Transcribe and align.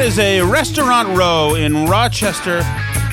That 0.00 0.06
is 0.06 0.18
a 0.18 0.40
restaurant 0.40 1.08
row 1.14 1.56
in 1.56 1.84
Rochester, 1.84 2.62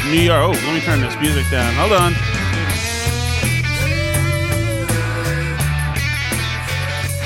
New 0.06 0.22
York. 0.22 0.42
Oh, 0.42 0.52
let 0.52 0.74
me 0.74 0.80
turn 0.80 1.02
this 1.02 1.14
music 1.20 1.44
down. 1.52 1.74
Hold 1.74 1.92
on. 1.92 2.14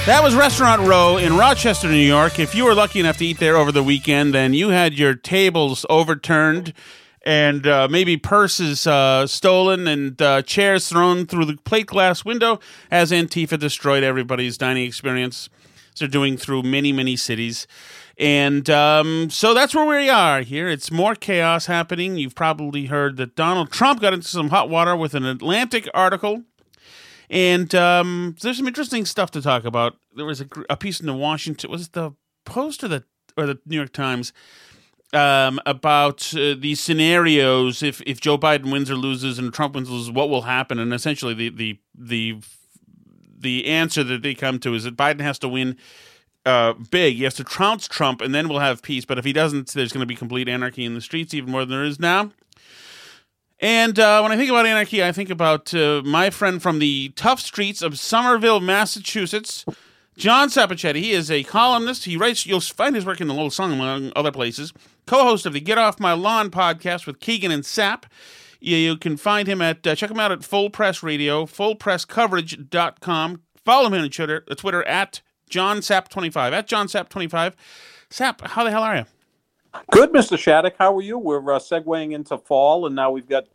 That 0.07 0.21
was 0.23 0.33
Restaurant 0.33 0.81
Row 0.81 1.17
in 1.17 1.37
Rochester, 1.37 1.87
New 1.87 1.97
York. 1.97 2.39
If 2.39 2.55
you 2.55 2.65
were 2.65 2.73
lucky 2.73 2.99
enough 2.99 3.17
to 3.17 3.25
eat 3.25 3.37
there 3.37 3.55
over 3.55 3.71
the 3.71 3.83
weekend, 3.83 4.33
then 4.33 4.55
you 4.55 4.69
had 4.69 4.95
your 4.95 5.13
tables 5.13 5.85
overturned 5.91 6.73
and 7.23 7.67
uh, 7.67 7.87
maybe 7.87 8.17
purses 8.17 8.87
uh, 8.87 9.27
stolen 9.27 9.87
and 9.87 10.19
uh, 10.23 10.41
chairs 10.41 10.89
thrown 10.89 11.27
through 11.27 11.45
the 11.45 11.57
plate 11.57 11.85
glass 11.85 12.25
window 12.25 12.59
as 12.89 13.11
Antifa 13.11 13.59
destroyed 13.59 14.03
everybody's 14.03 14.57
dining 14.57 14.85
experience. 14.87 15.49
They're 15.99 16.07
doing 16.07 16.35
through 16.35 16.63
many, 16.63 16.91
many 16.91 17.15
cities. 17.15 17.67
And 18.21 18.69
um, 18.69 19.31
so 19.31 19.55
that's 19.55 19.73
where 19.73 19.85
we 19.85 20.07
are 20.07 20.41
here. 20.41 20.69
It's 20.69 20.91
more 20.91 21.15
chaos 21.15 21.65
happening. 21.65 22.17
You've 22.17 22.35
probably 22.35 22.85
heard 22.85 23.17
that 23.17 23.35
Donald 23.35 23.71
Trump 23.71 23.99
got 23.99 24.13
into 24.13 24.27
some 24.27 24.49
hot 24.49 24.69
water 24.69 24.95
with 24.95 25.15
an 25.15 25.25
Atlantic 25.25 25.89
article. 25.91 26.43
And 27.31 27.73
um, 27.73 28.35
there's 28.39 28.57
some 28.57 28.67
interesting 28.67 29.05
stuff 29.05 29.31
to 29.31 29.41
talk 29.41 29.65
about. 29.65 29.95
There 30.15 30.25
was 30.25 30.39
a, 30.39 30.45
a 30.69 30.77
piece 30.77 30.99
in 30.99 31.07
the 31.07 31.15
Washington, 31.15 31.71
was 31.71 31.87
it 31.87 31.93
the 31.93 32.11
Post 32.45 32.83
or 32.83 32.89
the 32.89 33.03
or 33.37 33.47
the 33.47 33.59
New 33.65 33.77
York 33.77 33.93
Times 33.93 34.33
um, 35.13 35.59
about 35.65 36.35
uh, 36.35 36.53
these 36.57 36.79
scenarios 36.79 37.81
if 37.81 38.01
if 38.05 38.21
Joe 38.21 38.37
Biden 38.37 38.71
wins 38.71 38.91
or 38.91 38.95
loses 38.95 39.39
and 39.39 39.51
Trump 39.51 39.73
wins 39.73 39.89
or 39.89 39.93
loses, 39.93 40.11
what 40.11 40.29
will 40.29 40.43
happen? 40.43 40.77
And 40.77 40.93
essentially, 40.93 41.33
the 41.33 41.49
the 41.49 41.79
the 41.95 42.41
the 43.39 43.65
answer 43.65 44.03
that 44.03 44.21
they 44.21 44.35
come 44.35 44.59
to 44.59 44.75
is 44.75 44.83
that 44.83 44.95
Biden 44.95 45.21
has 45.21 45.39
to 45.39 45.47
win 45.47 45.77
uh, 46.45 46.73
big. 46.89 47.17
He 47.17 47.23
has 47.23 47.35
to 47.35 47.43
trounce 47.43 47.87
Trump, 47.87 48.21
and 48.21 48.33
then 48.33 48.49
we'll 48.49 48.59
have 48.59 48.81
peace. 48.81 49.05
But 49.05 49.17
if 49.17 49.25
he 49.25 49.33
doesn't, 49.33 49.67
there's 49.73 49.91
going 49.91 50.01
to 50.01 50.07
be 50.07 50.15
complete 50.15 50.49
anarchy 50.49 50.85
in 50.85 50.93
the 50.93 51.01
streets, 51.01 51.33
even 51.33 51.51
more 51.51 51.61
than 51.61 51.69
there 51.69 51.83
is 51.83 51.99
now. 51.99 52.31
And 53.59 53.99
uh, 53.99 54.21
when 54.21 54.31
I 54.31 54.37
think 54.37 54.49
about 54.49 54.65
anarchy, 54.65 55.03
I 55.03 55.11
think 55.11 55.29
about 55.29 55.73
uh, 55.73 56.01
my 56.03 56.31
friend 56.31 56.61
from 56.61 56.79
the 56.79 57.09
tough 57.15 57.39
streets 57.39 57.83
of 57.83 57.99
Somerville, 57.99 58.59
Massachusetts, 58.59 59.65
John 60.17 60.49
Sapochetti. 60.49 60.95
He 60.95 61.11
is 61.11 61.29
a 61.29 61.43
columnist. 61.43 62.05
He 62.05 62.17
writes, 62.17 62.47
you'll 62.47 62.59
find 62.59 62.95
his 62.95 63.05
work 63.05 63.21
in 63.21 63.27
the 63.27 63.35
Lowell 63.35 63.51
Sun, 63.51 63.71
among 63.71 64.11
other 64.15 64.31
places. 64.31 64.73
Co 65.05 65.23
host 65.23 65.45
of 65.45 65.53
the 65.53 65.61
Get 65.61 65.77
Off 65.77 65.99
My 65.99 66.13
Lawn 66.13 66.49
podcast 66.49 67.05
with 67.05 67.19
Keegan 67.19 67.51
and 67.51 67.63
Sap. 67.63 68.07
You, 68.59 68.77
you 68.77 68.97
can 68.97 69.15
find 69.15 69.47
him 69.47 69.61
at, 69.61 69.85
uh, 69.85 69.95
check 69.95 70.09
him 70.09 70.19
out 70.19 70.31
at 70.31 70.43
Full 70.43 70.71
Press 70.71 71.03
Radio, 71.03 71.45
fullpresscoverage.com. 71.45 73.41
Follow 73.63 73.87
him 73.87 73.93
on 74.01 74.09
Twitter, 74.09 74.43
uh, 74.49 74.55
Twitter 74.55 74.83
at 74.87 75.21
John 75.51 75.77
Sap25, 75.77 76.53
at 76.53 76.65
John 76.65 76.87
Sap25. 76.87 77.53
Sap, 78.09 78.41
how 78.41 78.63
the 78.63 78.71
hell 78.71 78.83
are 78.83 78.95
you? 78.95 79.05
Good, 79.91 80.11
Mr. 80.11 80.37
Shattuck. 80.37 80.75
How 80.79 80.95
are 80.97 81.01
you? 81.01 81.17
We're 81.17 81.53
uh, 81.53 81.59
segueing 81.59 82.13
into 82.13 82.37
fall, 82.37 82.85
and 82.85 82.95
now 82.95 83.11
we've 83.11 83.27
got 83.27 83.45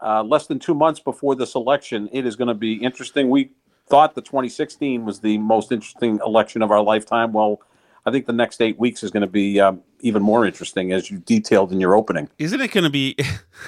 uh, 0.00 0.22
less 0.22 0.46
than 0.46 0.58
two 0.58 0.74
months 0.74 1.00
before 1.00 1.34
this 1.34 1.54
election. 1.54 2.08
It 2.12 2.26
is 2.26 2.36
going 2.36 2.48
to 2.48 2.54
be 2.54 2.74
interesting. 2.74 3.30
We 3.30 3.50
thought 3.88 4.14
the 4.14 4.22
2016 4.22 5.04
was 5.04 5.20
the 5.20 5.38
most 5.38 5.72
interesting 5.72 6.20
election 6.24 6.62
of 6.62 6.70
our 6.70 6.82
lifetime. 6.82 7.32
Well, 7.32 7.60
I 8.04 8.10
think 8.10 8.26
the 8.26 8.32
next 8.32 8.60
eight 8.60 8.78
weeks 8.78 9.02
is 9.02 9.10
going 9.10 9.22
to 9.22 9.26
be 9.26 9.60
um, 9.60 9.82
even 10.00 10.22
more 10.22 10.46
interesting, 10.46 10.92
as 10.92 11.10
you 11.10 11.18
detailed 11.18 11.72
in 11.72 11.80
your 11.80 11.94
opening. 11.96 12.28
Isn't 12.38 12.60
it 12.60 12.70
going 12.72 12.84
to 12.84 12.90
be? 12.90 13.16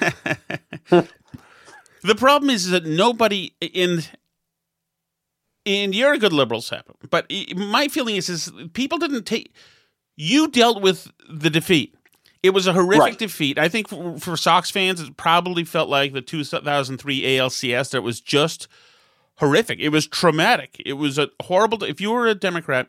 the 0.91 2.15
problem 2.17 2.51
is 2.51 2.71
that 2.71 2.87
nobody 2.87 3.53
in 3.61 4.03
and 5.69 5.95
you're 5.95 6.13
a 6.15 6.19
good 6.19 6.33
liberal, 6.33 6.61
Sap, 6.63 6.87
but 7.11 7.31
my 7.55 7.89
feeling 7.89 8.17
is, 8.17 8.29
is 8.29 8.51
people 8.73 8.99
didn't 8.99 9.25
take. 9.25 9.53
You 10.17 10.49
dealt 10.49 10.83
with 10.83 11.11
the 11.31 11.51
defeat. 11.51 11.95
It 12.43 12.51
was 12.51 12.67
a 12.67 12.73
horrific 12.73 13.01
Right. 13.01 13.19
defeat. 13.19 13.59
I 13.59 13.69
think 13.69 13.89
for, 13.89 14.19
for 14.19 14.37
Sox 14.37 14.71
fans, 14.71 15.01
it 15.01 15.17
probably 15.17 15.65
felt 15.65 15.89
like 15.89 16.13
the 16.13 16.23
2003 16.23 17.21
ALCS. 17.23 17.91
That 17.91 18.03
was 18.03 18.21
just 18.21 18.69
horrific. 19.37 19.79
It 19.81 19.91
was 19.91 20.07
traumatic. 20.07 20.81
It 20.85 20.95
was 20.95 21.19
a 21.19 21.29
horrible. 21.43 21.83
If 21.85 22.01
you 22.01 22.11
were 22.11 22.27
a 22.27 22.35
Democrat, 22.35 22.89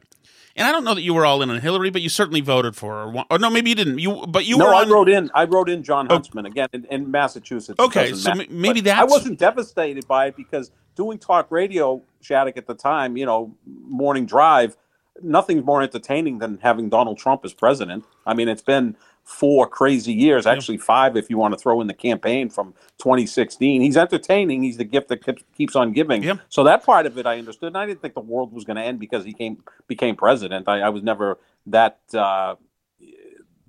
and 0.60 0.68
I 0.68 0.72
don't 0.74 0.84
know 0.84 0.94
that 0.94 1.02
you 1.02 1.14
were 1.14 1.26
all 1.26 1.42
in 1.42 1.50
on 1.50 1.62
Hillary, 1.62 1.90
but 1.90 2.02
you 2.02 2.10
certainly 2.10 2.42
voted 2.42 2.76
for 2.76 2.94
her. 2.94 3.24
Or, 3.32 3.40
no, 3.40 3.50
maybe 3.50 3.70
you 3.70 3.76
didn't. 3.76 4.00
You, 4.00 4.26
but 4.28 4.46
you 4.46 4.58
no, 4.58 4.66
were 4.66 4.74
I 4.74 4.82
on. 4.82 4.90
wrote 4.90 5.08
in. 5.08 5.32
I 5.34 5.46
wrote 5.46 5.70
in 5.70 5.84
John 5.84 6.08
oh. 6.10 6.16
Huntsman 6.16 6.46
again 6.46 6.68
in, 6.74 6.86
in 6.86 7.10
Massachusetts. 7.10 7.80
Okay, 7.80 8.14
so 8.14 8.36
matter. 8.36 8.52
maybe 8.52 8.82
that 8.82 9.00
I 9.00 9.06
wasn't 9.06 9.40
devastated 9.40 10.06
by 10.08 10.28
it 10.28 10.36
because 10.36 10.72
doing 10.96 11.18
talk 11.18 11.50
radio, 11.50 12.04
Shattuck 12.20 12.58
at 12.58 12.68
the 12.68 12.76
time, 12.76 13.16
you 13.16 13.26
know, 13.26 13.56
morning 13.66 14.26
drive, 14.26 14.76
nothing's 15.22 15.64
more 15.64 15.82
entertaining 15.82 16.40
than 16.40 16.60
having 16.62 16.90
Donald 16.90 17.18
Trump 17.18 17.46
as 17.46 17.54
president. 17.54 18.04
I 18.26 18.34
mean, 18.34 18.50
it's 18.50 18.62
been 18.62 18.98
four 19.30 19.68
crazy 19.68 20.12
years, 20.12 20.48
actually 20.48 20.78
five 20.78 21.16
if 21.16 21.30
you 21.30 21.38
want 21.38 21.54
to 21.54 21.58
throw 21.58 21.80
in 21.82 21.88
the 21.88 21.94
campaign 21.94 22.50
from 22.50 22.74
2016. 22.98 23.80
He's 23.80 23.96
entertaining. 23.96 24.64
He's 24.64 24.78
the 24.78 24.84
gift 24.84 25.08
that 25.10 25.24
keeps- 25.56 25.76
on 25.76 25.94
giving. 25.94 26.24
Yep. 26.24 26.40
So 26.50 26.64
that 26.64 26.84
part 26.84 27.06
of 27.06 27.16
it 27.18 27.28
I 27.28 27.38
understood. 27.38 27.68
And 27.68 27.78
I 27.78 27.86
didn't 27.86 28.02
think 28.02 28.16
the 28.16 28.22
world 28.22 28.52
was 28.52 28.64
going 28.64 28.78
to 28.78 28.82
end 28.82 29.00
because 29.00 29.24
he 29.24 29.34
came 29.34 29.64
became 29.88 30.16
president. 30.16 30.68
I, 30.68 30.80
I 30.80 30.90
was 30.90 31.04
never 31.04 31.38
that 31.68 32.00
uh, 32.14 32.56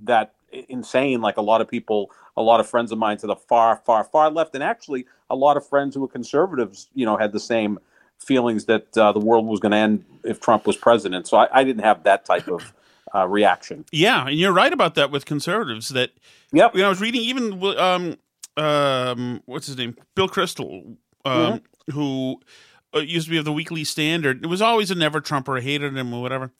that 0.02 0.34
insane 0.68 1.20
like 1.20 1.36
a 1.36 1.42
lot 1.42 1.60
of 1.60 1.68
people 1.68 2.10
a 2.36 2.42
lot 2.42 2.58
of 2.58 2.66
friends 2.66 2.90
of 2.90 2.98
mine 2.98 3.16
to 3.18 3.26
the 3.26 3.36
far 3.36 3.76
far 3.86 4.02
far 4.02 4.30
left 4.30 4.52
and 4.54 4.64
actually 4.64 5.06
a 5.28 5.36
lot 5.36 5.56
of 5.56 5.64
friends 5.64 5.94
who 5.94 6.00
were 6.00 6.08
conservatives 6.08 6.88
you 6.94 7.04
know 7.06 7.16
had 7.16 7.30
the 7.32 7.38
same 7.38 7.78
feelings 8.18 8.64
that 8.64 8.96
uh, 8.98 9.12
the 9.12 9.20
world 9.20 9.46
was 9.46 9.60
going 9.60 9.72
to 9.72 9.78
end 9.78 10.04
if 10.24 10.40
Trump 10.40 10.66
was 10.66 10.76
president. 10.76 11.26
So 11.26 11.36
I, 11.38 11.60
I 11.60 11.64
didn't 11.64 11.84
have 11.84 12.02
that 12.04 12.24
type 12.24 12.48
of 12.48 12.72
uh, 13.14 13.26
reaction. 13.26 13.84
Yeah, 13.92 14.26
and 14.26 14.38
you're 14.38 14.52
right 14.52 14.72
about 14.72 14.94
that 14.96 15.10
with 15.10 15.24
conservatives. 15.24 15.88
That 15.90 16.10
Yep. 16.52 16.74
you 16.74 16.80
know, 16.80 16.86
I 16.86 16.88
was 16.90 17.00
reading 17.00 17.22
even 17.22 17.62
um 17.78 18.16
um 18.56 19.42
what's 19.46 19.66
his 19.66 19.76
name, 19.76 19.96
Bill 20.14 20.28
Kristol, 20.28 20.96
um, 21.24 21.60
who 21.92 22.40
uh, 22.94 23.00
used 23.00 23.26
to 23.26 23.30
be 23.30 23.36
of 23.38 23.44
the 23.44 23.52
Weekly 23.52 23.84
Standard. 23.84 24.44
It 24.44 24.48
was 24.48 24.62
always 24.62 24.90
a 24.90 24.94
never 24.94 25.20
Trumper, 25.20 25.60
hated 25.60 25.96
him 25.96 26.12
or 26.12 26.20
whatever. 26.22 26.52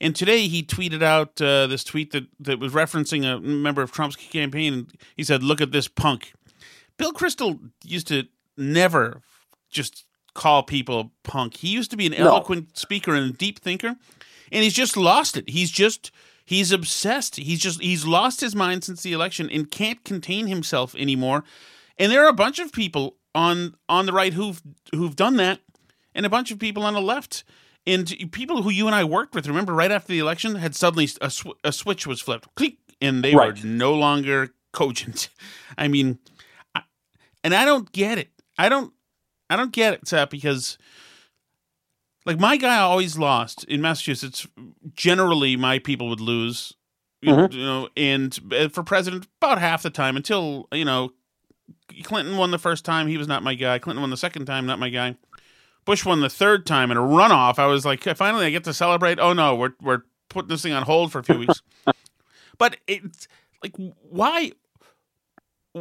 And 0.00 0.14
today 0.14 0.46
he 0.46 0.62
tweeted 0.62 1.02
out 1.02 1.40
uh, 1.40 1.66
this 1.66 1.82
tweet 1.82 2.12
that 2.12 2.26
that 2.40 2.60
was 2.60 2.72
referencing 2.72 3.24
a 3.24 3.40
member 3.40 3.82
of 3.82 3.90
Trump's 3.90 4.16
campaign. 4.16 4.72
And 4.72 4.92
he 5.16 5.24
said, 5.24 5.42
"Look 5.42 5.60
at 5.60 5.72
this 5.72 5.88
punk." 5.88 6.34
Bill 6.98 7.12
Kristol 7.12 7.70
used 7.84 8.08
to 8.08 8.24
never 8.56 9.22
just 9.70 10.04
call 10.38 10.62
people 10.62 11.12
punk. 11.24 11.56
He 11.56 11.68
used 11.68 11.90
to 11.90 11.96
be 11.96 12.06
an 12.06 12.12
No. 12.12 12.28
eloquent 12.28 12.78
speaker 12.78 13.12
and 13.14 13.34
a 13.34 13.36
deep 13.36 13.58
thinker, 13.58 13.96
and 14.52 14.62
he's 14.64 14.72
just 14.74 14.96
lost 14.96 15.36
it. 15.36 15.50
He's 15.50 15.70
just 15.70 16.10
he's 16.44 16.70
obsessed. 16.72 17.36
He's 17.36 17.58
just 17.60 17.80
he's 17.82 18.06
lost 18.06 18.40
his 18.40 18.54
mind 18.54 18.84
since 18.84 19.02
the 19.02 19.12
election 19.12 19.50
and 19.50 19.70
can't 19.70 20.02
contain 20.04 20.46
himself 20.46 20.94
anymore. 20.94 21.42
And 21.98 22.12
there 22.12 22.24
are 22.24 22.28
a 22.28 22.32
bunch 22.44 22.58
of 22.60 22.70
people 22.72 23.16
on 23.34 23.74
on 23.88 24.06
the 24.06 24.12
right 24.12 24.32
who've 24.34 24.62
who've 24.94 25.16
done 25.16 25.36
that, 25.38 25.58
and 26.14 26.24
a 26.24 26.30
bunch 26.30 26.50
of 26.52 26.58
people 26.58 26.84
on 26.84 26.94
the 26.94 27.02
left. 27.02 27.44
And 27.86 28.06
people 28.32 28.62
who 28.62 28.70
you 28.70 28.86
and 28.86 28.94
I 28.94 29.02
worked 29.04 29.34
with, 29.34 29.48
remember, 29.48 29.72
right 29.72 29.90
after 29.90 30.08
the 30.12 30.18
election, 30.18 30.56
had 30.56 30.74
suddenly 30.76 31.08
a, 31.22 31.30
sw- 31.30 31.56
a 31.64 31.72
switch 31.72 32.06
was 32.06 32.20
flipped, 32.20 32.54
click, 32.54 32.76
and 33.00 33.24
they 33.24 33.34
Right. 33.34 33.58
were 33.58 33.66
no 33.68 33.94
longer 33.94 34.52
cogent. 34.72 35.30
I 35.78 35.88
mean, 35.88 36.18
I, 36.74 36.82
and 37.42 37.54
I 37.54 37.64
don't 37.64 37.90
get 37.92 38.18
it. 38.18 38.28
I 38.58 38.68
don't, 38.68 38.92
I 39.50 39.56
don't 39.56 39.72
get 39.72 39.94
it, 39.94 40.08
Seth, 40.08 40.30
because 40.30 40.78
like 42.26 42.38
my 42.38 42.56
guy 42.56 42.78
always 42.78 43.18
lost 43.18 43.64
in 43.64 43.80
Massachusetts. 43.80 44.46
Generally, 44.94 45.56
my 45.56 45.78
people 45.78 46.08
would 46.08 46.20
lose, 46.20 46.74
you 47.22 47.32
Mhm. 47.32 47.52
you 47.52 47.62
know, 47.64 47.88
and 47.96 48.38
uh, 48.52 48.68
for 48.68 48.82
president, 48.82 49.26
about 49.40 49.58
half 49.58 49.82
the 49.82 49.90
time 49.90 50.16
until 50.16 50.68
you 50.72 50.84
know 50.84 51.10
Clinton 52.02 52.36
won 52.36 52.50
the 52.50 52.58
first 52.58 52.84
time. 52.84 53.06
He 53.08 53.16
was 53.16 53.28
not 53.28 53.42
my 53.42 53.54
guy. 53.54 53.78
Clinton 53.78 54.02
won 54.02 54.10
the 54.10 54.16
second 54.16 54.44
time. 54.46 54.66
Not 54.66 54.78
my 54.78 54.90
guy. 54.90 55.16
Bush 55.84 56.04
won 56.04 56.20
the 56.20 56.28
third 56.28 56.66
time 56.66 56.90
in 56.90 56.98
a 56.98 57.00
runoff. 57.00 57.58
I 57.58 57.64
was 57.66 57.86
like, 57.86 58.02
finally, 58.16 58.44
I 58.44 58.50
get 58.50 58.64
to 58.64 58.74
celebrate. 58.74 59.18
Oh 59.18 59.32
no, 59.32 59.54
we're 59.54 59.72
we're 59.80 60.02
putting 60.28 60.48
this 60.48 60.62
thing 60.62 60.74
on 60.74 60.82
hold 60.82 61.10
for 61.12 61.20
a 61.20 61.24
few 61.24 61.38
weeks. 61.38 61.62
but 62.58 62.76
it's 62.86 63.26
like, 63.62 63.72
why? 63.76 64.52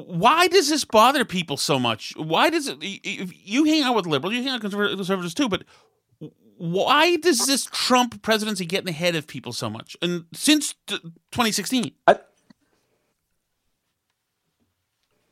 Why 0.05 0.47
does 0.47 0.69
this 0.69 0.85
bother 0.85 1.25
people 1.25 1.57
so 1.57 1.79
much? 1.79 2.13
Why 2.17 2.49
does 2.49 2.67
it? 2.67 2.77
You 2.81 3.63
hang 3.65 3.83
out 3.83 3.95
with 3.95 4.05
liberals, 4.05 4.35
you 4.35 4.43
hang 4.43 4.53
out 4.53 4.63
with 4.63 4.73
conserv- 4.73 4.95
conservatives 4.95 5.33
too, 5.33 5.49
but 5.49 5.63
why 6.57 7.17
does 7.17 7.45
this 7.45 7.65
Trump 7.65 8.21
presidency 8.21 8.65
get 8.65 8.81
in 8.81 8.89
ahead 8.89 9.15
of 9.15 9.27
people 9.27 9.53
so 9.53 9.69
much? 9.69 9.95
And 10.01 10.25
since 10.33 10.73
2016, 10.87 11.91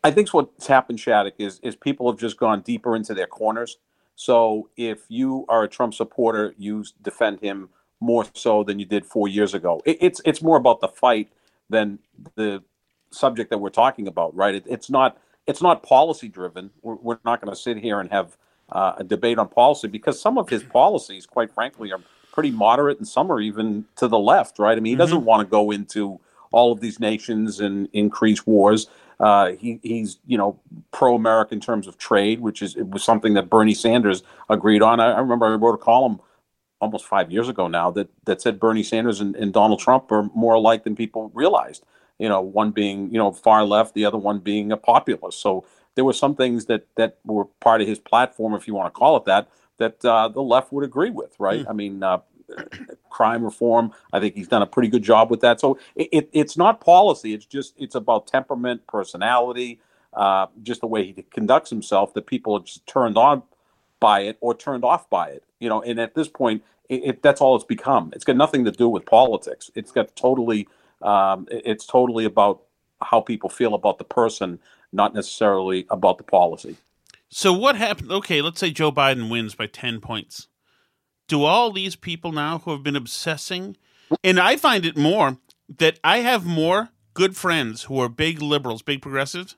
I 0.04 0.12
think 0.12 0.32
what's 0.34 0.68
happened, 0.68 1.00
Shattuck, 1.00 1.34
is 1.40 1.60
is 1.64 1.76
people 1.76 2.12
have 2.12 2.20
just 2.20 2.38
gone 2.38 2.62
deeper 2.62 2.96
into 2.96 3.16
their 3.16 3.26
corners. 3.26 3.78
So 4.16 4.70
if 4.78 5.00
you 5.10 5.46
are 5.50 5.64
a 5.64 5.68
Trump 5.68 5.96
supporter, 5.96 6.54
you 6.58 6.86
defend 7.02 7.42
him 7.42 7.70
more 8.00 8.26
so 8.34 8.64
than 8.64 8.78
you 8.78 8.86
did 8.86 9.04
four 9.04 9.28
years 9.28 9.56
ago. 9.56 9.82
It, 9.84 9.98
it's 10.00 10.22
it's 10.24 10.44
more 10.44 10.58
about 10.58 10.80
the 10.80 10.88
fight 10.88 11.32
than 11.72 11.98
the 12.36 12.64
subject 13.16 13.50
that 13.50 13.58
we're 13.58 13.70
talking 13.70 14.08
about, 14.08 14.36
right? 14.36 14.56
It, 14.56 14.64
it's 14.68 14.90
not 14.90 15.18
it's 15.48 15.62
not 15.62 15.84
policy 15.84 16.28
driven. 16.28 16.72
We're, 16.82 16.96
we're 16.96 17.20
not 17.24 17.42
going 17.42 17.54
to 17.54 17.60
sit 17.60 17.78
here 17.78 18.00
and 18.00 18.10
have 18.12 18.38
uh, 18.70 18.94
a 18.98 19.04
debate 19.04 19.38
on 19.38 19.48
policy 19.48 19.88
because 19.88 20.20
some 20.20 20.38
of 20.38 20.50
his 20.50 20.64
policies, 20.74 21.26
quite 21.26 21.52
frankly, 21.52 21.92
are 21.92 22.00
pretty 22.32 22.52
moderate, 22.52 22.98
and 22.98 23.08
some 23.08 23.32
are 23.32 23.40
even 23.40 23.86
to 23.96 24.08
the 24.08 24.20
left, 24.20 24.60
right? 24.60 24.78
I 24.78 24.82
mean, 24.82 24.92
he 24.92 24.98
doesn't 24.98 25.24
want 25.24 25.42
to 25.42 25.50
go 25.50 25.72
into 25.72 26.20
all 26.52 26.72
of 26.72 26.80
these 26.80 27.00
nations 27.00 27.60
and 27.60 27.88
increase 27.94 28.46
wars. 28.46 28.88
Uh, 29.20 29.54
he, 29.54 29.80
he's 29.82 30.20
you 30.26 30.38
know 30.38 30.60
pro 30.92 31.16
America 31.16 31.54
in 31.54 31.62
terms 31.62 31.88
of 31.88 31.98
trade, 31.98 32.42
which 32.42 32.62
is 32.62 32.76
it 32.76 32.90
was 32.90 33.04
something 33.04 33.34
that 33.36 33.50
Bernie 33.50 33.74
Sanders 33.74 34.24
agreed 34.50 34.82
on. 34.82 35.00
I, 35.00 35.12
I 35.12 35.20
remember 35.20 35.46
I 35.46 35.56
wrote 35.56 35.76
a 35.76 35.78
column 35.78 36.20
almost 36.82 37.06
five 37.06 37.32
years 37.32 37.48
ago 37.48 37.68
now 37.68 37.90
that 37.92 38.10
that 38.26 38.42
said 38.42 38.60
Bernie 38.60 38.84
Sanders 38.84 39.22
and, 39.22 39.36
and 39.36 39.54
Donald 39.54 39.80
Trump 39.80 40.12
are 40.12 40.30
more 40.36 40.56
alike 40.56 40.84
than 40.84 40.96
people 40.96 41.32
realized. 41.34 41.86
You 42.20 42.30
know, 42.30 42.42
one 42.42 42.72
being 42.72 43.12
you 43.12 43.18
know 43.18 43.32
far 43.32 43.66
left, 43.66 43.94
the 43.94 44.06
other 44.06 44.18
one 44.18 44.40
being 44.40 44.72
a 44.72 44.78
populist. 44.78 45.42
So 45.42 45.66
there 45.96 46.06
were 46.06 46.14
some 46.14 46.36
things 46.36 46.66
that 46.66 46.88
that 46.96 47.18
were 47.26 47.46
part 47.46 47.82
of 47.82 47.88
his 47.88 48.00
platform, 48.00 48.54
if 48.54 48.68
you 48.68 48.74
want 48.74 48.94
to 48.94 48.98
call 48.98 49.18
it 49.18 49.26
that, 49.26 49.50
that 49.78 50.04
uh, 50.06 50.28
the 50.30 50.42
left 50.42 50.72
would 50.72 50.84
agree 50.84 51.10
with, 51.10 51.36
right? 51.40 51.66
I 51.70 51.74
mean, 51.74 52.04
uh, 52.04 52.20
crime 53.10 53.44
reform. 53.44 53.92
I 54.14 54.20
think 54.20 54.36
he's 54.36 54.48
done 54.48 54.62
a 54.62 54.68
pretty 54.68 54.90
good 54.90 55.04
job 55.04 55.30
with 55.32 55.42
that. 55.42 55.60
So 55.60 55.80
it, 55.96 56.10
it, 56.12 56.30
it's 56.34 56.58
not 56.58 56.82
policy. 56.82 57.34
It's 57.34 57.46
just 57.46 57.74
it's 57.78 57.96
about 57.96 58.28
temperament, 58.28 58.88
personality, 58.88 59.80
uh, 60.14 60.48
just 60.64 60.82
the 60.82 60.88
way 60.88 61.06
he 61.12 61.24
conducts 61.32 61.70
himself. 61.70 62.14
That 62.14 62.28
people 62.28 62.56
are 62.56 62.62
just 62.62 62.86
turned 62.88 63.18
on 63.18 63.44
by 64.00 64.22
it 64.22 64.38
or 64.42 64.56
turned 64.56 64.84
off 64.84 65.10
by 65.10 65.30
it. 65.30 65.44
You 65.60 65.70
know, 65.70 65.82
and 65.82 66.00
at 66.00 66.16
this 66.16 66.28
point, 66.28 66.64
it, 66.90 67.22
that's 67.24 67.42
all 67.42 67.56
it's 67.56 67.66
become. 67.66 68.12
It's 68.14 68.26
got 68.26 68.36
nothing 68.36 68.66
to 68.66 68.72
do 68.72 68.88
with 68.90 69.06
politics. 69.06 69.72
It's 69.76 69.92
got 69.92 70.16
totally. 70.16 70.68
Um, 71.06 71.48
it- 71.52 71.64
it's 71.66 71.86
totally 71.86 72.26
about 72.26 72.64
how 73.02 73.22
people 73.22 73.50
feel 73.50 73.74
about 73.74 73.98
the 74.00 74.04
person, 74.04 74.60
not 74.92 75.14
necessarily 75.14 75.86
about 75.90 76.18
the 76.18 76.24
policy. 76.24 76.78
So 77.30 77.54
what 77.54 77.76
happened? 77.76 78.12
Okay, 78.12 78.42
let's 78.42 78.60
say 78.60 78.72
Joe 78.72 78.92
Biden 78.92 79.30
wins 79.30 79.56
by 79.56 79.68
10 79.68 80.00
points. 80.02 80.48
Do 81.28 81.44
all 81.44 81.72
these 81.72 81.96
people 81.96 82.32
now 82.32 82.60
who 82.60 82.72
have 82.72 82.84
been 82.84 82.96
obsessing, 82.96 83.78
and 84.24 84.40
I 84.40 84.56
find 84.58 84.86
it 84.86 84.96
more 84.98 85.38
that 85.78 86.00
I 86.04 86.20
have 86.20 86.46
more 86.46 86.90
good 87.14 87.36
friends 87.36 87.84
who 87.84 88.00
are 88.00 88.10
big 88.10 88.42
liberals, 88.42 88.82
big 88.82 89.02
progressives, 89.02 89.56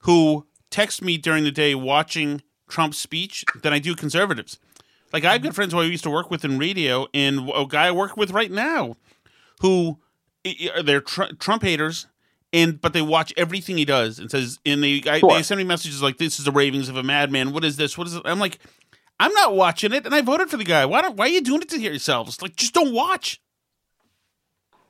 who 0.00 0.46
text 0.70 1.02
me 1.02 1.16
during 1.18 1.44
the 1.44 1.50
day 1.50 1.74
watching 1.74 2.42
Trump's 2.68 2.98
speech 2.98 3.44
than 3.62 3.72
I 3.72 3.78
do 3.80 3.94
conservatives. 3.96 4.58
Like 5.12 5.24
I've 5.24 5.42
got 5.42 5.54
friends 5.54 5.72
who 5.72 5.80
I 5.80 5.84
used 5.84 6.04
to 6.04 6.10
work 6.10 6.30
with 6.30 6.44
in 6.44 6.58
radio, 6.58 7.08
and 7.12 7.50
a 7.54 7.66
guy 7.66 7.88
I 7.88 7.90
work 7.92 8.16
with 8.16 8.30
right 8.30 8.50
now, 8.50 8.96
who 9.60 9.98
they're 10.84 11.00
tr- 11.00 11.32
Trump 11.38 11.62
haters, 11.62 12.06
and 12.52 12.80
but 12.80 12.92
they 12.92 13.02
watch 13.02 13.32
everything 13.36 13.76
he 13.78 13.84
does 13.84 14.18
and 14.18 14.30
says, 14.30 14.58
and 14.66 14.82
they 14.82 15.02
I, 15.06 15.18
Sure. 15.20 15.30
they 15.34 15.42
send 15.42 15.58
me 15.58 15.64
messages 15.64 16.02
like, 16.02 16.18
"This 16.18 16.38
is 16.38 16.44
the 16.44 16.52
ravings 16.52 16.88
of 16.88 16.96
a 16.96 17.02
madman. 17.02 17.52
What 17.52 17.64
is 17.64 17.76
this? 17.76 17.96
What 17.98 18.06
is 18.06 18.14
it?" 18.14 18.22
I'm 18.24 18.38
like, 18.38 18.58
I'm 19.18 19.32
not 19.34 19.54
watching 19.54 19.92
it, 19.92 20.06
and 20.06 20.14
I 20.14 20.20
voted 20.22 20.50
for 20.50 20.56
the 20.56 20.64
guy. 20.64 20.84
Why 20.86 21.02
don't? 21.02 21.16
Why 21.16 21.26
are 21.26 21.28
you 21.28 21.40
doing 21.42 21.62
it 21.62 21.68
to 21.70 21.80
yourselves? 21.80 22.40
Like, 22.42 22.56
just 22.56 22.74
don't 22.74 22.92
watch. 22.94 23.40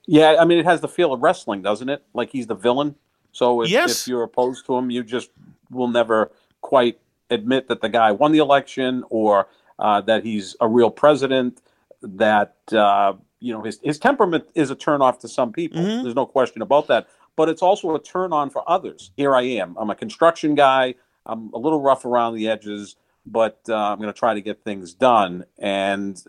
Yeah, 0.07 0.37
I 0.41 0.45
mean, 0.45 0.59
it 0.59 0.65
has 0.65 0.81
the 0.81 0.89
feel 0.89 1.13
of 1.13 1.21
wrestling, 1.21 1.63
doesn't 1.63 1.89
it? 1.89 2.03
Like 2.15 2.31
he's 2.31 2.47
the 2.47 2.55
villain. 2.55 2.97
So 3.33 3.63
if, 3.63 3.71
Yes. 3.71 4.03
if 4.03 4.09
you're 4.09 4.23
opposed 4.25 4.67
to 4.67 4.77
him, 4.77 4.91
you 4.91 5.05
just 5.05 5.31
will 5.71 5.89
never 5.89 6.33
quite 6.63 6.99
admit 7.31 7.69
that 7.69 7.81
the 7.81 7.89
guy 7.89 8.11
won 8.11 8.33
the 8.33 8.39
election 8.39 9.05
or 9.09 9.49
uh, 9.79 10.01
that 10.03 10.25
he's 10.25 10.57
a 10.61 10.67
real 10.67 10.91
president. 10.91 11.61
That 12.03 12.57
uh, 12.73 13.15
you 13.41 13.53
know 13.53 13.63
his 13.63 13.81
his 13.83 13.99
temperament 13.99 14.45
is 14.55 14.71
a 14.71 14.77
turnoff 14.77 15.19
to 15.21 15.29
some 15.29 15.53
people. 15.53 15.81
Mhm. 15.81 16.03
There's 16.03 16.15
no 16.15 16.27
question 16.27 16.63
about 16.63 16.87
that. 16.89 17.09
But 17.37 17.49
it's 17.49 17.63
also 17.63 17.95
a 17.95 18.01
turn 18.03 18.33
on 18.33 18.51
for 18.51 18.63
others. 18.69 19.13
Here 19.17 19.35
I 19.35 19.43
am. 19.43 19.77
I'm 19.79 19.89
a 19.91 19.95
construction 19.95 20.55
guy. 20.55 20.95
I'm 21.27 21.51
a 21.55 21.59
little 21.59 21.81
rough 21.81 22.05
around 22.05 22.35
the 22.35 22.49
edges, 22.49 22.97
but 23.25 23.61
uh, 23.69 23.75
I'm 23.77 23.99
going 23.99 24.13
to 24.13 24.19
try 24.19 24.35
to 24.35 24.41
get 24.41 24.63
things 24.65 24.93
done. 24.95 25.45
And 25.59 26.23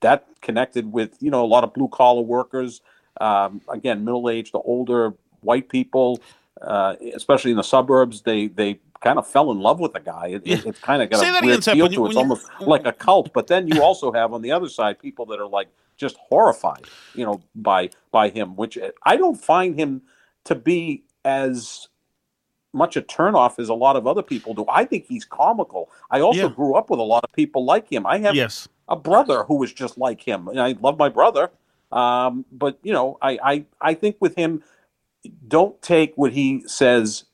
that 0.00 0.26
connected 0.40 0.92
with 0.92 1.16
you 1.20 1.30
know 1.30 1.44
a 1.44 1.46
lot 1.46 1.64
of 1.64 1.72
blue 1.72 1.88
collar 1.88 2.22
workers 2.22 2.80
um, 3.20 3.60
again, 3.68 4.04
middle 4.04 4.28
aged 4.30 4.52
to 4.52 4.58
older 4.58 5.14
white 5.40 5.68
people, 5.68 6.20
uh, 6.60 6.96
especially 7.14 7.50
in 7.50 7.56
the 7.56 7.62
suburbs, 7.62 8.22
they 8.22 8.48
they 8.48 8.80
kind 9.00 9.18
of 9.18 9.26
fell 9.26 9.50
in 9.50 9.58
love 9.60 9.80
with 9.80 9.92
the 9.92 10.00
guy. 10.00 10.28
It, 10.28 10.46
Yeah. 10.46 10.56
it, 10.58 10.66
it's 10.66 10.80
kind 10.80 11.02
of 11.02 11.10
got 11.10 11.20
Say 11.20 11.28
a 11.28 11.40
weird 11.42 11.64
feel 11.64 11.88
to 11.88 12.04
it. 12.06 12.08
It's 12.08 12.16
almost 12.16 12.48
like 12.60 12.86
a 12.86 12.92
cult. 12.92 13.32
But 13.32 13.48
then 13.48 13.66
you 13.66 13.82
also 13.88 14.12
have 14.12 14.32
on 14.32 14.42
the 14.42 14.52
other 14.52 14.68
side 14.68 14.98
people 14.98 15.26
that 15.26 15.40
are 15.40 15.48
like 15.48 15.68
just 15.96 16.16
horrified, 16.16 16.90
you 17.14 17.24
know, 17.24 17.42
by 17.54 17.90
by 18.10 18.28
him, 18.28 18.56
which 18.56 18.78
I 19.04 19.16
don't 19.16 19.36
find 19.36 19.78
him 19.78 20.02
to 20.44 20.54
be 20.54 21.04
as 21.24 21.88
much 22.72 22.96
a 22.96 23.02
turnoff 23.02 23.58
as 23.58 23.68
a 23.68 23.74
lot 23.74 23.96
of 23.96 24.06
other 24.06 24.22
people 24.22 24.54
do. 24.54 24.64
I 24.68 24.84
think 24.84 25.06
he's 25.06 25.24
comical. 25.24 25.90
I 26.10 26.20
also 26.20 26.48
Yeah. 26.48 26.54
grew 26.54 26.74
up 26.74 26.88
with 26.90 27.00
a 27.00 27.04
lot 27.04 27.22
of 27.22 27.30
people 27.32 27.64
like 27.64 27.86
him. 27.90 28.06
I 28.06 28.18
have 28.18 28.34
Yes. 28.34 28.66
a 28.88 28.96
brother 28.96 29.44
who 29.44 29.56
was 29.56 29.72
just 29.72 29.98
like 29.98 30.22
him. 30.22 30.48
And 30.48 30.60
I 30.60 30.72
love 30.80 30.98
my 30.98 31.10
brother. 31.10 31.50
Um, 31.92 32.46
but 32.50 32.78
you 32.82 32.92
know, 32.92 33.18
I, 33.20 33.38
I 33.44 33.64
I 33.80 33.94
think 33.94 34.16
with 34.20 34.34
him, 34.36 34.62
don't 35.46 35.80
take 35.82 36.14
what 36.16 36.32
he 36.32 36.62
says 36.66 37.24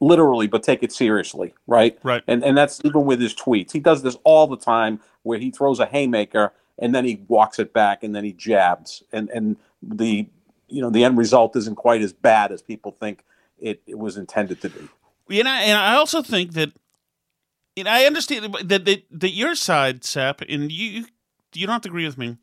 literally, 0.00 0.46
but 0.46 0.62
take 0.62 0.82
it 0.82 0.92
seriously, 0.92 1.54
right? 1.66 1.98
Right. 2.02 2.22
And 2.26 2.44
and 2.44 2.56
that's 2.56 2.80
even 2.84 3.06
with 3.06 3.20
his 3.20 3.34
tweets. 3.34 3.72
He 3.72 3.80
does 3.80 4.02
this 4.02 4.16
all 4.24 4.46
the 4.46 4.58
time, 4.58 5.00
where 5.22 5.38
he 5.38 5.50
throws 5.50 5.80
a 5.80 5.86
haymaker 5.86 6.52
and 6.78 6.94
then 6.94 7.04
he 7.04 7.22
walks 7.28 7.58
it 7.58 7.72
back 7.72 8.02
and 8.02 8.14
then 8.14 8.24
he 8.24 8.32
jabs, 8.32 9.02
and 9.12 9.28
and 9.30 9.56
the 9.82 10.28
you 10.68 10.80
know 10.80 10.90
the 10.90 11.04
end 11.04 11.16
result 11.18 11.56
isn't 11.56 11.76
quite 11.76 12.02
as 12.02 12.12
bad 12.12 12.52
as 12.52 12.62
people 12.62 12.92
think 12.92 13.24
it, 13.58 13.82
it 13.86 13.98
was 13.98 14.16
intended 14.16 14.60
to 14.62 14.70
be. 14.70 14.88
And 15.40 15.48
I, 15.48 15.62
and 15.62 15.78
I 15.78 15.94
also 15.94 16.22
think 16.22 16.52
that 16.52 16.72
and 17.76 17.88
I 17.88 18.04
understand 18.04 18.54
that 18.54 18.84
that, 18.84 19.02
that 19.10 19.30
your 19.30 19.54
side, 19.54 20.04
Sap, 20.04 20.40
and 20.42 20.72
you 20.72 21.06
you 21.52 21.66
don't 21.66 21.74
have 21.74 21.82
to 21.82 21.88
agree 21.88 22.06
with 22.06 22.18
me. 22.18 22.36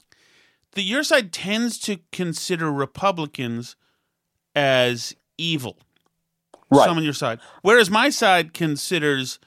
That 0.74 0.84
your 0.84 1.04
side 1.04 1.32
tends 1.32 1.78
to 1.80 2.00
consider 2.12 2.72
Republicans 2.72 3.76
as 4.56 5.16
evil. 5.38 5.78
Right. 6.72 6.86
Some 6.86 6.98
on 6.98 7.04
your 7.04 7.14
side, 7.14 7.40
whereas 7.62 7.92
my 7.92 8.10
side 8.10 8.54
considers 8.54 9.40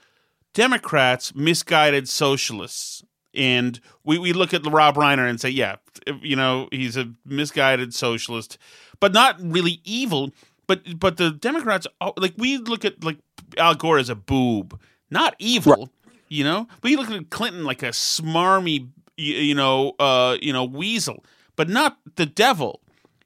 Democrats 0.55 1.35
misguided 1.35 2.09
socialists. 2.09 3.05
And 3.37 3.79
we, 4.03 4.19
we 4.19 4.33
look 4.33 4.55
at 4.55 4.65
Rob 4.67 4.97
Reiner 4.97 5.29
and 5.29 5.39
say, 5.41 5.51
yeah, 5.51 5.77
you 6.23 6.35
know, 6.37 6.69
he's 6.73 6.97
a 6.97 7.13
misguided 7.25 7.93
socialist, 7.95 8.57
but 8.99 9.13
not 9.13 9.37
really 9.41 9.81
evil. 9.85 10.31
But 10.67 10.99
but 10.99 11.17
the 11.19 11.31
Democrats, 11.31 11.87
oh, 12.01 12.13
like 12.17 12.35
we 12.37 12.57
look 12.57 12.85
at 12.85 13.05
like 13.05 13.19
Al 13.59 13.75
Gore 13.75 13.99
as 13.99 14.09
a 14.09 14.15
boob, 14.17 14.81
not 15.11 15.37
evil, 15.39 15.77
Right. 15.77 16.15
you 16.29 16.43
know. 16.45 16.67
We 16.83 16.97
look 16.97 17.11
at 17.11 17.31
Clinton 17.31 17.63
like 17.65 17.83
a 17.85 17.91
smarmy, 17.91 18.89
you, 19.17 19.35
you 19.35 19.55
know, 19.55 19.93
uh, 20.01 20.39
you 20.43 20.53
know, 20.53 20.65
weasel, 20.65 21.25
but 21.55 21.69
not 21.69 21.99
the 22.17 22.27
devil, 22.27 22.81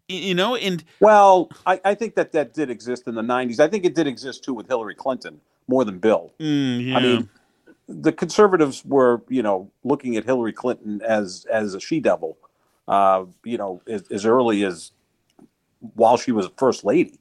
you 0.08 0.34
know. 0.34 0.54
And 0.56 0.84
Well, 1.00 1.48
I, 1.64 1.80
I 1.84 1.94
think 1.94 2.14
that 2.16 2.32
that 2.32 2.52
did 2.52 2.68
exist 2.68 3.06
in 3.08 3.14
the 3.14 3.22
'90s. 3.22 3.58
I 3.60 3.68
think 3.68 3.84
it 3.86 3.94
did 3.94 4.06
exist 4.06 4.44
too 4.44 4.52
with 4.52 4.66
Hillary 4.68 4.94
Clinton 4.94 5.40
more 5.66 5.84
than 5.84 5.98
Bill. 5.98 6.32
mm, 6.40 6.88
yeah. 6.88 6.96
I 6.98 7.00
mean, 7.00 7.30
the 7.90 8.12
conservatives 8.12 8.84
were, 8.84 9.22
you 9.28 9.42
know, 9.42 9.70
looking 9.82 10.16
at 10.16 10.24
Hillary 10.24 10.52
Clinton 10.52 11.02
as 11.06 11.46
as 11.50 11.74
a 11.74 11.80
she 11.80 12.00
devil, 12.00 12.38
uh, 12.88 13.24
you 13.44 13.58
know, 13.58 13.82
as, 13.88 14.02
as 14.10 14.24
early 14.24 14.64
as 14.64 14.92
while 15.94 16.16
she 16.16 16.32
was 16.32 16.48
first 16.56 16.84
lady. 16.84 17.18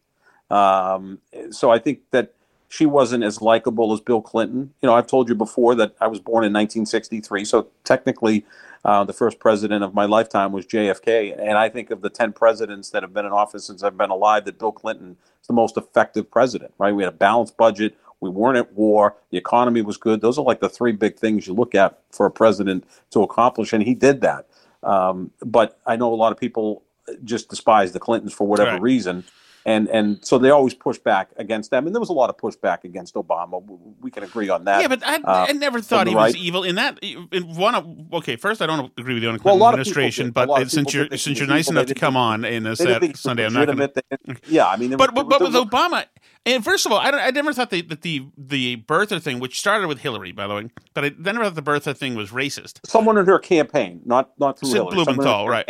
Um, 0.52 1.20
so 1.52 1.72
I 1.72 1.80
think 1.80 2.02
that 2.12 2.34
she 2.68 2.86
wasn't 2.86 3.24
as 3.24 3.42
likable 3.42 3.94
as 3.94 4.00
Bill 4.00 4.22
Clinton. 4.22 4.74
You 4.82 4.88
know, 4.88 4.94
I've 4.94 5.08
told 5.08 5.28
you 5.28 5.36
before 5.36 5.74
that 5.76 5.96
I 6.00 6.08
was 6.08 6.20
born 6.20 6.44
in 6.44 6.54
1963, 6.54 7.46
so 7.46 7.68
technically. 7.84 8.46
Uh, 8.86 9.04
the 9.04 9.12
first 9.12 9.40
president 9.40 9.84
of 9.84 9.94
my 9.94 10.06
lifetime 10.06 10.54
was 10.54 10.66
JFK, 10.66 11.38
and 11.38 11.58
I 11.58 11.68
think 11.68 11.92
of 11.92 12.00
the 12.00 12.10
ten 12.10 12.32
presidents 12.32 12.92
that 12.92 13.04
have 13.04 13.14
been 13.14 13.26
in 13.26 13.34
office 13.34 13.66
since 13.66 13.84
I've 13.84 13.98
been 13.98 14.10
alive, 14.10 14.46
that 14.46 14.58
Bill 14.58 14.72
Clinton 14.72 15.18
is 15.42 15.48
the 15.48 15.54
most 15.54 15.76
effective 15.76 16.32
president. 16.32 16.74
Right? 16.78 16.96
We 16.96 17.04
had 17.04 17.12
a 17.12 17.18
balanced 17.18 17.58
budget. 17.58 17.98
We 18.22 18.30
weren't 18.30 18.58
at 18.58 18.74
war. 18.74 19.16
The 19.32 19.38
economy 19.38 19.82
was 19.82 19.98
good. 19.98 20.22
Those 20.22 20.38
are 20.38 20.44
like 20.44 20.60
the 20.60 20.70
three 20.70 20.92
big 20.92 21.16
things 21.18 21.48
you 21.48 21.54
look 21.54 21.74
at 21.76 22.00
for 22.12 22.26
a 22.26 22.32
president 22.32 22.84
to 23.12 23.22
accomplish, 23.24 23.74
and 23.74 23.84
he 23.84 23.94
did 23.96 24.22
that. 24.22 24.48
Um, 24.84 25.32
but 25.42 25.80
I 25.86 25.96
know 25.96 26.14
a 26.14 26.16
lot 26.16 26.32
of 26.32 26.38
people 26.38 26.84
just 27.24 27.50
despise 27.50 27.92
the 27.92 28.00
Clintons 28.00 28.34
for 28.34 28.46
whatever 28.46 28.72
Right. 28.72 28.82
reason, 28.82 29.24
and 29.66 29.88
and 29.90 30.24
so 30.26 30.38
they 30.38 30.50
always 30.50 30.74
push 30.74 30.98
back 30.98 31.30
against 31.38 31.72
them. 31.72 31.86
And 31.86 31.96
there 31.96 32.00
was 32.00 32.10
a 32.10 32.14
lot 32.14 32.30
of 32.30 32.38
pushback 32.38 32.84
against 32.84 33.16
Obama. 33.16 33.62
We- 34.02 34.10
can 34.10 34.24
agree 34.24 34.50
on 34.50 34.64
that. 34.66 34.82
yeah, 34.82 34.88
but 34.88 35.06
I, 35.06 35.16
uh, 35.18 35.46
I 35.50 35.52
never 35.52 35.82
thought 35.82 36.06
the 36.06 36.10
he 36.12 36.16
was 36.16 36.36
evil 36.36 36.64
in 36.64 36.76
that. 36.76 36.98
In 37.04 37.28
one, 37.56 37.76
of- 37.76 37.86
okay, 38.14 38.38
first 38.38 38.60
I 38.60 38.66
don't 38.66 38.92
agree 38.98 39.14
with 39.14 39.22
the 39.22 39.28
Well, 39.30 39.38
Clinton 39.38 39.54
people 39.60 39.68
administration, 39.70 40.32
but 40.32 40.68
since 40.70 40.94
you're 40.94 41.08
since 41.16 41.38
you're 41.38 41.48
nice 41.48 41.70
enough 41.70 41.86
to 41.88 41.94
come 41.96 42.18
on 42.18 42.44
in 42.44 42.66
a 42.66 42.74
They 42.76 42.76
didn't 42.76 42.78
Sat- 42.78 42.88
think 43.02 43.04
it 43.04 43.12
was 43.14 43.20
Sunday, 43.22 43.46
I'm 43.46 43.54
not 43.54 43.66
going 43.68 43.78
to. 43.78 43.84
legitimate. 43.84 44.06
They 44.10 44.18
didn't- 44.34 44.48
yeah, 44.52 44.68
I 44.68 44.78
mean, 44.78 44.98
But 44.98 45.14
was- 45.14 45.24
but, 45.26 45.30
but 45.30 45.40
there 45.40 45.48
with 45.48 45.56
was- 45.56 45.66
Obama, 45.66 46.06
and 46.48 46.64
first 46.64 46.88
of 46.88 46.92
all, 46.92 46.98
I, 46.98 47.12
don't, 47.12 47.20
I 47.20 47.30
never 47.30 47.54
thought 47.54 47.70
that, 47.70 47.90
that 47.90 48.02
the 48.02 48.26
the 48.38 48.78
birther 48.88 49.22
thing, 49.22 49.40
which 49.40 49.60
started 49.60 49.88
with 49.88 50.00
Hillary, 50.00 50.32
by 50.32 50.48
the 50.48 50.56
way, 50.56 50.70
but 50.96 51.06
I 51.06 51.12
never 51.20 51.44
thought 51.44 51.56
the 51.56 51.62
birther 51.62 51.96
thing 51.96 52.16
was 52.16 52.32
racist. 52.32 52.80
someone 52.88 53.18
in 53.20 53.28
her 53.28 53.38
campaign, 53.38 54.02
not 54.06 54.32
not 54.40 54.58
through 54.58 54.70
Sid 54.70 54.76
Hillary. 54.78 54.92
someone 55.06 55.10
in 55.10 55.16
her 55.16 55.22
Blumenthal, 55.22 55.50
right. 55.50 55.70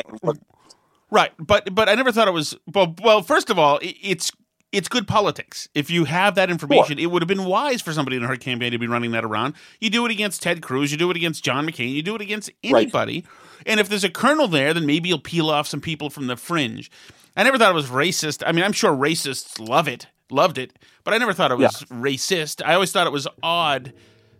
Right, 1.12 1.32
but 1.40 1.74
but 1.74 1.90
I 1.90 1.96
never 1.96 2.12
thought 2.12 2.28
it 2.28 2.34
was 2.34 2.56
well. 2.72 2.96
Well, 3.02 3.22
first 3.22 3.50
of 3.50 3.58
all, 3.58 3.80
it's 3.82 4.32
it's 4.72 4.88
good 4.88 5.08
politics. 5.08 5.68
If 5.74 5.90
you 5.90 6.06
have 6.06 6.36
that 6.36 6.52
information, 6.52 7.00
it 7.00 7.08
would 7.08 7.24
have 7.24 7.28
been 7.28 7.46
wise 7.46 7.82
for 7.82 7.92
somebody 7.92 8.18
in 8.18 8.24
her 8.24 8.36
campaign 8.36 8.72
to 8.72 8.78
be 8.78 8.86
running 8.88 9.12
that 9.12 9.26
around. 9.26 9.56
You 9.80 9.90
do 9.90 10.06
it 10.06 10.12
against 10.12 10.44
Ted 10.44 10.62
Cruz, 10.62 10.92
you 10.92 10.98
do 10.98 11.10
it 11.10 11.18
against 11.18 11.44
John 11.44 11.66
McCain, 11.66 11.92
you 11.92 12.04
do 12.04 12.14
it 12.16 12.22
against 12.22 12.52
Right. 12.64 12.84
anybody. 12.84 13.24
And 13.66 13.80
if 13.80 13.90
there's 13.90 14.04
a 14.04 14.10
kernel 14.12 14.48
there, 14.48 14.74
then 14.74 14.86
maybe 14.86 15.10
you'll 15.10 15.20
peel 15.20 15.50
off 15.50 15.68
some 15.68 15.82
people 15.82 16.12
from 16.12 16.28
the 16.28 16.38
fringe. 16.38 16.92
I 17.36 17.44
never 17.44 17.58
thought 17.58 17.72
it 17.72 17.76
was 17.76 17.88
racist. 17.90 18.44
I 18.46 18.52
mean, 18.52 18.64
I'm 18.64 18.72
sure 18.74 18.92
racists 18.92 19.60
love 19.66 19.88
it, 19.88 20.06
loved 20.30 20.58
it, 20.60 20.78
but 21.04 21.14
I 21.16 21.18
never 21.18 21.34
thought 21.34 21.52
it 21.52 21.58
was 21.58 21.84
racist. 21.90 22.62
I 22.64 22.76
always 22.76 22.92
thought 22.92 23.08
it 23.08 23.14
was 23.14 23.28
odd 23.42 23.94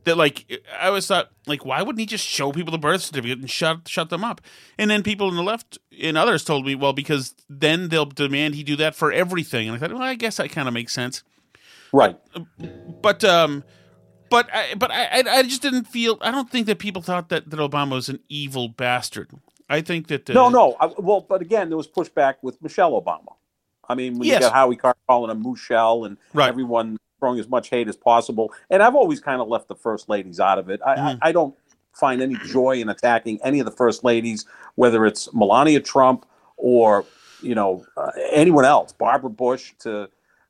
that 0.06 0.18
like 0.18 0.62
I 0.80 0.88
always 0.88 1.08
thought 1.08 1.30
like 1.48 1.66
why 1.66 1.82
wouldn't 1.82 2.00
he 2.00 2.06
just 2.06 2.26
show 2.26 2.52
people 2.52 2.72
the 2.72 2.78
birth 2.78 3.02
certificate 3.02 3.40
and 3.40 3.50
shut 3.50 3.88
shut 3.88 4.10
them 4.10 4.24
up? 4.24 4.42
And 4.78 4.90
then 4.90 5.04
people 5.04 5.28
on 5.28 5.36
the 5.36 5.44
left 5.44 5.78
and 6.02 6.18
others 6.18 6.44
told 6.44 6.66
me, 6.66 6.76
well, 6.76 6.94
because 6.94 7.36
then 7.50 7.90
they'll 7.90 8.06
demand 8.06 8.56
he 8.56 8.64
do 8.64 8.76
that 8.78 8.96
for 8.96 9.12
everything. 9.12 9.68
And 9.68 9.76
I 9.76 9.80
thought, 9.80 9.94
well, 9.94 10.02
I 10.04 10.16
guess 10.16 10.38
that 10.38 10.50
kind 10.52 10.68
of 10.68 10.74
makes 10.74 10.94
sense. 10.94 11.24
right. 11.92 12.18
But 13.02 13.24
um, 13.24 13.64
but 14.30 14.48
I 14.54 14.76
but 14.76 14.92
I 14.92 15.24
I 15.28 15.44
just 15.44 15.62
didn't 15.62 15.86
feel. 15.86 16.18
I 16.22 16.32
don't 16.32 16.50
think 16.50 16.68
that 16.68 16.80
people 16.80 17.02
thought 17.02 17.30
that 17.30 17.50
that 17.50 17.60
Obama 17.60 17.92
was 17.94 18.10
an 18.10 18.20
evil 18.30 18.68
bastard. 18.70 19.32
I 19.70 19.82
think 19.82 20.08
that 20.08 20.30
uh, 20.30 20.34
No, 20.34 20.50
no. 20.50 20.76
I, 20.80 20.88
well, 20.98 21.22
but 21.22 21.42
again, 21.42 21.70
there 21.70 21.78
was 21.78 21.88
pushback 21.88 22.36
with 22.42 22.62
Michelle 22.62 23.00
Obama. 23.00 23.36
I 23.88 23.96
mean, 23.96 24.18
when 24.18 24.28
Yes. 24.28 24.36
you 24.42 24.48
got 24.48 24.54
Howie 24.54 24.76
Carr 24.76 24.96
calling 25.08 25.30
him 25.32 25.44
Michelle 25.44 26.06
and 26.06 26.18
Right. 26.34 26.48
everyone 26.50 26.98
throwing 27.20 27.40
as 27.40 27.48
much 27.48 27.70
hate 27.70 27.88
as 27.88 27.96
possible. 27.96 28.52
And 28.70 28.82
I've 28.82 28.96
always 28.96 29.20
kind 29.20 29.42
of 29.42 29.48
left 29.48 29.68
the 29.68 29.76
first 29.76 30.10
ladies 30.10 30.40
out 30.40 30.58
of 30.60 30.70
it. 30.70 30.80
I, 30.86 30.96
Mhm. 30.96 31.20
I, 31.22 31.30
I 31.30 31.32
don't 31.32 31.56
find 31.94 32.22
any 32.22 32.36
joy 32.46 32.78
in 32.80 32.90
attacking 32.90 33.40
any 33.44 33.60
of 33.60 33.66
the 33.66 33.72
first 33.72 34.04
ladies, 34.04 34.46
whether 34.76 35.06
it's 35.06 35.34
Melania 35.34 35.80
Trump 35.82 36.26
or 36.58 37.06
you 37.42 37.56
know 37.56 37.86
uh, 37.98 38.12
anyone 38.32 38.66
else, 38.66 38.92
Barbara 38.94 39.30
Bush 39.30 39.74
to 39.80 40.10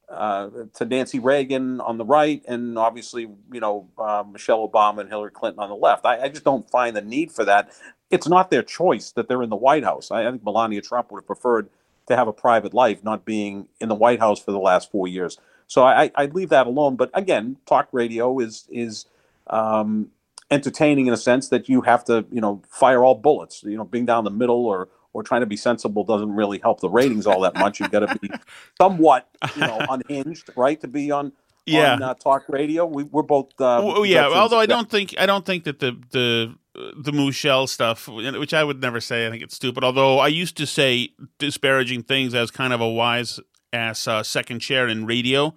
uh, 0.09 0.49
to 0.73 0.85
Nancy 0.85 1.19
Reagan 1.19 1.79
on 1.81 1.97
the 1.99 2.05
right, 2.05 2.41
and 2.47 2.77
obviously 2.79 3.23
you 3.51 3.59
know 3.59 3.87
uh, 3.97 4.23
Michelle 4.29 4.67
Obama 4.67 4.99
and 5.01 5.09
Hillary 5.09 5.31
Clinton 5.31 5.61
on 5.61 5.69
the 5.69 5.75
left. 5.75 6.05
I, 6.05 6.23
I 6.23 6.29
just 6.29 6.43
don't 6.43 6.69
find 6.69 6.95
the 6.95 7.01
need 7.01 7.31
for 7.31 7.45
that. 7.45 7.69
It's 8.09 8.27
not 8.27 8.49
their 8.49 8.63
choice 8.63 9.11
that 9.11 9.27
they're 9.27 9.43
in 9.43 9.51
the 9.51 9.55
White 9.55 9.83
House. 9.83 10.09
I, 10.09 10.27
I 10.27 10.31
think 10.31 10.43
Melania 10.43 10.81
Trump 10.81 11.11
would 11.11 11.19
have 11.21 11.27
preferred 11.27 11.69
to 12.07 12.15
have 12.15 12.27
a 12.27 12.33
private 12.33 12.73
life, 12.73 13.03
not 13.03 13.23
being 13.23 13.67
in 13.79 13.87
the 13.87 13.93
White 13.95 14.19
House 14.19 14.39
for 14.39 14.51
the 14.51 14.57
last 14.59 14.89
four 14.91 15.07
years. 15.07 15.37
So 15.69 15.83
I, 15.83 16.11
I'd 16.15 16.33
leave 16.33 16.49
that 16.49 16.65
alone. 16.65 16.95
But 16.95 17.11
again, 17.13 17.55
talk 17.65 17.87
radio 17.91 18.39
is 18.39 18.67
is 18.71 19.05
um, 19.47 20.09
entertaining 20.51 21.05
in 21.05 21.13
a 21.13 21.17
sense 21.17 21.49
that 21.49 21.69
you 21.69 21.81
have 21.81 22.03
to 22.05 22.25
you 22.31 22.41
know 22.41 22.61
fire 22.67 23.05
all 23.05 23.15
bullets. 23.15 23.63
You 23.63 23.77
know, 23.77 23.85
being 23.85 24.05
down 24.05 24.23
the 24.23 24.31
middle 24.31 24.65
or 24.65 24.89
or 25.13 25.21
trying 25.21 25.41
to 25.41 25.47
be 25.47 25.55
sensible 25.55 26.03
doesn't 26.03 26.31
really 26.35 26.57
help 26.59 26.81
the 26.81 26.89
ratings 26.89 27.27
all 27.27 27.41
that 27.41 27.53
much. 27.53 27.79
You've 27.79 27.91
got 27.91 27.99
to 27.99 28.19
be 28.19 28.31
somewhat 28.81 29.29
you 29.55 29.61
know 29.61 29.85
unhinged, 29.89 30.49
right, 30.57 30.81
to 30.81 30.87
be 30.87 31.11
on. 31.11 31.31
Yeah. 31.65 31.93
on, 31.93 32.01
uh, 32.01 32.13
talk 32.15 32.45
radio. 32.49 32.87
We, 32.87 33.03
we're 33.03 33.21
both. 33.21 33.49
Uh, 33.59 33.81
Well, 33.83 34.03
yeah, 34.03 34.27
although 34.27 34.57
I 34.57 34.65
don't 34.65 34.89
think 34.89 35.13
I 35.19 35.27
don't 35.27 35.45
think 35.45 35.65
that 35.65 35.77
the 35.77 35.95
the 36.09 36.55
the 36.97 37.11
Michelle 37.11 37.67
stuff, 37.67 38.07
which 38.07 38.55
I 38.55 38.63
would 38.63 38.81
never 38.81 38.99
say, 38.99 39.27
I 39.27 39.29
think 39.29 39.43
it's 39.43 39.55
stupid. 39.55 39.83
Although 39.83 40.17
I 40.17 40.29
used 40.29 40.57
to 40.57 40.65
say 40.65 41.09
disparaging 41.37 42.03
things 42.03 42.33
as 42.33 42.49
kind 42.49 42.73
of 42.73 42.81
a 42.81 42.89
wise 42.89 43.39
ass 43.73 44.07
uh, 44.07 44.23
second 44.23 44.59
chair 44.59 44.87
in 44.87 45.05
radio, 45.05 45.53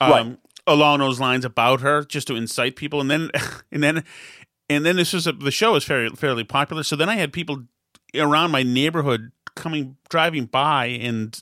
um, 0.00 0.10
Right. 0.10 0.38
along 0.66 1.00
those 1.00 1.20
lines 1.20 1.44
about 1.44 1.80
her, 1.80 2.04
just 2.04 2.26
to 2.28 2.36
incite 2.36 2.76
people, 2.76 3.00
and 3.00 3.10
then 3.10 3.30
and 3.72 3.82
then 3.82 4.04
and 4.70 4.84
then 4.84 4.96
this 4.96 5.12
was 5.12 5.26
a, 5.26 5.32
the 5.32 5.50
show 5.50 5.72
was 5.72 5.84
fairly 5.84 6.14
fairly 6.16 6.44
popular. 6.44 6.82
So 6.82 6.96
then 6.96 7.08
I 7.08 7.16
had 7.16 7.32
people 7.32 7.64
around 8.14 8.50
my 8.50 8.62
neighborhood 8.62 9.32
coming 9.54 9.96
driving 10.08 10.46
by 10.46 10.86
and 10.86 11.40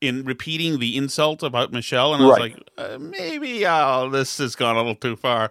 in 0.00 0.24
repeating 0.24 0.78
the 0.78 0.96
insult 0.96 1.42
about 1.42 1.72
Michelle, 1.72 2.14
and 2.14 2.22
I 2.22 2.26
was 2.26 2.38
like, 2.38 2.56
uh, 2.78 2.98
maybe 2.98 3.66
oh, 3.66 4.08
this 4.10 4.38
has 4.38 4.56
gone 4.56 4.76
a 4.76 4.78
little 4.78 4.94
too 4.94 5.16
far. 5.16 5.50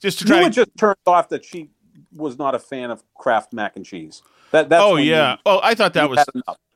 Just 0.00 0.20
to 0.20 0.24
You 0.24 0.28
try 0.28 0.42
were 0.44 0.50
to 0.50 0.50
just 0.50 0.70
turned 0.78 0.96
off 1.06 1.28
that 1.30 1.44
she 1.44 1.70
was 2.14 2.38
not 2.38 2.54
a 2.54 2.58
fan 2.60 2.90
of 2.92 3.02
Kraft 3.14 3.52
mac 3.52 3.74
and 3.76 3.84
cheese. 3.84 4.22
That 4.50 4.68
that's 4.68 4.82
oh 4.82 4.96
yeah. 4.96 5.32
You, 5.32 5.38
Oh, 5.46 5.60
I 5.62 5.74
thought 5.74 5.94
that 5.94 6.08
was 6.08 6.24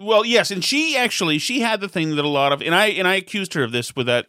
well, 0.00 0.24
yes, 0.26 0.50
and 0.50 0.64
she 0.64 0.96
actually 0.96 1.38
she 1.38 1.60
had 1.60 1.80
the 1.80 1.88
thing 1.88 2.16
that 2.16 2.24
a 2.24 2.28
lot 2.28 2.52
of 2.52 2.60
and 2.60 2.74
I 2.74 2.86
and 2.86 3.08
I 3.08 3.14
accused 3.14 3.54
her 3.54 3.62
of 3.62 3.72
this 3.72 3.96
with 3.96 4.06
that 4.06 4.26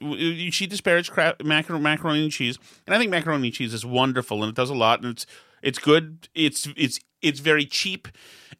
she 0.51 0.65
disparaged 0.65 1.12
macaroni, 1.43 1.83
macaroni 1.83 2.23
and 2.23 2.31
cheese, 2.31 2.57
and 2.88 2.95
I 2.95 3.00
think 3.00 3.12
macaroni 3.12 3.47
and 3.47 3.55
cheese 3.55 3.73
is 3.73 3.85
wonderful 3.85 4.43
and 4.43 4.50
it 4.50 4.55
does 4.55 4.69
a 4.69 4.75
lot 4.75 5.01
and 5.01 5.09
it's 5.09 5.25
it's 5.63 5.79
good. 5.79 6.27
It's 6.35 6.67
it's 6.75 7.00
it's 7.21 7.39
very 7.39 7.65
cheap, 7.65 8.07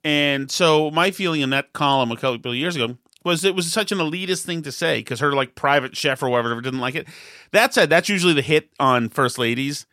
and 0.04 0.50
so 0.50 0.90
my 0.90 1.12
feeling 1.12 1.42
in 1.42 1.50
that 1.52 1.74
column 1.74 2.12
a 2.12 2.18
couple 2.18 2.52
of 2.52 2.58
years 2.58 2.76
ago 2.76 2.98
was 3.24 3.44
it 3.44 3.56
was 3.56 3.72
such 3.72 3.92
an 3.92 4.00
elitist 4.00 4.46
thing 4.46 4.62
to 4.64 4.72
say 4.72 5.00
because 5.00 5.20
her 5.20 5.34
like 5.34 5.56
private 5.56 5.96
chef 5.96 6.24
or 6.24 6.30
whatever 6.30 6.60
didn't 6.62 6.80
like 6.80 6.96
it. 6.96 7.08
That 7.52 7.74
said, 7.74 7.90
that's 7.90 8.10
usually 8.10 8.34
the 8.34 8.42
hit 8.42 8.70
on 8.80 9.10
first 9.10 9.38
ladies. 9.38 9.86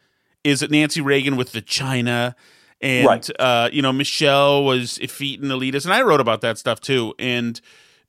Is 0.43 0.63
it 0.63 0.71
Nancy 0.71 1.01
Reagan 1.01 1.37
with 1.37 1.53
the 1.53 1.61
China? 1.61 2.35
And 2.81 3.07
Right. 3.07 3.31
uh, 3.39 3.69
you 3.73 3.83
know, 3.83 3.93
Michelle 3.93 4.65
was 4.65 4.99
effete 4.99 5.41
and 5.41 5.51
elitist, 5.51 5.85
and 5.85 5.93
I 5.93 6.03
wrote 6.03 6.21
about 6.21 6.41
that 6.41 6.59
stuff 6.59 6.81
too. 6.81 7.15
And 7.19 7.61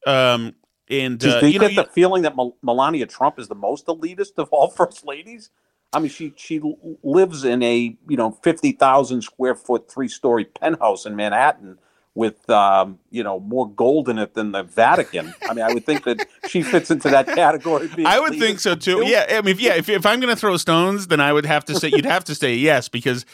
um, 0.08 0.56
and 0.90 1.20
Do, 1.20 1.30
uh, 1.30 1.42
you, 1.42 1.48
you 1.48 1.60
know, 1.60 1.68
get 1.70 1.88
the 1.88 1.92
feeling 1.92 2.24
that 2.24 2.36
Mel- 2.36 2.58
Melania 2.62 3.06
Trump 3.06 3.38
is 3.40 3.48
the 3.48 3.56
most 3.56 3.88
elitist 3.88 4.38
of 4.38 4.50
all 4.52 4.70
first 4.78 5.06
ladies? 5.06 5.50
I 5.94 6.00
mean, 6.00 6.10
she 6.10 6.34
she 6.38 6.62
lives 7.04 7.44
in 7.44 7.62
a 7.64 7.98
you 8.08 8.18
know 8.18 8.32
fifty 8.32 8.72
thousand 8.72 9.24
square 9.24 9.56
foot 9.56 9.92
three 9.92 10.08
story 10.08 10.46
penthouse 10.46 11.06
in 11.06 11.18
Manhattan 11.18 11.78
with 12.16 12.50
um, 12.50 13.00
you 13.10 13.24
know 13.24 13.42
more 13.42 13.70
gold 13.70 14.08
in 14.08 14.18
it 14.18 14.34
than 14.34 14.54
the 14.54 14.64
Vatican. 14.64 15.34
I 15.50 15.54
mean, 15.54 15.66
I 15.66 15.74
would 15.74 15.86
think 15.86 16.06
that 16.06 16.26
she 16.48 16.62
fits 16.62 16.92
into 16.92 17.10
that 17.10 17.28
category. 17.28 17.90
I 18.06 18.22
would 18.22 18.40
think 18.40 18.62
so 18.62 18.76
too. 18.76 19.04
Yeah, 19.06 19.26
I 19.30 19.42
mean, 19.42 19.56
if, 19.56 19.60
yeah, 19.60 19.76
if, 19.76 19.90
if 19.90 20.06
I'm 20.06 20.22
going 20.22 20.34
to 20.34 20.40
throw 20.40 20.56
stones, 20.56 21.08
then 21.08 21.20
I 21.20 21.34
would 21.34 21.46
have 21.46 21.66
to 21.66 21.76
say 21.76 21.90
you'd 21.90 22.06
have 22.06 22.24
to 22.26 22.36
say 22.36 22.56
yes 22.56 22.88
because, 22.88 23.26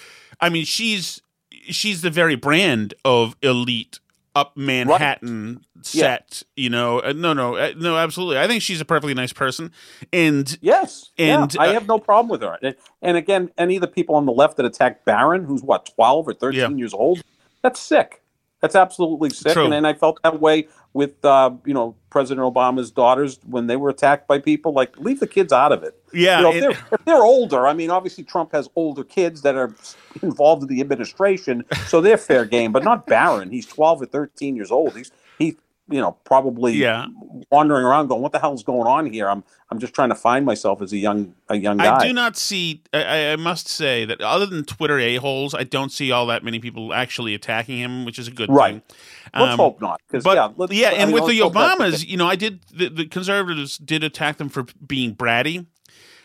I 0.41 0.49
mean, 0.49 0.65
she's 0.65 1.21
she's 1.69 2.01
the 2.01 2.09
very 2.09 2.35
brand 2.35 2.93
of 3.05 3.35
elite 3.41 3.99
up 4.35 4.55
Manhattan 4.55 5.65
right. 5.75 5.85
set. 5.85 6.43
Yeah. 6.55 6.63
You 6.63 6.69
know, 6.69 6.99
uh, 6.99 7.13
no, 7.15 7.33
no, 7.33 7.55
uh, 7.55 7.73
no, 7.75 7.97
absolutely. 7.97 8.37
I 8.37 8.47
think 8.47 8.61
she's 8.61 8.79
a 8.79 8.85
perfectly 8.85 9.15
nice 9.15 9.33
person, 9.33 9.71
and 10.13 10.57
yes, 10.61 11.11
and 11.17 11.53
yeah, 11.53 11.61
I 11.61 11.69
uh, 11.69 11.73
have 11.73 11.87
no 11.87 11.97
problem 11.97 12.29
with 12.29 12.41
her. 12.41 12.75
And, 13.01 13.17
again, 13.17 13.51
any 13.57 13.77
of 13.77 13.81
the 13.81 13.87
people 13.87 14.15
on 14.15 14.25
the 14.25 14.31
left 14.31 14.57
that 14.57 14.65
attacked 14.65 15.05
Barron, 15.05 15.43
who's 15.43 15.63
what 15.63 15.89
twelve 15.95 16.27
or 16.27 16.33
thirteen 16.33 16.59
yeah. 16.59 16.77
years 16.77 16.93
old, 16.93 17.23
that's 17.63 17.79
sick. 17.79 18.21
That's 18.61 18.75
absolutely 18.75 19.29
sick. 19.29 19.55
And, 19.55 19.73
and, 19.73 19.85
I 19.85 19.93
felt 19.93 20.19
that 20.23 20.41
way 20.41 20.67
with 20.93 21.23
uh, 21.23 21.51
you 21.63 21.73
know 21.73 21.95
President 22.09 22.43
Obama's 22.43 22.89
daughters 22.89 23.39
when 23.45 23.67
they 23.67 23.75
were 23.75 23.89
attacked 23.89 24.27
by 24.27 24.39
people. 24.39 24.73
Like, 24.73 24.97
leave 24.97 25.19
the 25.19 25.27
kids 25.27 25.53
out 25.53 25.71
of 25.71 25.83
it. 25.83 25.93
Yeah, 26.11 26.37
you 26.37 26.43
know, 26.43 26.53
if, 26.53 26.61
they're, 26.61 26.87
if 26.93 27.05
they're 27.05 27.23
older, 27.23 27.67
I 27.67 27.73
mean, 27.73 27.91
obviously 27.91 28.23
Trump 28.23 28.51
has 28.53 28.67
older 28.75 29.03
kids 29.03 29.43
that 29.43 29.55
are 29.55 29.75
involved 30.23 30.63
in 30.63 30.69
the 30.69 30.81
administration, 30.81 31.65
so 31.87 32.01
they're 32.01 32.17
fair 32.17 32.45
game. 32.45 32.71
But 32.71 32.83
not 32.83 33.05
Barron. 33.05 33.51
He's 33.51 33.67
twelve 33.67 34.01
or 34.01 34.07
thirteen 34.07 34.55
years 34.55 34.71
old. 34.71 34.97
He's 34.97 35.11
he 35.37 35.57
you 35.89 36.01
know, 36.01 36.11
probably 36.23 36.73
yeah. 36.73 37.07
wandering 37.51 37.85
around 37.85 38.07
going, 38.07 38.21
"What 38.21 38.31
the 38.31 38.39
hell's 38.39 38.63
going 38.63 38.87
on 38.87 39.11
here?" 39.11 39.29
I'm 39.29 39.43
I'm 39.69 39.79
just 39.79 39.93
trying 39.93 40.09
to 40.09 40.15
find 40.15 40.45
myself 40.45 40.81
as 40.81 40.91
a 40.91 40.97
young 40.97 41.33
a 41.49 41.55
young 41.55 41.77
guy. 41.77 41.95
I 41.95 42.07
do 42.07 42.13
not 42.13 42.35
see. 42.35 42.83
I, 42.93 43.31
I 43.31 43.35
must 43.37 43.67
say 43.67 44.05
that 44.05 44.21
other 44.21 44.45
than 44.45 44.65
Twitter 44.65 44.99
a 44.99 45.15
holes, 45.15 45.53
I 45.53 45.63
don't 45.63 45.91
see 45.91 46.11
all 46.11 46.25
that 46.27 46.43
many 46.43 46.59
people 46.59 46.93
actually 46.93 47.33
attacking 47.33 47.77
him, 47.77 48.05
which 48.05 48.19
is 48.19 48.27
a 48.27 48.31
good 48.31 48.49
right. 48.49 48.73
thing. 48.73 48.97
Let's 49.33 49.53
um, 49.53 49.59
hope 49.59 49.81
not. 49.81 50.01
But 50.11 50.25
yeah, 50.35 50.49
yeah, 50.69 50.89
and 50.89 51.01
I 51.01 51.05
mean, 51.05 51.13
with 51.15 51.27
the 51.27 51.39
Obamas, 51.39 52.05
you 52.05 52.17
know, 52.17 52.27
I 52.27 52.35
did 52.35 52.61
the, 52.73 52.89
the, 52.89 53.05
conservatives 53.05 53.77
did 53.77 54.03
attack 54.03 54.37
them 54.37 54.49
for 54.49 54.65
being 54.85 55.15
bratty, 55.15 55.65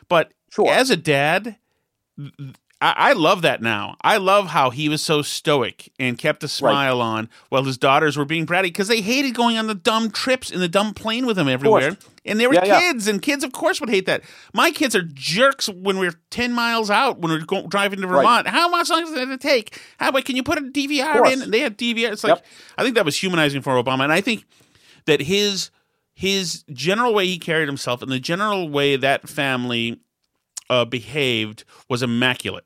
but 0.08 0.32
sure. 0.50 0.68
as 0.68 0.90
a 0.90 0.96
dad, 0.96 1.56
I, 2.82 2.94
I, 2.96 3.12
love 3.12 3.42
that 3.42 3.62
now. 3.62 3.96
I 4.02 4.16
love 4.16 4.48
how 4.48 4.70
he 4.70 4.88
was 4.88 5.00
so 5.00 5.22
stoic 5.22 5.92
and 6.00 6.18
kept 6.18 6.42
a 6.42 6.48
smile 6.48 6.98
right. 6.98 7.04
on 7.04 7.30
while 7.48 7.62
his 7.62 7.78
daughters 7.78 8.16
were 8.16 8.24
being 8.24 8.44
bratty 8.44 8.64
because 8.64 8.88
they 8.88 9.00
hated 9.00 9.34
going 9.34 9.56
on 9.56 9.68
the 9.68 9.74
dumb 9.74 10.10
trips 10.10 10.50
in 10.50 10.58
the 10.58 10.66
dumb 10.68 10.92
plane 10.92 11.24
with 11.24 11.38
him 11.38 11.46
everywhere. 11.46 11.96
And 12.24 12.40
they 12.40 12.48
were 12.48 12.54
yeah, 12.54 12.80
kids, 12.80 13.06
yeah. 13.06 13.12
and 13.12 13.22
kids, 13.22 13.44
of 13.44 13.52
course, 13.52 13.80
would 13.80 13.88
hate 13.88 14.06
that. 14.06 14.22
My 14.52 14.72
kids 14.72 14.96
are 14.96 15.02
jerks 15.02 15.68
when 15.68 15.98
we're 15.98 16.14
ten 16.30 16.52
miles 16.52 16.90
out 16.90 17.20
when 17.20 17.30
we're 17.30 17.44
going, 17.44 17.68
driving 17.68 18.00
to 18.00 18.06
Vermont. 18.08 18.46
Right. 18.46 18.54
How 18.54 18.68
much 18.68 18.90
longer 18.90 19.06
is 19.06 19.12
it 19.12 19.16
going 19.16 19.28
to 19.30 19.38
take? 19.38 19.80
How 19.98 20.10
can 20.20 20.34
you 20.34 20.42
put 20.42 20.58
a 20.58 20.62
DVR 20.62 21.32
in? 21.32 21.42
And 21.42 21.52
they 21.52 21.60
had 21.60 21.78
DVR. 21.78 22.12
It's 22.12 22.24
like 22.24 22.36
yep. 22.36 22.46
I 22.78 22.82
think 22.82 22.96
that 22.96 23.04
was 23.04 23.16
humanizing 23.16 23.62
for 23.62 23.80
Obama, 23.80 24.02
and 24.02 24.12
I 24.12 24.20
think 24.20 24.44
that 25.06 25.20
his 25.22 25.70
his 26.14 26.64
general 26.72 27.14
way 27.14 27.26
he 27.26 27.38
carried 27.38 27.68
himself 27.68 28.02
and 28.02 28.10
the 28.10 28.20
general 28.20 28.68
way 28.68 28.96
that 28.96 29.28
family 29.28 30.00
uh, 30.70 30.84
behaved 30.84 31.64
was 31.88 32.02
immaculate. 32.02 32.64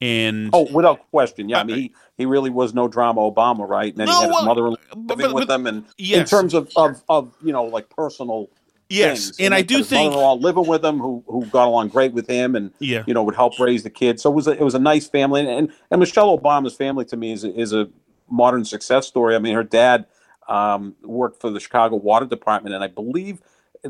And 0.00 0.50
oh, 0.52 0.72
without 0.72 1.10
question, 1.10 1.48
yeah. 1.48 1.58
I 1.58 1.64
mean, 1.64 1.76
he, 1.76 1.94
he 2.16 2.26
really 2.26 2.50
was 2.50 2.72
no 2.72 2.86
drama 2.86 3.20
Obama, 3.20 3.68
right? 3.68 3.92
And 3.92 3.98
then 3.98 4.06
no, 4.06 4.12
he 4.12 4.26
had 4.26 4.34
his 4.34 4.44
mother 4.44 4.62
living 4.62 4.76
but, 4.94 5.34
with 5.34 5.48
them, 5.48 5.66
and 5.66 5.84
yes. 5.96 6.20
in 6.20 6.24
terms 6.26 6.54
of, 6.54 6.70
of 6.76 7.02
of 7.08 7.34
you 7.42 7.52
know 7.52 7.64
like 7.64 7.88
personal 7.90 8.48
Yes, 8.90 9.24
things. 9.24 9.38
and, 9.38 9.46
and 9.46 9.54
I 9.54 9.62
do 9.62 9.82
think 9.82 10.14
all 10.14 10.38
living 10.38 10.66
with 10.66 10.84
him, 10.84 10.98
who 10.98 11.22
who 11.26 11.44
got 11.46 11.66
along 11.66 11.88
great 11.88 12.12
with 12.12 12.26
him, 12.26 12.56
and 12.56 12.72
yeah. 12.78 13.04
you 13.06 13.12
know 13.12 13.22
would 13.22 13.34
help 13.34 13.58
raise 13.60 13.82
the 13.82 13.90
kids. 13.90 14.22
So 14.22 14.30
it 14.30 14.34
was 14.34 14.48
a, 14.48 14.52
it 14.52 14.62
was 14.62 14.74
a 14.74 14.78
nice 14.78 15.06
family, 15.06 15.46
and 15.46 15.70
and 15.90 16.00
Michelle 16.00 16.38
Obama's 16.38 16.74
family 16.74 17.04
to 17.06 17.16
me 17.16 17.32
is 17.32 17.44
a, 17.44 17.54
is 17.54 17.72
a 17.74 17.88
modern 18.30 18.64
success 18.64 19.06
story. 19.06 19.34
I 19.34 19.40
mean, 19.40 19.54
her 19.54 19.64
dad 19.64 20.06
um, 20.48 20.94
worked 21.02 21.40
for 21.40 21.50
the 21.50 21.60
Chicago 21.60 21.96
Water 21.96 22.24
Department, 22.24 22.74
and 22.74 22.82
I 22.82 22.86
believe 22.86 23.42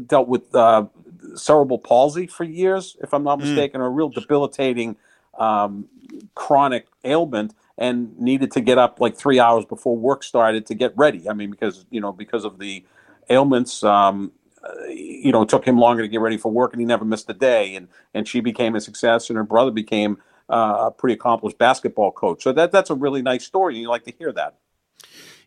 dealt 0.06 0.28
with 0.28 0.54
uh, 0.54 0.86
cerebral 1.34 1.78
palsy 1.78 2.26
for 2.26 2.44
years, 2.44 2.96
if 3.00 3.12
I'm 3.12 3.24
not 3.24 3.38
mm. 3.38 3.42
mistaken, 3.42 3.80
mm. 3.80 3.86
a 3.86 3.88
real 3.88 4.08
debilitating 4.08 4.96
um, 5.38 5.86
chronic 6.34 6.86
ailment 7.04 7.54
and 7.76 8.18
needed 8.18 8.50
to 8.52 8.60
get 8.60 8.76
up 8.76 9.00
like 9.00 9.16
three 9.16 9.38
hours 9.38 9.64
before 9.64 9.96
work 9.96 10.24
started 10.24 10.66
to 10.66 10.74
get 10.74 10.92
ready. 10.96 11.28
I 11.28 11.32
mean, 11.32 11.50
because 11.50 11.86
you 11.90 12.00
know, 12.00 12.12
because 12.12 12.44
of 12.44 12.58
the 12.58 12.84
ailments, 13.30 13.84
um, 13.84 14.32
uh, 14.62 14.86
you 14.88 15.30
know, 15.30 15.42
it 15.42 15.48
took 15.48 15.64
him 15.64 15.78
longer 15.78 16.02
to 16.02 16.08
get 16.08 16.20
ready 16.20 16.36
for 16.36 16.50
work, 16.50 16.72
and 16.72 16.80
he 16.80 16.86
never 16.86 17.04
missed 17.04 17.30
a 17.30 17.34
day. 17.34 17.74
And 17.74 17.88
and 18.14 18.26
she 18.26 18.40
became 18.40 18.74
a 18.74 18.80
success, 18.80 19.30
and 19.30 19.36
her 19.36 19.44
brother 19.44 19.70
became 19.70 20.18
uh, 20.50 20.86
a 20.86 20.90
pretty 20.90 21.14
accomplished 21.14 21.58
basketball 21.58 22.10
coach. 22.10 22.42
So 22.42 22.52
that 22.52 22.72
that's 22.72 22.90
a 22.90 22.94
really 22.94 23.22
nice 23.22 23.44
story, 23.44 23.74
and 23.74 23.82
you 23.82 23.88
like 23.88 24.04
to 24.04 24.12
hear 24.18 24.32
that. 24.32 24.56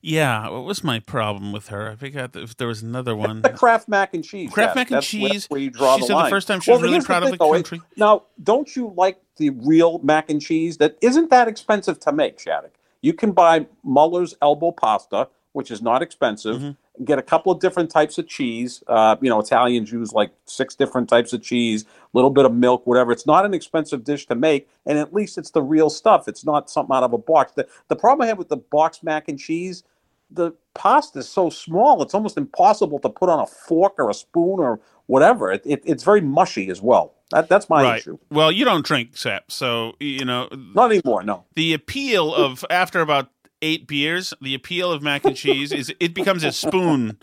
Yeah, 0.01 0.49
what 0.49 0.63
was 0.63 0.83
my 0.83 0.99
problem 0.99 1.51
with 1.51 1.67
her? 1.67 1.91
I 1.91 1.95
forgot 1.95 2.35
if 2.35 2.57
there 2.57 2.67
was 2.67 2.81
another 2.81 3.15
one. 3.15 3.41
The 3.41 3.49
Kraft 3.49 3.87
mac 3.87 4.13
and 4.13 4.23
cheese. 4.23 4.51
Kraft 4.51 4.75
mac 4.75 4.89
and 4.89 4.97
that's 4.97 5.07
cheese. 5.07 5.45
Where 5.47 5.59
you 5.59 5.69
draw 5.69 5.95
she 5.95 6.01
the 6.01 6.07
said 6.07 6.13
line. 6.15 6.25
the 6.25 6.29
first 6.31 6.47
time 6.47 6.59
she 6.59 6.71
well, 6.71 6.79
was 6.79 6.89
really 6.89 7.05
proud 7.05 7.21
the 7.21 7.27
of 7.27 7.31
the 7.33 7.37
though, 7.37 7.51
country. 7.51 7.81
Now, 7.97 8.23
don't 8.41 8.75
you 8.75 8.93
like 8.97 9.21
the 9.37 9.51
real 9.51 9.99
mac 9.99 10.29
and 10.29 10.41
cheese? 10.41 10.77
That 10.77 10.97
isn't 11.01 11.29
that 11.29 11.47
expensive 11.47 11.99
to 11.99 12.11
make, 12.11 12.39
Shattuck. 12.39 12.71
You 13.01 13.13
can 13.13 13.31
buy 13.31 13.67
Mueller's 13.83 14.35
elbow 14.41 14.71
pasta, 14.71 15.27
which 15.53 15.69
is 15.69 15.81
not 15.81 16.01
expensive. 16.01 16.57
Mm-hmm. 16.57 16.71
Get 17.03 17.17
a 17.17 17.21
couple 17.21 17.51
of 17.51 17.59
different 17.59 17.89
types 17.89 18.17
of 18.17 18.27
cheese. 18.27 18.83
Uh, 18.85 19.15
you 19.21 19.29
know, 19.29 19.39
Italians 19.39 19.91
use 19.91 20.11
like 20.11 20.31
six 20.45 20.75
different 20.75 21.09
types 21.09 21.33
of 21.33 21.41
cheese, 21.41 21.83
a 21.83 21.87
little 22.13 22.29
bit 22.29 22.45
of 22.45 22.53
milk, 22.53 22.85
whatever. 22.85 23.11
It's 23.11 23.25
not 23.25 23.45
an 23.45 23.53
expensive 23.53 24.03
dish 24.03 24.25
to 24.27 24.35
make, 24.35 24.69
and 24.85 24.99
at 24.99 25.13
least 25.13 25.37
it's 25.37 25.51
the 25.51 25.63
real 25.63 25.89
stuff. 25.89 26.27
It's 26.27 26.45
not 26.45 26.69
something 26.69 26.95
out 26.95 27.03
of 27.03 27.13
a 27.13 27.17
box. 27.17 27.53
The, 27.53 27.67
the 27.87 27.95
problem 27.95 28.25
I 28.25 28.27
have 28.27 28.37
with 28.37 28.49
the 28.49 28.57
box 28.57 29.03
mac 29.03 29.29
and 29.29 29.39
cheese 29.39 29.83
the 30.31 30.53
pasta 30.73 31.19
is 31.19 31.29
so 31.29 31.49
small; 31.49 32.01
it's 32.01 32.13
almost 32.13 32.37
impossible 32.37 32.99
to 32.99 33.09
put 33.09 33.29
on 33.29 33.39
a 33.39 33.45
fork 33.45 33.93
or 33.97 34.09
a 34.09 34.13
spoon 34.13 34.59
or 34.59 34.79
whatever. 35.07 35.51
It, 35.51 35.61
it, 35.65 35.81
it's 35.85 36.03
very 36.03 36.21
mushy 36.21 36.69
as 36.69 36.81
well. 36.81 37.13
That, 37.31 37.49
that's 37.49 37.69
my 37.69 37.83
right. 37.83 37.99
issue. 37.99 38.17
Well, 38.29 38.51
you 38.51 38.65
don't 38.65 38.85
drink 38.85 39.17
sap, 39.17 39.51
so 39.51 39.93
you 39.99 40.25
know. 40.25 40.47
Not 40.51 40.91
anymore. 40.91 41.23
No. 41.23 41.45
The 41.55 41.73
appeal 41.73 42.33
of 42.33 42.65
after 42.69 43.01
about 43.01 43.29
eight 43.61 43.87
beers, 43.87 44.33
the 44.41 44.55
appeal 44.55 44.91
of 44.91 45.01
mac 45.01 45.25
and 45.25 45.35
cheese 45.35 45.71
is 45.71 45.93
it 45.99 46.13
becomes 46.13 46.43
a 46.43 46.51
spoon, 46.51 47.17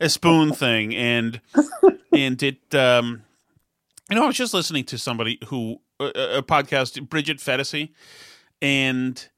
a 0.00 0.08
spoon 0.08 0.52
thing, 0.52 0.94
and 0.94 1.40
and 2.12 2.42
it. 2.42 2.74
um 2.74 3.22
You 4.10 4.16
know, 4.16 4.24
I 4.24 4.26
was 4.26 4.36
just 4.36 4.54
listening 4.54 4.84
to 4.84 4.98
somebody 4.98 5.38
who 5.48 5.80
a, 6.00 6.38
a 6.38 6.42
podcast, 6.42 7.08
Bridget 7.08 7.38
Phetasy, 7.38 7.90
and 8.60 9.28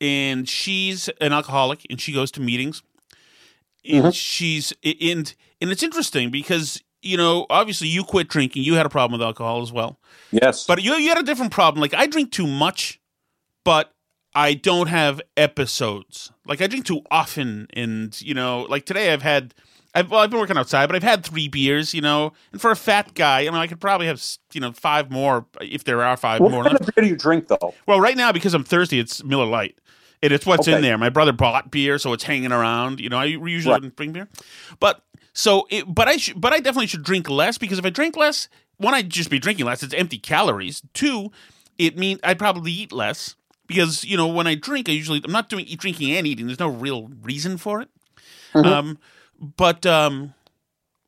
and 0.00 0.48
she's 0.48 1.08
an 1.20 1.32
alcoholic 1.32 1.86
and 1.90 2.00
she 2.00 2.12
goes 2.12 2.30
to 2.32 2.40
meetings. 2.40 2.82
And 3.88 4.04
mm-hmm. 4.04 4.10
she's 4.10 4.72
and 4.82 5.34
and 5.60 5.70
it's 5.70 5.82
interesting 5.82 6.30
because 6.30 6.82
you 7.02 7.16
know 7.16 7.46
obviously 7.48 7.88
you 7.88 8.04
quit 8.04 8.28
drinking. 8.28 8.64
You 8.64 8.74
had 8.74 8.86
a 8.86 8.90
problem 8.90 9.18
with 9.18 9.26
alcohol 9.26 9.62
as 9.62 9.72
well. 9.72 9.98
Yes. 10.30 10.66
But 10.66 10.82
you, 10.82 10.94
you 10.94 11.08
had 11.08 11.18
a 11.18 11.22
different 11.22 11.52
problem. 11.52 11.80
Like 11.80 11.94
i 11.94 12.06
drink 12.06 12.30
too 12.30 12.46
much 12.46 13.00
but 13.64 13.92
i 14.34 14.54
don't 14.54 14.88
have 14.88 15.20
episodes 15.36 16.32
like 16.46 16.60
i 16.60 16.66
drink 16.66 16.84
too 16.84 17.00
often 17.10 17.66
and 17.72 18.20
you 18.20 18.34
know 18.34 18.66
like 18.68 18.84
today 18.84 19.12
i've 19.12 19.22
had 19.22 19.54
I've, 19.94 20.10
well, 20.10 20.20
I've 20.20 20.30
been 20.30 20.38
working 20.38 20.56
outside, 20.56 20.86
but 20.86 20.94
I've 20.94 21.02
had 21.02 21.24
three 21.24 21.48
beers, 21.48 21.94
you 21.94 22.00
know. 22.00 22.32
And 22.52 22.60
for 22.60 22.70
a 22.70 22.76
fat 22.76 23.14
guy, 23.14 23.40
I 23.40 23.44
mean, 23.44 23.54
I 23.54 23.66
could 23.66 23.80
probably 23.80 24.06
have, 24.06 24.22
you 24.52 24.60
know, 24.60 24.72
five 24.72 25.10
more 25.10 25.46
if 25.60 25.84
there 25.84 26.02
are 26.02 26.16
five 26.16 26.40
what 26.40 26.52
more. 26.52 26.62
What 26.62 26.68
kind 26.68 26.80
of 26.80 26.94
beer 26.94 27.04
do 27.04 27.08
you 27.08 27.16
drink, 27.16 27.48
though? 27.48 27.74
Well, 27.86 28.00
right 28.00 28.16
now 28.16 28.30
because 28.30 28.54
I'm 28.54 28.64
thirsty, 28.64 29.00
it's 29.00 29.24
Miller 29.24 29.46
Lite. 29.46 29.78
And 30.22 30.32
it's 30.32 30.44
what's 30.44 30.68
okay. 30.68 30.76
in 30.76 30.82
there. 30.82 30.98
My 30.98 31.08
brother 31.08 31.32
bought 31.32 31.70
beer, 31.70 31.98
so 31.98 32.12
it's 32.12 32.24
hanging 32.24 32.52
around. 32.52 33.00
You 33.00 33.08
know, 33.08 33.18
I 33.18 33.24
usually 33.24 33.72
right. 33.72 33.78
Wouldn't 33.78 33.96
bring 33.96 34.12
beer, 34.12 34.28
but 34.78 35.02
so 35.32 35.66
it, 35.70 35.92
but 35.92 36.08
I 36.08 36.18
should, 36.18 36.38
but 36.38 36.52
I 36.52 36.60
definitely 36.60 36.88
should 36.88 37.02
drink 37.02 37.30
less 37.30 37.56
because 37.56 37.78
if 37.78 37.86
I 37.86 37.90
drink 37.90 38.16
less, 38.18 38.48
one, 38.76 38.92
I'd 38.92 39.08
just 39.08 39.30
be 39.30 39.38
drinking 39.38 39.64
less. 39.64 39.82
It's 39.82 39.94
empty 39.94 40.18
calories. 40.18 40.82
Two, 40.92 41.30
it 41.78 41.96
means 41.96 42.20
I'd 42.22 42.38
probably 42.38 42.70
eat 42.70 42.92
less 42.92 43.34
because 43.70 44.04
you 44.04 44.16
know 44.16 44.26
when 44.26 44.48
I 44.48 44.56
drink, 44.56 44.88
I 44.88 44.92
usually 44.92 45.22
I'm 45.24 45.30
not 45.30 45.48
doing 45.48 45.64
drinking 45.64 46.10
and 46.10 46.26
eating. 46.26 46.46
There's 46.46 46.58
no 46.58 46.68
real 46.68 47.08
reason 47.22 47.56
for 47.56 47.80
it. 47.80 47.88
Mm-hmm. 48.52 48.68
Um, 48.68 48.98
but 49.38 49.86
um, 49.86 50.34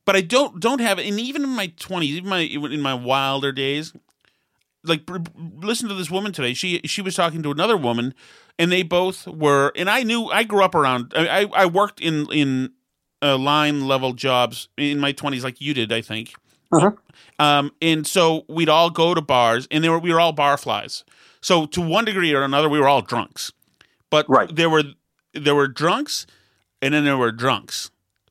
but 0.04 0.14
I 0.14 0.20
don't 0.20 0.60
don't 0.60 0.80
have 0.80 1.00
it. 1.00 1.06
and 1.08 1.18
even 1.18 1.42
in 1.42 1.48
my 1.48 1.68
20s, 1.68 2.04
even 2.04 2.30
my 2.30 2.38
in 2.38 2.80
my 2.80 2.94
wilder 2.94 3.50
days, 3.50 3.92
like 4.84 5.02
listen 5.34 5.88
to 5.88 5.94
this 5.96 6.08
woman 6.08 6.32
today. 6.32 6.54
She 6.54 6.80
she 6.84 7.02
was 7.02 7.16
talking 7.16 7.42
to 7.42 7.50
another 7.50 7.76
woman, 7.76 8.14
and 8.60 8.70
they 8.70 8.84
both 8.84 9.26
were. 9.26 9.72
And 9.74 9.90
I 9.90 10.04
knew 10.04 10.26
I 10.26 10.44
grew 10.44 10.62
up 10.62 10.76
around. 10.76 11.12
I 11.16 11.50
I 11.52 11.66
worked 11.66 12.00
in 12.00 12.30
in 12.32 12.74
uh, 13.20 13.38
line 13.38 13.88
level 13.88 14.12
jobs 14.12 14.68
in 14.76 15.00
my 15.00 15.10
twenties, 15.10 15.42
like 15.42 15.60
you 15.60 15.74
did, 15.74 15.92
I 15.92 16.00
think. 16.00 16.34
Uh-huh. 16.72 16.92
Um, 17.40 17.72
and 17.82 18.06
so 18.06 18.44
we'd 18.48 18.68
all 18.68 18.88
go 18.88 19.14
to 19.14 19.20
bars, 19.20 19.66
and 19.72 19.82
they 19.82 19.88
were 19.88 19.98
we 19.98 20.12
were 20.12 20.20
all 20.20 20.32
bar 20.32 20.56
flies. 20.56 21.02
So 21.42 21.66
to 21.66 21.80
one 21.80 22.04
degree 22.04 22.32
or 22.32 22.42
another, 22.42 22.68
we 22.68 22.80
were 22.80 22.88
all 22.88 23.02
drunks. 23.02 23.52
But 24.10 24.26
right. 24.28 24.54
there 24.54 24.70
were 24.70 24.84
there 25.34 25.54
were 25.54 25.68
drunks, 25.68 26.26
and 26.80 26.94
then 26.94 27.04
there 27.04 27.16
were 27.16 27.32
drunks, 27.32 27.90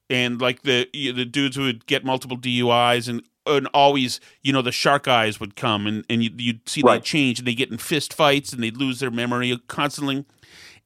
and 0.09 0.41
like 0.41 0.63
the 0.63 0.87
the 0.93 1.25
dudes 1.25 1.55
who 1.55 1.63
would 1.63 1.85
get 1.85 2.05
multiple 2.05 2.37
DUIs 2.37 3.07
and 3.07 3.21
and 3.45 3.67
always, 3.73 4.19
you 4.43 4.53
know, 4.53 4.61
the 4.61 4.71
shark 4.71 5.07
eyes 5.07 5.39
would 5.39 5.55
come 5.55 5.87
and, 5.87 6.05
and 6.09 6.23
you, 6.23 6.29
you'd 6.37 6.69
see 6.69 6.81
right. 6.83 6.97
that 6.97 7.03
change 7.03 7.39
and 7.39 7.47
they 7.47 7.55
get 7.55 7.71
in 7.71 7.77
fist 7.77 8.13
fights 8.13 8.53
and 8.53 8.61
they'd 8.61 8.77
lose 8.77 8.99
their 8.99 9.09
memory 9.09 9.59
constantly. 9.67 10.25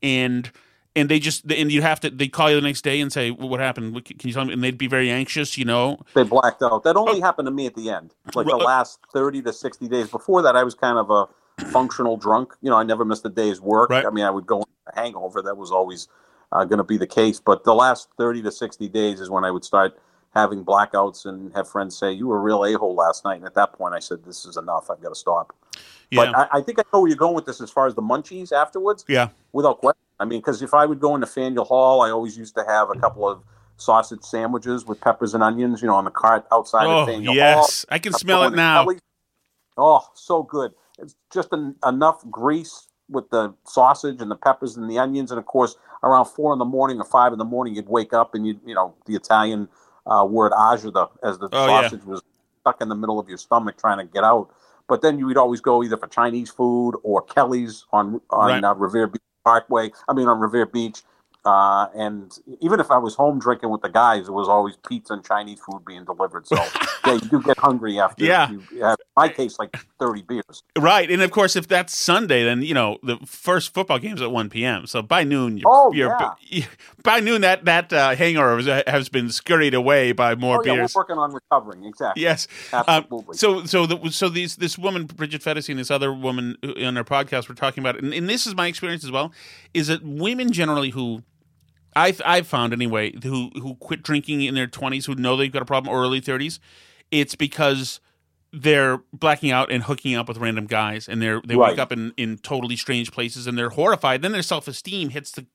And 0.01 0.51
and 0.95 1.09
they 1.09 1.19
just 1.19 1.51
and 1.51 1.71
you 1.71 1.81
have 1.81 1.99
to 1.99 2.09
they 2.09 2.27
call 2.27 2.49
you 2.49 2.55
the 2.55 2.61
next 2.61 2.81
day 2.81 3.01
and 3.01 3.11
say 3.11 3.31
well, 3.31 3.49
what 3.49 3.59
happened 3.59 4.03
can 4.05 4.17
you 4.23 4.33
tell 4.33 4.45
me 4.45 4.53
and 4.53 4.63
they'd 4.63 4.77
be 4.77 4.87
very 4.87 5.09
anxious 5.09 5.57
you 5.57 5.65
know 5.65 5.99
They 6.13 6.23
blacked 6.23 6.63
out. 6.63 6.83
That 6.83 6.95
only 6.95 7.19
oh. 7.19 7.23
happened 7.23 7.47
to 7.47 7.51
me 7.51 7.65
at 7.65 7.75
the 7.75 7.89
end, 7.89 8.13
like 8.33 8.45
the 8.47 8.53
Oh. 8.53 8.57
Last 8.57 8.99
thirty 9.11 9.41
to 9.41 9.51
sixty 9.51 9.87
days. 9.87 10.09
Before 10.09 10.41
that, 10.41 10.55
I 10.55 10.63
was 10.63 10.73
kind 10.73 10.97
of 10.97 11.09
a 11.09 11.27
functional 11.59 12.17
drunk. 12.17 12.53
You 12.61 12.69
know, 12.69 12.77
I 12.77 12.83
never 12.83 13.05
missed 13.05 13.25
a 13.25 13.29
day's 13.29 13.61
work. 13.61 13.89
Right. 13.89 14.05
I 14.05 14.09
mean, 14.09 14.25
I 14.25 14.29
would 14.29 14.45
go 14.45 14.63
a 14.87 14.99
hangover. 14.99 15.41
That 15.41 15.57
was 15.57 15.71
always 15.71 16.07
uh, 16.51 16.65
going 16.65 16.77
to 16.77 16.83
be 16.83 16.97
the 16.97 17.07
case. 17.07 17.39
But 17.39 17.63
the 17.63 17.75
last 17.75 18.09
thirty 18.17 18.41
to 18.43 18.51
sixty 18.51 18.87
days 18.87 19.19
is 19.21 19.29
when 19.29 19.43
I 19.43 19.51
would 19.51 19.63
start 19.65 19.99
having 20.33 20.65
blackouts 20.65 21.25
and 21.25 21.53
have 21.55 21.69
friends 21.69 21.97
say, 21.97 22.11
"You 22.11 22.27
were 22.27 22.37
a 22.37 22.41
real 22.41 22.63
a 22.65 22.73
hole 22.73 22.95
last 22.95 23.23
night." 23.23 23.37
And 23.37 23.45
at 23.45 23.55
that 23.55 23.73
point, 23.73 23.93
I 23.93 23.99
said, 23.99 24.23
"This 24.25 24.45
is 24.45 24.57
enough. 24.57 24.89
I've 24.89 25.01
got 25.01 25.09
to 25.09 25.15
stop." 25.15 25.55
yeah 26.11 26.31
But 26.31 26.37
I, 26.37 26.59
I 26.59 26.61
think 26.61 26.79
I 26.79 26.83
know 26.93 27.01
where 27.01 27.09
you're 27.09 27.17
going 27.17 27.35
with 27.35 27.45
this 27.45 27.61
as 27.61 27.71
far 27.71 27.87
as 27.87 27.95
the 27.95 28.01
munchies 28.01 28.51
afterwards. 28.51 29.05
yeah 29.07 29.29
Without 29.53 29.79
question. 29.79 29.99
I 30.19 30.25
mean, 30.25 30.39
because 30.39 30.61
if 30.61 30.73
I 30.73 30.85
would 30.85 30.99
go 30.99 31.15
into 31.15 31.27
Faneuil 31.27 31.65
Hall, 31.65 32.01
I 32.01 32.09
always 32.09 32.37
used 32.37 32.55
to 32.55 32.63
have 32.65 32.89
a 32.89 32.95
couple 32.95 33.27
of 33.27 33.43
sausage 33.77 34.23
sandwiches 34.23 34.85
with 34.85 35.01
peppers 35.01 35.33
and 35.33 35.43
onions, 35.43 35.81
you 35.81 35.87
know, 35.87 35.95
on 35.95 36.05
the 36.05 36.11
cart 36.11 36.45
outside 36.51 36.85
oh 36.85 36.99
of 36.99 37.07
Faneuil 37.07 37.25
Hall. 37.25 37.35
yes 37.35 37.85
i 37.89 37.99
can 37.99 38.13
I'm 38.13 38.19
smell 38.19 38.43
it 38.43 38.53
now. 38.53 38.87
Oh, 39.77 40.07
so 40.13 40.43
good. 40.43 40.73
It's 40.99 41.15
just 41.33 41.49
en- 41.53 41.75
enough 41.85 42.23
grease 42.31 42.87
with 43.09 43.29
the 43.29 43.53
sausage 43.65 44.21
and 44.21 44.31
the 44.31 44.35
peppers 44.35 44.77
and 44.77 44.89
the 44.89 44.97
onions. 44.99 45.31
And 45.31 45.39
of 45.39 45.45
course, 45.45 45.75
around 46.03 46.25
four 46.25 46.53
in 46.53 46.59
the 46.59 46.65
morning 46.65 46.99
or 46.99 47.05
five 47.05 47.33
in 47.33 47.39
the 47.39 47.45
morning, 47.45 47.75
you'd 47.75 47.89
wake 47.89 48.13
up 48.13 48.35
and 48.35 48.47
you, 48.47 48.59
you 48.65 48.75
know, 48.75 48.95
the 49.05 49.15
Italian 49.15 49.67
uh, 50.07 50.25
word 50.29 50.51
agita 50.53 51.09
as 51.23 51.37
the 51.39 51.49
Oh, 51.51 51.67
yeah. 51.67 51.81
sausage 51.81 52.03
was 52.05 52.21
stuck 52.61 52.81
in 52.81 52.89
the 52.89 52.95
middle 52.95 53.19
of 53.19 53.29
your 53.29 53.37
stomach 53.37 53.77
trying 53.77 53.99
to 53.99 54.05
get 54.05 54.23
out. 54.23 54.49
But 54.87 55.01
then 55.01 55.19
you 55.19 55.25
would 55.27 55.37
always 55.37 55.61
go 55.61 55.83
either 55.83 55.97
for 55.97 56.07
Chinese 56.07 56.49
food 56.51 56.93
or 57.03 57.21
Kelly's 57.23 57.85
on 57.91 58.21
on 58.29 58.49
Right. 58.49 58.63
uh, 58.63 58.75
Revere 58.75 59.07
Beach 59.07 59.21
Parkway. 59.43 59.91
I 60.07 60.13
mean, 60.13 60.27
on 60.27 60.39
Revere 60.39 60.65
Beach. 60.67 61.01
Uh, 61.45 61.87
and 61.95 62.37
even 62.61 62.79
if 62.79 62.89
I 62.91 62.97
was 62.97 63.15
home 63.15 63.39
drinking 63.39 63.69
with 63.69 63.81
the 63.81 63.89
guys, 63.89 64.27
it 64.27 64.31
was 64.31 64.47
always 64.47 64.75
pizza 64.87 65.13
and 65.13 65.23
Chinese 65.23 65.59
food 65.59 65.83
being 65.85 66.03
delivered. 66.03 66.47
So 66.47 66.55
yeah, 67.05 67.13
you 67.13 67.19
do 67.19 67.41
get 67.41 67.57
hungry 67.57 67.99
after. 67.99 68.25
Yeah. 68.25 68.49
you 68.49 68.59
have, 68.81 68.97
in 68.99 69.05
my 69.15 69.29
case, 69.29 69.59
like 69.59 69.75
thirty 69.99 70.23
beers. 70.23 70.63
right 70.77 71.09
and 71.09 71.21
of 71.21 71.31
course 71.31 71.55
if 71.55 71.67
that's 71.69 71.95
sunday 71.95 72.43
then 72.43 72.61
you 72.61 72.73
know 72.73 72.97
the 73.01 73.17
first 73.25 73.73
football 73.73 73.97
game's 73.97 74.21
at 74.21 74.29
1 74.29 74.49
p.m 74.49 74.85
so 74.85 75.01
by 75.01 75.23
noon 75.23 75.57
you're, 75.57 75.69
Oh, 75.69 75.93
you're 75.93 76.13
yeah. 76.49 76.65
by 77.03 77.21
noon 77.21 77.39
that 77.41 77.63
that 77.63 77.93
uh, 77.93 78.13
hangover 78.15 78.61
has, 78.87 79.07
been 79.07 79.29
scurried 79.29 79.73
away 79.73 80.11
by 80.11 80.35
more 80.35 80.57
Oh 80.59 80.63
yeah, 80.65 80.71
we're 80.73 80.77
beers 80.79 80.95
working 80.95 81.17
on 81.17 81.31
recovering. 81.33 81.85
Exactly. 81.85 82.23
Yes. 82.23 82.47
Um, 82.73 82.83
Absolutely. 82.87 83.37
so 83.37 83.65
so 83.65 83.85
the, 83.85 84.11
so 84.11 84.27
these 84.27 84.57
this 84.57 84.77
woman 84.77 85.05
Bridget 85.05 85.41
Phetasy 85.41 85.69
and 85.69 85.79
this 85.79 85.91
other 85.91 86.13
woman 86.13 86.57
on 86.63 86.95
her 86.97 87.03
podcast 87.05 87.47
were 87.47 87.55
talking 87.55 87.81
about 87.81 87.95
it, 87.95 88.03
and, 88.03 88.13
and 88.13 88.27
this 88.27 88.45
is 88.45 88.53
my 88.55 88.67
experience 88.67 89.03
as 89.05 89.11
well, 89.11 89.31
is 89.73 89.87
that 89.87 90.03
women 90.03 90.51
generally 90.51 90.89
who 90.89 91.23
I've 91.95 92.21
I've 92.25 92.47
found 92.47 92.73
anyway 92.73 93.13
who 93.23 93.51
who 93.55 93.75
quit 93.75 94.03
drinking 94.03 94.41
in 94.41 94.55
their 94.55 94.67
twenties 94.67 95.05
who 95.05 95.15
know 95.15 95.37
they've 95.37 95.51
got 95.51 95.61
a 95.61 95.65
problem 95.65 95.93
or 95.93 96.01
early 96.01 96.19
thirties, 96.19 96.59
it's 97.11 97.35
because 97.35 97.99
they're 98.51 98.99
blacking 99.11 99.51
out 99.51 99.69
and 99.71 99.83
hooking 99.83 100.15
up 100.15 100.27
with 100.27 100.37
random 100.37 100.65
guys 100.65 101.09
and 101.09 101.21
they're 101.21 101.41
they 101.45 101.55
wake 101.55 101.79
up 101.79 101.91
in, 101.91 102.13
in 102.17 102.37
totally 102.37 102.75
strange 102.75 103.11
places 103.11 103.47
and 103.47 103.57
they're 103.57 103.69
horrified. 103.69 104.21
Then 104.21 104.31
their 104.31 104.41
self 104.41 104.67
esteem 104.67 105.09
hits 105.09 105.31
the 105.31 105.45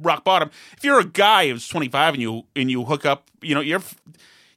rock 0.00 0.24
bottom. 0.24 0.50
If 0.76 0.84
you're 0.84 1.00
a 1.00 1.04
guy 1.04 1.48
who's 1.48 1.66
25 1.68 2.14
and 2.14 2.22
you 2.22 2.42
and 2.54 2.70
you 2.70 2.84
hook 2.84 3.04
up, 3.04 3.30
you 3.42 3.54
know, 3.54 3.60
you're 3.60 3.82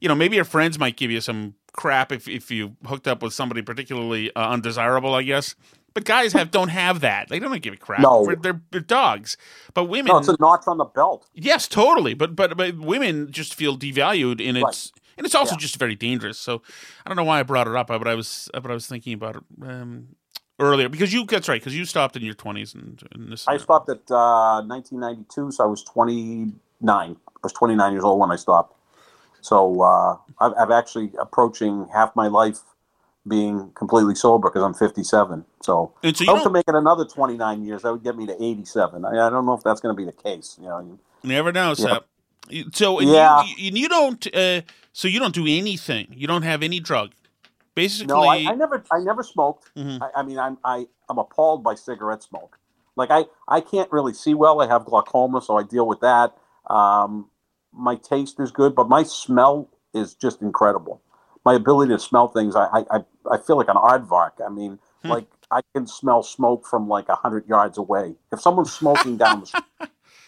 you 0.01 0.07
know, 0.07 0.15
maybe 0.15 0.35
your 0.35 0.45
friends 0.45 0.79
might 0.79 0.97
give 0.97 1.11
you 1.11 1.21
some 1.21 1.55
crap 1.73 2.11
if 2.11 2.27
if 2.27 2.51
you 2.51 2.75
hooked 2.85 3.07
up 3.07 3.21
with 3.21 3.33
somebody 3.33 3.61
particularly 3.61 4.33
uh, 4.35 4.49
undesirable, 4.49 5.13
I 5.13 5.23
guess. 5.23 5.55
But 5.93 6.05
guys 6.05 6.33
have 6.33 6.51
don't 6.51 6.69
have 6.69 7.01
that. 7.01 7.29
They 7.29 7.39
don't 7.39 7.61
give 7.61 7.73
a 7.73 7.77
crap. 7.77 8.01
No. 8.01 8.25
They're, 8.25 8.35
they're, 8.35 8.61
they're 8.71 8.81
dogs. 8.81 9.37
But 9.73 9.85
women, 9.85 10.07
no, 10.07 10.17
it's 10.17 10.27
a 10.27 10.37
notch 10.39 10.65
on 10.67 10.77
the 10.77 10.85
belt. 10.85 11.27
yes, 11.33 11.67
totally. 11.67 12.13
But 12.13 12.35
but 12.35 12.55
but 12.57 12.77
women 12.77 13.31
just 13.31 13.55
feel 13.55 13.77
devalued, 13.77 14.47
and 14.47 14.57
it's 14.57 14.91
and 15.17 15.25
it's 15.25 15.35
also 15.35 15.53
Yeah. 15.53 15.59
just 15.59 15.77
very 15.77 15.95
dangerous. 15.95 16.39
So 16.39 16.61
I 17.05 17.09
don't 17.09 17.17
know 17.17 17.23
why 17.23 17.39
I 17.39 17.43
brought 17.43 17.67
it 17.67 17.75
up, 17.75 17.87
but 17.87 18.07
I 18.07 18.15
was 18.15 18.49
but 18.53 18.69
I 18.69 18.73
was 18.73 18.87
thinking 18.87 19.13
about 19.13 19.37
it 19.37 19.43
um, 19.63 20.09
earlier 20.59 20.89
because 20.89 21.13
you 21.13 21.25
that's 21.25 21.49
right 21.49 21.61
because 21.61 21.75
you 21.75 21.85
stopped 21.85 22.15
in 22.15 22.23
your 22.23 22.35
twenties 22.35 22.73
and, 22.73 23.01
and 23.13 23.31
this. 23.31 23.47
I 23.47 23.57
stopped 23.57 23.89
at 23.89 24.09
uh, 24.11 24.61
1992, 24.63 25.51
so 25.51 25.63
I 25.63 25.67
was 25.67 25.83
29. 25.83 26.55
I 27.17 27.31
was 27.43 27.53
29 27.53 27.91
years 27.93 28.03
old 28.03 28.19
when 28.19 28.31
I 28.31 28.35
stopped. 28.35 28.75
So 29.41 29.81
uh, 29.81 30.17
I've, 30.39 30.53
I've 30.59 30.71
actually 30.71 31.11
approaching 31.19 31.87
half 31.93 32.15
my 32.15 32.27
life 32.27 32.59
being 33.29 33.71
completely 33.75 34.15
sober 34.15 34.49
because 34.49 34.63
I'm 34.63 34.73
57. 34.73 35.45
So 35.61 35.93
And 36.03 36.17
so 36.17 36.25
I 36.25 36.35
hope 36.35 36.43
to 36.43 36.49
make 36.49 36.65
it 36.67 36.75
another 36.75 37.05
29 37.05 37.63
years. 37.63 37.83
That 37.83 37.91
would 37.93 38.03
get 38.03 38.17
me 38.17 38.25
to 38.27 38.33
87. 38.43 39.05
I, 39.05 39.09
I 39.11 39.29
don't 39.29 39.45
know 39.45 39.53
if 39.53 39.63
that's 39.63 39.79
going 39.79 39.95
to 39.95 39.97
be 39.97 40.05
the 40.05 40.11
case. 40.11 40.57
You 40.59 40.67
know, 40.67 40.79
you- 40.79 40.99
Never 41.23 41.51
know, 41.51 41.73
Yeah. 41.77 41.99
You- 42.49 42.65
So 42.73 42.99
and 42.99 43.09
Yeah. 43.09 43.43
you, 43.43 43.55
you, 43.71 43.81
you 43.83 43.89
don't. 43.89 44.35
Uh, 44.35 44.61
so 44.91 45.07
you 45.07 45.19
don't 45.19 45.33
do 45.35 45.45
anything. 45.47 46.07
You 46.11 46.27
don't 46.27 46.41
have 46.43 46.63
any 46.63 46.79
drug. 46.79 47.11
Basically, 47.75 48.07
no, 48.13 48.23
I, 48.23 48.37
I 48.51 48.55
never, 48.55 48.83
I 48.91 48.99
never 48.99 49.23
smoked. 49.23 49.71
Mhm. 49.77 50.01
I, 50.01 50.19
I 50.19 50.23
mean, 50.23 50.37
I'm, 50.39 50.57
I, 50.65 50.87
I'm 51.07 51.17
appalled 51.17 51.63
by 51.63 51.75
cigarette 51.75 52.23
smoke. 52.23 52.57
Like 52.97 53.11
I, 53.11 53.25
I 53.47 53.61
can't 53.61 53.89
really 53.91 54.13
see 54.13 54.33
well. 54.33 54.59
I 54.59 54.67
have 54.67 54.83
glaucoma, 54.85 55.41
so 55.41 55.55
I 55.57 55.63
deal 55.63 55.87
with 55.87 56.01
that. 56.01 56.35
Um, 56.69 57.29
my 57.71 57.95
taste 57.95 58.39
is 58.39 58.51
good, 58.51 58.75
but 58.75 58.89
my 58.89 59.03
smell 59.03 59.69
is 59.93 60.13
just 60.15 60.41
incredible. 60.41 61.01
My 61.45 61.53
ability 61.55 61.93
to 61.93 61.99
smell 61.99 62.27
things, 62.27 62.55
I, 62.55 62.65
I, 62.91 63.03
I- 63.31 63.37
feel 63.37 63.57
like 63.57 63.69
an 63.69 63.75
aardvark. 63.77 64.31
I 64.45 64.49
mean, 64.49 64.79
Hmm. 65.03 65.09
like 65.11 65.25
I 65.49 65.61
can 65.73 65.87
smell 65.87 66.21
smoke 66.23 66.65
from 66.67 66.89
like 66.89 67.07
a 67.09 67.15
hundred 67.15 67.47
yards 67.47 67.77
away. 67.77 68.15
If 68.33 68.41
someone's 68.41 68.71
smoking 68.73 69.15
down 69.17 69.39
the 69.39 69.45
street, 69.45 69.63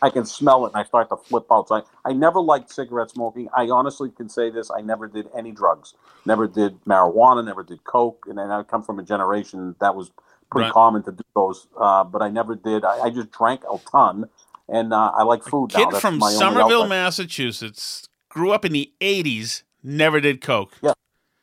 I 0.02 0.10
can 0.10 0.26
smell 0.26 0.66
it 0.66 0.70
and 0.74 0.78
I 0.78 0.86
start 0.86 1.10
to 1.10 1.18
flip 1.18 1.46
out. 1.52 1.68
So 1.68 1.76
I, 1.76 1.82
I 2.10 2.14
never 2.14 2.40
liked 2.40 2.72
cigarette 2.72 3.12
smoking. 3.12 3.50
I 3.56 3.68
honestly 3.70 4.10
can 4.10 4.30
say 4.30 4.50
this: 4.50 4.72
I 4.76 4.80
never 4.82 5.08
did 5.08 5.28
any 5.38 5.52
drugs. 5.52 5.94
Never 6.26 6.48
did 6.48 6.82
marijuana. 6.86 7.44
Never 7.46 7.64
did 7.64 7.84
coke. 7.84 8.26
And 8.30 8.38
then 8.38 8.50
I 8.50 8.64
come 8.64 8.82
from 8.82 8.98
a 8.98 9.04
generation 9.04 9.76
that 9.82 9.94
was 9.96 10.10
pretty 10.50 10.66
Right. 10.68 10.74
common 10.74 11.04
to 11.04 11.12
do 11.12 11.24
those. 11.36 11.68
Uh, 11.78 12.04
but 12.06 12.22
I 12.22 12.30
never 12.30 12.56
did. 12.56 12.86
I, 12.86 13.02
I 13.02 13.10
just 13.10 13.30
drank 13.32 13.62
a 13.72 13.78
ton, 13.92 14.30
and 14.70 14.94
uh, 14.94 15.12
I 15.14 15.24
like 15.24 15.44
food. 15.44 15.74
now. 15.74 15.90
kid 15.90 16.00
from 16.02 16.22
Somerville. 16.22 16.88
Massachusetts, 16.88 18.08
grew 18.30 18.52
up 18.52 18.64
in 18.66 18.72
the 18.72 18.92
'80s. 19.02 19.64
Never 19.84 20.20
did 20.20 20.42
coke. 20.42 20.74
Yeah. 20.82 20.94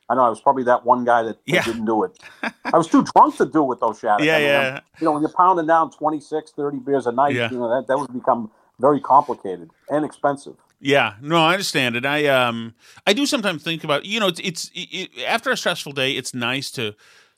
I 0.09 0.15
know 0.15 0.23
I 0.23 0.29
was 0.29 0.41
probably 0.41 0.63
that 0.63 0.85
one 0.85 1.05
guy 1.05 1.21
that, 1.23 1.37
Yeah. 1.45 1.63
didn't 1.63 1.85
do 1.85 2.03
it. 2.03 2.17
I 2.73 2.77
was 2.77 2.87
too 2.87 3.03
drunk 3.13 3.37
to 3.37 3.45
do 3.45 3.71
it 3.71 3.79
though, 3.79 3.93
Shattuck. 3.93 4.25
Yeah, 4.25 4.35
I 4.35 4.39
mean, 4.39 4.47
yeah. 4.47 4.59
I'm- 4.73 4.81
You 4.99 5.05
know, 5.05 5.11
when 5.13 5.21
you're 5.21 5.31
pounding 5.31 5.67
down 5.67 5.91
26, 5.91 6.51
30 6.51 6.79
beers 6.79 7.05
a 7.05 7.11
night, 7.11 7.35
Yeah. 7.35 7.49
you 7.51 7.59
know, 7.59 7.69
that, 7.69 7.87
that 7.87 7.97
would 7.99 8.11
become 8.11 8.49
very 8.79 8.99
complicated 8.99 9.69
and 9.89 10.03
expensive. 10.03 10.55
Yeah, 10.79 11.15
no, 11.21 11.35
I 11.37 11.51
understand 11.53 11.97
it. 11.97 12.05
I 12.05 12.25
um, 12.27 12.73
I 13.05 13.11
do 13.11 13.25
sometimes 13.25 13.61
think 13.63 13.83
about 13.83 14.05
you 14.05 14.17
know, 14.19 14.27
it's 14.27 14.39
it's 14.39 14.71
it, 14.73 15.09
after 15.27 15.51
a 15.51 15.57
stressful 15.57 15.91
day, 15.91 16.13
it's 16.13 16.33
nice 16.33 16.71
to 16.71 16.95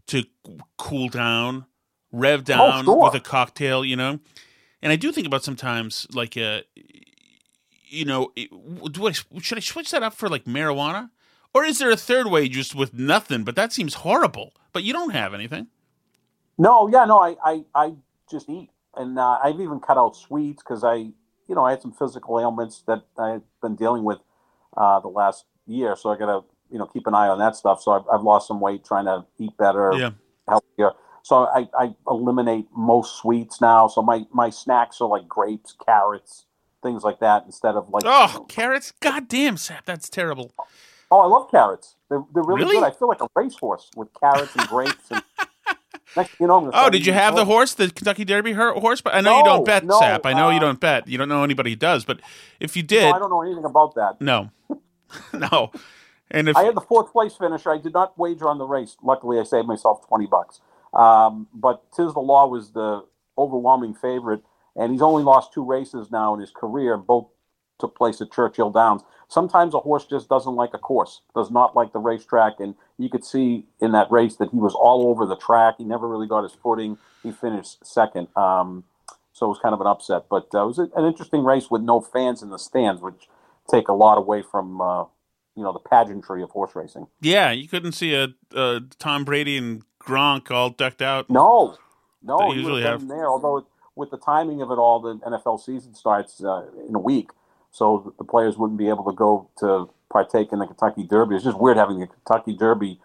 to 0.08 0.26
cool 0.78 1.10
down, 1.10 1.66
rev 2.12 2.44
down 2.44 2.86
sure. 2.86 3.04
with 3.04 3.16
a 3.16 3.20
cocktail, 3.20 3.84
you 3.84 3.96
know. 3.96 4.20
And 4.84 4.94
I 4.94 4.96
do 4.96 5.12
think 5.12 5.26
about 5.26 5.44
sometimes 5.44 6.06
like 6.14 6.38
uh, 6.38 6.62
you 7.92 8.06
know, 8.06 8.32
it- 8.36 8.50
do 8.94 9.08
I, 9.08 9.12
should 9.12 9.58
I 9.58 9.62
switch 9.62 9.92
that 9.92 10.04
up 10.04 10.14
for 10.14 10.30
like 10.30 10.46
marijuana, 10.46 11.10
or 11.54 11.66
is 11.66 11.80
there 11.80 11.92
a 11.92 11.98
third 11.98 12.28
way 12.28 12.48
just 12.48 12.74
with 12.76 12.94
nothing? 12.94 13.44
But 13.44 13.56
that 13.56 13.74
seems 13.74 13.96
horrible. 13.96 14.54
But 14.74 14.84
you 14.84 14.94
don't 14.94 15.12
have 15.12 15.34
anything. 15.34 15.68
No, 16.58 16.88
yeah, 16.88 17.06
no, 17.06 17.20
I, 17.20 17.36
I, 17.44 17.64
I 17.76 17.94
just 18.30 18.50
eat. 18.50 18.70
And 18.96 19.18
uh, 19.18 19.40
I've 19.44 19.60
even 19.60 19.80
cut 19.80 19.98
out 19.98 20.16
sweets 20.16 20.62
because 20.64 20.84
I, 20.84 20.96
you 20.96 21.56
know, 21.56 21.64
I 21.66 21.72
had 21.72 21.82
some 21.82 21.92
physical 21.92 22.40
ailments 22.40 22.84
that 22.88 23.04
I've 23.18 23.42
been 23.62 23.76
dealing 23.76 24.04
with 24.04 24.20
uh, 24.78 25.00
the 25.00 25.08
last 25.08 25.46
year. 25.66 25.96
So 25.96 26.10
I 26.12 26.18
got 26.18 26.28
to, 26.28 26.46
you 26.70 26.78
know, 26.78 26.86
keep 26.86 27.08
an 27.08 27.14
eye 27.16 27.28
on 27.28 27.40
that 27.40 27.56
stuff. 27.56 27.82
So 27.82 27.92
I've, 27.94 28.04
I've 28.14 28.22
lost 28.22 28.48
some 28.48 28.60
weight 28.60 28.86
trying 28.86 29.06
to 29.06 29.26
eat 29.40 29.56
better, 29.58 29.92
Yeah. 29.94 30.12
healthier. 30.48 30.92
So 31.24 31.46
I, 31.48 31.68
I 31.78 31.96
eliminate 32.08 32.68
most 32.76 33.18
sweets 33.18 33.60
now. 33.62 33.88
So 33.88 34.02
my, 34.02 34.26
my 34.32 34.50
snacks 34.50 35.02
are 35.02 35.08
like 35.08 35.28
grapes, 35.28 35.76
carrots, 35.86 36.46
things 36.82 37.04
like 37.04 37.20
that 37.20 37.44
instead 37.46 37.76
of 37.76 37.90
like. 37.90 38.04
Oh, 38.06 38.46
carrots! 38.50 38.94
God 39.00 39.28
damn, 39.28 39.58
sap, 39.58 39.86
that's 39.86 40.10
terrible. 40.10 40.52
Oh, 41.12 41.20
I 41.20 41.26
love 41.28 41.52
carrots. 41.52 41.96
They're, 42.10 42.24
they're 42.34 42.44
really, 42.44 42.62
Really? 42.64 42.76
good. 42.78 42.84
I 42.84 42.92
feel 42.92 43.08
like 43.08 43.22
a 43.22 43.28
racehorse 43.36 43.90
with 43.96 44.10
carrots 44.20 44.56
and 44.56 44.68
grapes. 44.68 45.12
And 45.12 45.22
next, 46.16 46.36
you 46.40 46.48
know, 46.48 46.58
I'm 46.66 46.72
Oh, 46.74 46.90
did 46.90 47.06
you 47.06 47.14
have 47.14 47.36
the 47.36 47.46
horse, 47.46 47.74
the 47.74 47.90
Kentucky 47.90 48.24
Derby 48.26 48.54
horse? 48.54 49.02
But 49.02 49.14
I 49.16 49.22
know 49.22 49.38
you 49.38 49.44
don't 49.44 49.66
bet, 49.66 49.86
no, 49.86 50.00
Sap. 50.00 50.26
I 50.26 50.34
know 50.34 50.50
you 50.50 50.58
uh, 50.58 50.62
don't 50.62 50.80
bet. 50.80 51.08
You 51.08 51.18
don't 51.18 51.30
know 51.30 51.44
anybody 51.44 51.72
who 51.72 51.76
does. 51.76 52.06
But 52.06 52.22
if 52.60 52.78
you 52.78 52.84
No, 52.84 52.88
did, 52.88 53.14
I 53.14 53.20
don't 53.20 53.30
know 53.30 53.42
anything 53.42 53.66
about 53.66 53.96
that. 53.96 54.22
no, 54.22 54.52
no. 55.34 55.72
And 56.30 56.48
if 56.48 56.56
I 56.56 56.64
had 56.64 56.76
the 56.76 56.82
fourth 56.82 57.12
place 57.12 57.36
finisher. 57.36 57.72
I 57.72 57.78
did 57.78 57.94
not 57.94 58.18
wager 58.18 58.48
on 58.48 58.58
the 58.58 58.66
race. 58.66 58.96
Luckily, 59.04 59.38
I 59.40 59.44
saved 59.44 59.68
myself 59.68 60.08
twenty 60.08 60.28
bucks. 60.28 60.62
Um, 60.94 61.48
but 61.54 61.92
Tiz 61.92 62.14
the 62.14 62.20
Law 62.22 62.48
was 62.48 62.72
the 62.72 63.06
overwhelming 63.38 63.94
favorite, 63.94 64.44
and 64.76 64.92
he's 64.92 65.02
only 65.02 65.24
lost 65.24 65.54
two 65.54 65.64
races 65.64 66.12
now 66.12 66.34
in 66.34 66.40
his 66.40 66.52
career. 66.52 66.98
Both 66.98 67.28
took 67.80 67.96
place 67.96 68.22
at 68.22 68.32
Churchill 68.32 68.70
Downs. 68.70 69.02
Sometimes 69.28 69.74
a 69.74 69.80
horse 69.80 70.06
just 70.06 70.30
doesn't 70.30 70.56
like 70.56 70.72
a 70.74 70.78
course, 70.78 71.22
does 71.34 71.52
not 71.52 71.76
like 71.76 71.94
the 71.94 72.00
racetrack, 72.00 72.60
and 72.60 72.76
you 72.98 73.10
could 73.10 73.24
see 73.24 73.66
in 73.80 73.94
that 73.94 74.12
race 74.12 74.36
that 74.36 74.50
he 74.52 74.58
was 74.58 74.76
all 74.76 75.08
over 75.08 75.26
the 75.26 75.38
track. 75.38 75.76
He 75.78 75.86
never 75.86 76.08
really 76.08 76.28
got 76.28 76.44
his 76.44 76.54
footing. 76.54 76.98
He 77.24 77.32
finished 77.32 77.86
second. 77.86 78.28
Um, 78.36 78.84
so 79.34 79.46
it 79.46 79.50
was 79.50 79.60
kind 79.60 79.74
of 79.74 79.82
an 79.82 79.88
upset. 79.88 80.26
But 80.30 80.48
uh, 80.54 80.64
it 80.64 80.68
was 80.68 80.78
an 80.80 81.06
interesting 81.06 81.44
race 81.44 81.72
with 81.72 81.82
no 81.82 82.02
fans 82.02 82.44
in 82.44 82.50
the 82.50 82.60
stands, 82.60 83.02
which 83.02 83.28
take 83.70 83.88
a 83.88 83.94
lot 83.94 84.18
away 84.18 84.42
from 84.42 84.82
uh, 84.82 85.04
you 85.56 85.64
know 85.64 85.72
the 85.72 85.80
pageantry 85.80 86.44
of 86.44 86.52
horse 86.52 86.76
racing. 86.76 87.08
Yeah, 87.22 87.52
you 87.52 87.68
couldn't 87.68 87.94
see 87.94 88.14
a, 88.14 88.30
a 88.54 88.82
Tom 89.00 89.24
Brady 89.24 89.58
and 89.58 89.84
Gronk 90.00 90.52
all 90.52 90.70
decked 90.72 91.02
out. 91.02 91.30
No, 91.30 91.78
no, 92.22 92.38
They 92.38 92.56
usually 92.56 92.84
have 92.84 93.08
there. 93.08 93.28
Although 93.28 93.66
with 93.96 94.10
the 94.12 94.18
timing 94.18 94.62
of 94.62 94.72
it 94.72 94.76
all, 94.76 95.00
the 95.00 95.16
NFL 95.18 95.60
season 95.64 95.94
starts 95.96 96.44
uh, 96.44 96.66
in 96.88 96.96
a 96.96 97.00
week, 97.00 97.30
so 97.72 98.14
the 98.18 98.24
players 98.24 98.58
wouldn't 98.58 98.78
be 98.80 98.90
able 98.90 99.04
to 99.06 99.14
go 99.16 99.50
to 99.60 99.90
partake 100.12 100.52
in 100.52 100.60
the 100.60 100.66
Kentucky 100.68 101.04
Derby. 101.04 101.36
It's 101.36 101.44
just 101.46 101.60
weird 101.60 101.78
having 101.78 102.00
the 102.00 102.08
Kentucky 102.08 102.54
Derby 102.56 103.00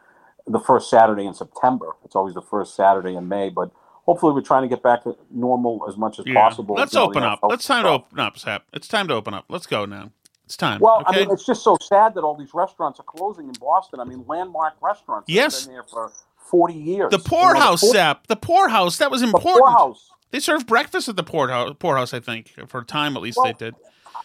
the 0.46 0.61
first 0.61 0.90
Saturday 0.90 1.25
in 1.27 1.35
September. 1.35 1.92
It's 2.05 2.14
always 2.16 2.35
the 2.35 2.42
first 2.42 2.75
Saturday 2.77 3.14
in 3.16 3.29
May, 3.29 3.49
but 3.51 3.70
hopefully 4.05 4.33
we're 4.33 4.40
trying 4.42 4.62
to 4.62 4.68
get 4.68 4.83
back 4.83 5.03
to 5.05 5.16
normal 5.31 5.85
as 5.88 5.96
much 5.96 6.18
as 6.18 6.27
Yeah. 6.27 6.35
possible. 6.49 6.77
Let's 6.77 6.92
You 6.94 7.01
know, 7.01 7.07
open 7.07 7.22
up. 7.25 7.40
Let's 7.42 7.66
time 7.66 7.83
to 7.85 7.90
open 7.90 8.20
up, 8.20 8.38
Sap. 8.38 8.62
It's 8.72 8.87
time 8.88 9.09
to 9.09 9.14
open 9.14 9.35
up. 9.35 9.44
Let's 9.49 9.66
go 9.66 9.85
now. 9.87 10.11
It's 10.44 10.57
time. 10.57 10.79
Well, 10.81 11.01
okay? 11.01 11.22
I 11.22 11.25
mean, 11.25 11.33
it's 11.33 11.44
just 11.44 11.64
so 11.64 11.77
sad 11.83 12.14
that 12.14 12.20
all 12.22 12.37
these 12.37 12.55
restaurants 12.55 13.01
are 13.01 13.05
closing 13.05 13.46
in 13.46 13.55
Boston. 13.61 13.99
I 13.99 14.05
mean, 14.05 14.25
landmark 14.29 14.75
restaurants. 14.81 15.29
Yes. 15.29 15.64
been 15.64 15.75
there 15.75 15.83
for 15.83 16.12
forty 16.38 16.75
years. 16.75 17.11
the 17.11 17.16
You 17.18 17.25
know, 17.25 17.29
poorhouse, 17.29 17.81
poor- 17.81 17.92
Sap. 17.92 18.29
The 18.29 18.37
poorhouse. 18.37 18.99
That 18.99 19.11
was 19.11 19.22
The 19.22 19.27
important. 19.27 19.64
poorhouse. 19.64 20.09
They 20.31 20.41
served 20.41 20.67
breakfast 20.67 21.09
at 21.09 21.17
the 21.17 21.23
poorhouse, 21.23 21.75
poorhouse, 21.79 22.12
I 22.12 22.21
think, 22.21 22.53
for 22.69 22.81
a 22.81 22.85
time 22.85 23.17
at 23.17 23.23
least 23.23 23.39
Well, 23.39 23.47
they 23.47 23.53
did. 23.53 23.75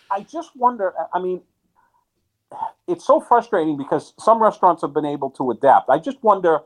I 0.09 0.21
just 0.21 0.55
wonder. 0.55 0.93
I 1.13 1.19
mean, 1.19 1.41
it's 2.87 3.05
so 3.05 3.21
frustrating 3.21 3.77
because 3.77 4.13
some 4.19 4.41
restaurants 4.41 4.81
have 4.81 4.93
been 4.93 5.05
able 5.05 5.29
to 5.31 5.51
adapt. 5.51 5.89
I 5.89 5.99
just 5.99 6.21
wonder 6.23 6.59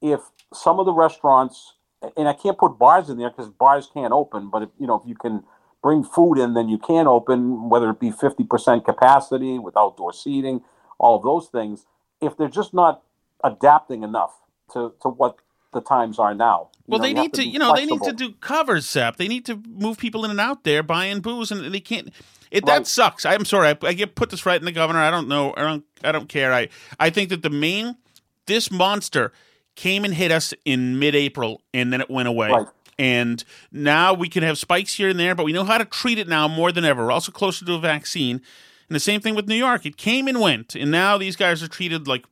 if 0.00 0.20
some 0.52 0.78
of 0.78 0.86
the 0.86 0.92
restaurants, 0.92 1.74
and 2.16 2.28
I 2.28 2.32
can't 2.32 2.56
put 2.56 2.78
bars 2.78 3.10
in 3.10 3.18
there 3.18 3.30
because 3.30 3.48
bars 3.48 3.88
can't 3.92 4.12
open. 4.12 4.50
But 4.50 4.62
if 4.62 4.68
you 4.78 4.86
know, 4.86 5.00
if 5.00 5.08
you 5.08 5.14
can 5.14 5.44
bring 5.82 6.04
food 6.04 6.38
in, 6.38 6.54
then 6.54 6.68
you 6.68 6.78
can 6.78 7.06
open, 7.06 7.68
whether 7.68 7.90
it 7.90 8.00
be 8.00 8.10
fifty 8.10 8.44
percent 8.44 8.84
capacity 8.84 9.58
with 9.58 9.76
outdoor 9.76 10.12
seating, 10.12 10.62
all 10.98 11.16
of 11.16 11.22
those 11.22 11.48
things. 11.48 11.86
If 12.20 12.36
they're 12.36 12.48
just 12.48 12.72
not 12.72 13.02
adapting 13.44 14.02
enough 14.02 14.32
to 14.72 14.94
to 15.02 15.08
what 15.08 15.36
the 15.72 15.80
times 15.80 16.18
are 16.18 16.34
now. 16.34 16.70
You 16.72 16.82
Well, 16.92 16.98
know, 16.98 17.02
they 17.04 17.12
need 17.12 17.34
to, 17.34 17.42
be 17.42 17.48
you 17.48 17.58
know, 17.58 17.74
they 17.74 17.86
need 17.86 18.02
to 18.02 18.12
do 18.12 18.32
covers, 18.32 18.86
Sap. 18.86 19.16
They 19.16 19.28
need 19.28 19.44
to 19.46 19.56
move 19.68 19.98
people 19.98 20.24
in 20.24 20.30
and 20.30 20.40
out 20.40 20.64
there 20.64 20.82
buying 20.82 21.20
booze, 21.20 21.50
and 21.50 21.74
they 21.74 21.80
can't. 21.80 22.10
It 22.50 22.64
that 22.66 22.86
sucks. 22.86 23.26
I'm 23.26 23.44
sorry. 23.44 23.68
I, 23.68 23.76
I 23.82 23.92
get 23.92 24.14
put 24.14 24.30
this 24.30 24.46
right 24.46 24.58
in 24.58 24.64
the 24.64 24.72
governor. 24.72 25.00
I 25.00 25.10
don't 25.10 25.28
know. 25.28 25.52
I 25.56 25.62
don't. 25.62 25.84
I 26.04 26.12
don't 26.12 26.28
care. 26.28 26.52
I 26.52 26.68
I 27.00 27.10
think 27.10 27.30
that 27.30 27.42
the 27.42 27.50
main 27.50 27.96
this 28.46 28.70
monster 28.70 29.32
came 29.74 30.04
and 30.04 30.14
hit 30.14 30.30
us 30.30 30.54
in 30.64 30.98
mid-April, 30.98 31.60
and 31.74 31.92
then 31.92 32.00
it 32.00 32.08
went 32.08 32.28
away. 32.28 32.50
Right. 32.50 32.66
And 32.98 33.44
now 33.70 34.14
we 34.14 34.28
can 34.28 34.42
have 34.42 34.56
spikes 34.56 34.94
here 34.94 35.10
and 35.10 35.20
there, 35.20 35.34
but 35.34 35.44
we 35.44 35.52
know 35.52 35.64
how 35.64 35.76
to 35.76 35.84
treat 35.84 36.18
it 36.18 36.28
now 36.28 36.48
more 36.48 36.72
than 36.72 36.84
ever. 36.84 37.04
We're 37.04 37.12
also 37.12 37.30
closer 37.30 37.64
to 37.66 37.74
a 37.74 37.78
vaccine. 37.78 38.40
And 38.88 38.94
the 38.94 39.00
same 39.00 39.20
thing 39.20 39.34
with 39.34 39.48
New 39.48 39.56
York. 39.56 39.84
It 39.84 39.96
came 39.96 40.28
and 40.28 40.40
went, 40.40 40.74
and 40.74 40.90
now 40.90 41.18
these 41.18 41.36
guys 41.36 41.62
are 41.62 41.68
treated 41.68 42.06
like 42.08 42.24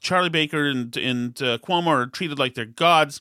Charlie 0.00 0.28
Baker 0.28 0.66
and 0.66 0.96
and 0.96 1.40
uh, 1.42 1.58
Cuomo 1.58 1.88
are 1.88 2.06
treated 2.06 2.38
like 2.38 2.54
they're 2.54 2.64
gods. 2.64 3.20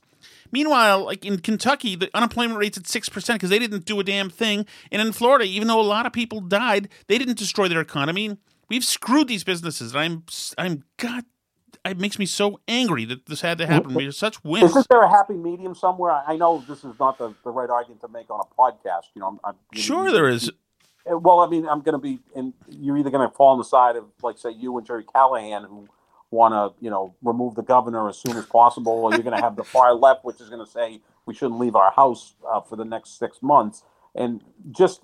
Meanwhile, 0.51 1.05
like 1.05 1.25
in 1.25 1.39
Kentucky, 1.39 1.95
the 1.95 2.09
unemployment 2.13 2.59
rate's 2.59 2.77
at 2.77 2.87
six 2.87 3.09
percent 3.09 3.39
because 3.39 3.49
they 3.49 3.59
didn't 3.59 3.85
do 3.85 3.99
a 3.99 4.03
damn 4.03 4.29
thing. 4.29 4.65
And 4.91 5.01
in 5.01 5.11
Florida, 5.11 5.45
even 5.45 5.67
though 5.67 5.79
a 5.79 5.83
lot 5.83 6.05
of 6.05 6.13
people 6.13 6.39
died, 6.41 6.89
they 7.07 7.17
didn't 7.17 7.37
destroy 7.37 7.67
their 7.67 7.81
economy. 7.81 8.37
We've 8.69 8.83
screwed 8.83 9.27
these 9.27 9.43
businesses. 9.43 9.95
I'm, 9.95 10.23
I'm 10.57 10.83
God. 10.97 11.25
It 11.85 11.97
makes 11.97 12.19
me 12.19 12.25
so 12.25 12.59
angry 12.67 13.05
that 13.05 13.27
this 13.27 13.39
had 13.39 13.57
to 13.59 13.67
happen. 13.67 13.93
We're 13.93 14.11
such 14.11 14.43
wimps. 14.43 14.63
Isn't 14.65 14.89
there 14.89 15.03
a 15.03 15.09
happy 15.09 15.35
medium 15.35 15.73
somewhere? 15.73 16.11
I 16.27 16.35
know 16.35 16.61
this 16.67 16.83
is 16.83 16.99
not 16.99 17.17
the, 17.17 17.33
the 17.45 17.49
right 17.49 17.69
argument 17.69 18.01
to 18.01 18.09
make 18.09 18.29
on 18.29 18.41
a 18.41 18.61
podcast. 18.61 19.03
You 19.15 19.21
know, 19.21 19.27
I'm, 19.27 19.39
I'm 19.45 19.55
Sure, 19.79 20.11
there 20.11 20.27
is. 20.27 20.49
Uh, 21.09 21.17
Well, 21.17 21.39
I 21.39 21.47
mean, 21.47 21.65
I'm 21.65 21.79
going 21.79 21.93
to 21.93 21.99
be, 21.99 22.19
and 22.35 22.53
you're 22.67 22.97
either 22.97 23.09
going 23.09 23.25
to 23.29 23.33
fall 23.33 23.53
on 23.53 23.57
the 23.57 23.63
side 23.63 23.95
of, 23.95 24.03
like, 24.21 24.37
say, 24.37 24.51
you 24.51 24.77
and 24.77 24.85
Gerry 24.85 25.05
Callahan, 25.05 25.63
who 25.63 25.87
want 26.31 26.53
to, 26.53 26.83
you 26.83 26.89
know, 26.89 27.15
remove 27.21 27.55
the 27.55 27.63
governor 27.63 28.09
as 28.09 28.17
soon 28.17 28.35
as 28.37 28.45
possible, 28.45 28.93
or 28.93 29.11
you're 29.11 29.23
going 29.23 29.35
to 29.35 29.41
have 29.41 29.55
the 29.55 29.63
far 29.63 29.93
left, 29.93 30.25
which 30.25 30.41
is 30.41 30.49
going 30.49 30.63
to 30.63 30.69
say 30.69 31.01
we 31.25 31.33
shouldn't 31.33 31.59
leave 31.59 31.75
our 31.75 31.91
house 31.91 32.35
uh, 32.49 32.61
for 32.61 32.75
the 32.75 32.85
next 32.85 33.17
six 33.19 33.41
months. 33.41 33.83
And 34.15 34.43
just 34.71 35.01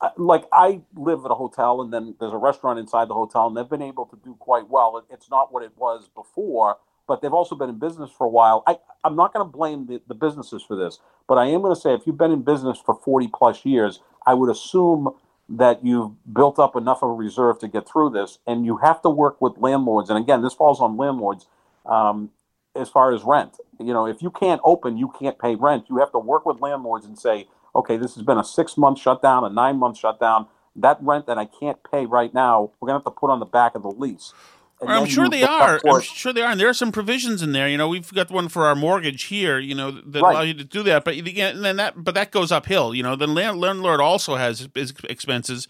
uh, 0.00 0.10
like 0.16 0.44
I 0.52 0.80
live 0.96 1.24
at 1.24 1.30
a 1.30 1.34
hotel, 1.34 1.80
and 1.80 1.92
then 1.92 2.16
there's 2.18 2.32
a 2.32 2.38
restaurant 2.38 2.78
inside 2.78 3.08
the 3.08 3.14
hotel, 3.14 3.46
and 3.46 3.56
they've 3.56 3.68
been 3.68 3.82
able 3.82 4.06
to 4.06 4.16
do 4.24 4.34
quite 4.34 4.68
well. 4.68 5.04
It's 5.10 5.30
not 5.30 5.52
what 5.52 5.62
it 5.62 5.72
was 5.76 6.08
before, 6.14 6.78
but 7.06 7.22
they've 7.22 7.32
also 7.32 7.54
been 7.54 7.68
in 7.68 7.78
business 7.78 8.10
for 8.10 8.26
a 8.26 8.30
while. 8.30 8.64
I, 8.66 8.78
I'm 9.04 9.14
not 9.14 9.32
going 9.32 9.46
to 9.46 9.50
blame 9.50 9.86
the, 9.86 10.00
the 10.08 10.14
businesses 10.14 10.62
for 10.62 10.76
this, 10.76 10.98
but 11.28 11.38
I 11.38 11.46
am 11.46 11.62
going 11.62 11.74
to 11.74 11.80
say 11.80 11.94
if 11.94 12.06
you've 12.06 12.18
been 12.18 12.32
in 12.32 12.42
business 12.42 12.78
for 12.84 12.94
40 12.96 13.28
plus 13.32 13.64
years, 13.64 14.00
I 14.26 14.34
would 14.34 14.50
assume 14.50 15.10
that 15.52 15.84
you've 15.84 16.12
built 16.32 16.58
up 16.58 16.74
enough 16.76 17.02
of 17.02 17.10
a 17.10 17.12
reserve 17.12 17.58
to 17.58 17.68
get 17.68 17.86
through 17.86 18.10
this, 18.10 18.38
and 18.46 18.64
you 18.64 18.78
have 18.78 19.02
to 19.02 19.10
work 19.10 19.40
with 19.40 19.58
landlords. 19.58 20.08
And 20.08 20.18
again, 20.18 20.42
this 20.42 20.54
falls 20.54 20.80
on 20.80 20.96
landlords 20.96 21.46
um, 21.84 22.30
as 22.74 22.88
far 22.88 23.12
as 23.12 23.22
rent. 23.22 23.58
You 23.78 23.92
know, 23.92 24.06
if 24.06 24.22
you 24.22 24.30
can't 24.30 24.62
open, 24.64 24.96
you 24.96 25.12
can't 25.18 25.38
pay 25.38 25.54
rent. 25.54 25.84
You 25.90 25.98
have 25.98 26.10
to 26.12 26.18
work 26.18 26.46
with 26.46 26.60
landlords 26.60 27.04
and 27.04 27.18
say, 27.18 27.48
okay, 27.74 27.98
this 27.98 28.14
has 28.14 28.24
been 28.24 28.38
a 28.38 28.44
six 28.44 28.78
month 28.78 28.98
shutdown, 28.98 29.44
a 29.44 29.50
nine 29.50 29.76
month 29.76 29.98
shutdown. 29.98 30.46
That 30.74 30.96
rent 31.02 31.26
that 31.26 31.36
I 31.36 31.44
can't 31.44 31.78
pay 31.90 32.06
right 32.06 32.32
now, 32.32 32.70
we're 32.80 32.86
going 32.86 32.98
to 32.98 33.04
have 33.04 33.14
to 33.14 33.20
put 33.20 33.30
on 33.30 33.38
the 33.38 33.44
back 33.44 33.74
of 33.74 33.82
the 33.82 33.90
lease. 33.90 34.32
I'm 34.86 35.06
sure 35.06 35.28
they 35.28 35.42
are. 35.42 35.80
I'm 35.86 36.00
sure 36.00 36.32
they 36.32 36.42
are, 36.42 36.50
and 36.50 36.60
there 36.60 36.68
are 36.68 36.74
some 36.74 36.92
provisions 36.92 37.42
in 37.42 37.52
there. 37.52 37.68
You 37.68 37.76
know, 37.78 37.88
we've 37.88 38.12
got 38.12 38.30
one 38.30 38.48
for 38.48 38.66
our 38.66 38.74
mortgage 38.74 39.24
here. 39.24 39.58
You 39.58 39.74
know, 39.74 39.90
that 39.90 40.22
Right. 40.22 40.32
allow 40.32 40.40
you 40.42 40.54
to 40.54 40.64
do 40.64 40.82
that. 40.84 41.04
But 41.04 41.14
again, 41.16 41.56
and 41.56 41.64
then 41.64 41.76
that, 41.76 41.94
but 42.04 42.14
that 42.14 42.30
goes 42.30 42.50
uphill. 42.52 42.94
You 42.94 43.02
know, 43.02 43.16
the 43.16 43.26
landlord 43.26 44.00
also 44.00 44.36
has 44.36 44.68
expenses. 45.08 45.68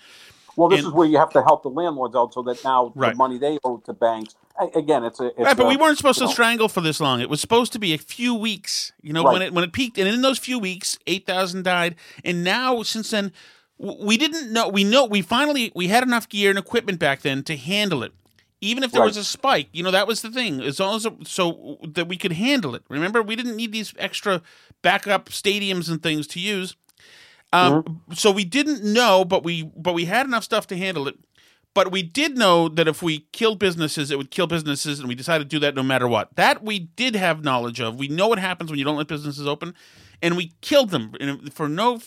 Well, 0.56 0.68
this 0.68 0.80
and- 0.80 0.88
is 0.88 0.92
where 0.92 1.06
you 1.08 1.16
have 1.18 1.30
to 1.30 1.42
help 1.42 1.62
the 1.62 1.70
landlords 1.70 2.14
out 2.14 2.34
so 2.34 2.42
that 2.42 2.62
now 2.62 2.92
Right. 2.94 3.12
the 3.12 3.16
money 3.16 3.38
they 3.38 3.58
owe 3.64 3.78
to 3.86 3.92
banks. 3.94 4.34
Again, 4.74 5.02
it's 5.02 5.18
a 5.18 5.28
it's 5.28 5.38
right, 5.38 5.56
but 5.56 5.64
a- 5.64 5.68
we 5.68 5.76
weren't 5.78 5.96
supposed 5.96 6.18
to 6.18 6.26
know, 6.26 6.30
strangle 6.30 6.68
for 6.68 6.82
this 6.82 7.00
long. 7.00 7.20
It 7.22 7.30
was 7.30 7.40
supposed 7.40 7.72
to 7.72 7.78
be 7.78 7.94
a 7.94 7.98
few 7.98 8.34
weeks. 8.34 8.92
You 9.00 9.14
know, 9.14 9.24
Right. 9.24 9.32
when 9.32 9.42
it 9.42 9.54
when 9.54 9.64
it 9.64 9.72
peaked, 9.72 9.96
and 9.98 10.06
in 10.06 10.20
those 10.20 10.38
few 10.38 10.58
weeks, 10.58 10.98
eight 11.06 11.26
thousand 11.26 11.64
died. 11.64 11.94
And 12.22 12.44
now, 12.44 12.82
since 12.82 13.10
then, 13.10 13.32
we 13.78 14.18
didn't 14.18 14.52
know. 14.52 14.68
We 14.68 14.84
know 14.84 15.06
we 15.06 15.22
finally 15.22 15.72
we 15.74 15.88
had 15.88 16.02
enough 16.02 16.28
gear 16.28 16.50
and 16.50 16.58
equipment 16.58 16.98
back 16.98 17.22
then 17.22 17.42
to 17.44 17.56
handle 17.56 18.02
it. 18.02 18.12
Even 18.62 18.82
if 18.84 18.92
there 18.92 19.00
Right. 19.02 19.08
was 19.08 19.16
a 19.18 19.24
spike, 19.24 19.68
you 19.72 19.82
know 19.82 19.90
that 19.90 20.06
was 20.06 20.22
the 20.22 20.30
thing. 20.30 20.62
As 20.62 20.78
long 20.80 20.96
as 20.96 21.04
it, 21.04 21.12
so 21.26 21.78
that 21.82 22.08
we 22.08 22.16
could 22.16 22.32
handle 22.32 22.74
it. 22.74 22.82
Remember, 22.88 23.20
we 23.20 23.36
didn't 23.36 23.56
need 23.56 23.72
these 23.72 23.92
extra 23.98 24.40
backup 24.82 25.28
stadiums 25.28 25.90
and 25.90 26.02
things 26.02 26.26
to 26.28 26.40
use. 26.40 26.76
Um, 27.52 27.82
Mm-hmm. 27.82 28.14
So 28.14 28.30
we 28.30 28.44
didn't 28.44 28.82
know, 28.84 29.24
but 29.24 29.42
we 29.44 29.64
but 29.76 29.92
we 29.92 30.06
had 30.06 30.24
enough 30.26 30.44
stuff 30.44 30.66
to 30.68 30.76
handle 30.76 31.06
it. 31.08 31.16
But 31.74 31.90
we 31.90 32.02
did 32.02 32.36
know 32.36 32.68
that 32.68 32.86
if 32.86 33.02
we 33.02 33.20
killed 33.32 33.58
businesses, 33.58 34.10
it 34.10 34.18
would 34.18 34.30
kill 34.30 34.46
businesses, 34.46 34.98
and 35.00 35.08
we 35.08 35.14
decided 35.14 35.44
to 35.50 35.56
do 35.56 35.58
that 35.60 35.74
no 35.74 35.82
matter 35.82 36.06
what. 36.06 36.34
That 36.36 36.62
we 36.62 36.78
did 36.78 37.16
have 37.16 37.42
knowledge 37.42 37.80
of. 37.80 37.98
We 37.98 38.08
know 38.08 38.28
what 38.28 38.38
happens 38.38 38.70
when 38.70 38.78
you 38.78 38.84
don't 38.84 38.96
let 38.98 39.08
businesses 39.08 39.46
open, 39.46 39.74
and 40.20 40.36
we 40.36 40.52
killed 40.60 40.90
them 40.90 41.12
for 41.50 41.68
no 41.68 42.00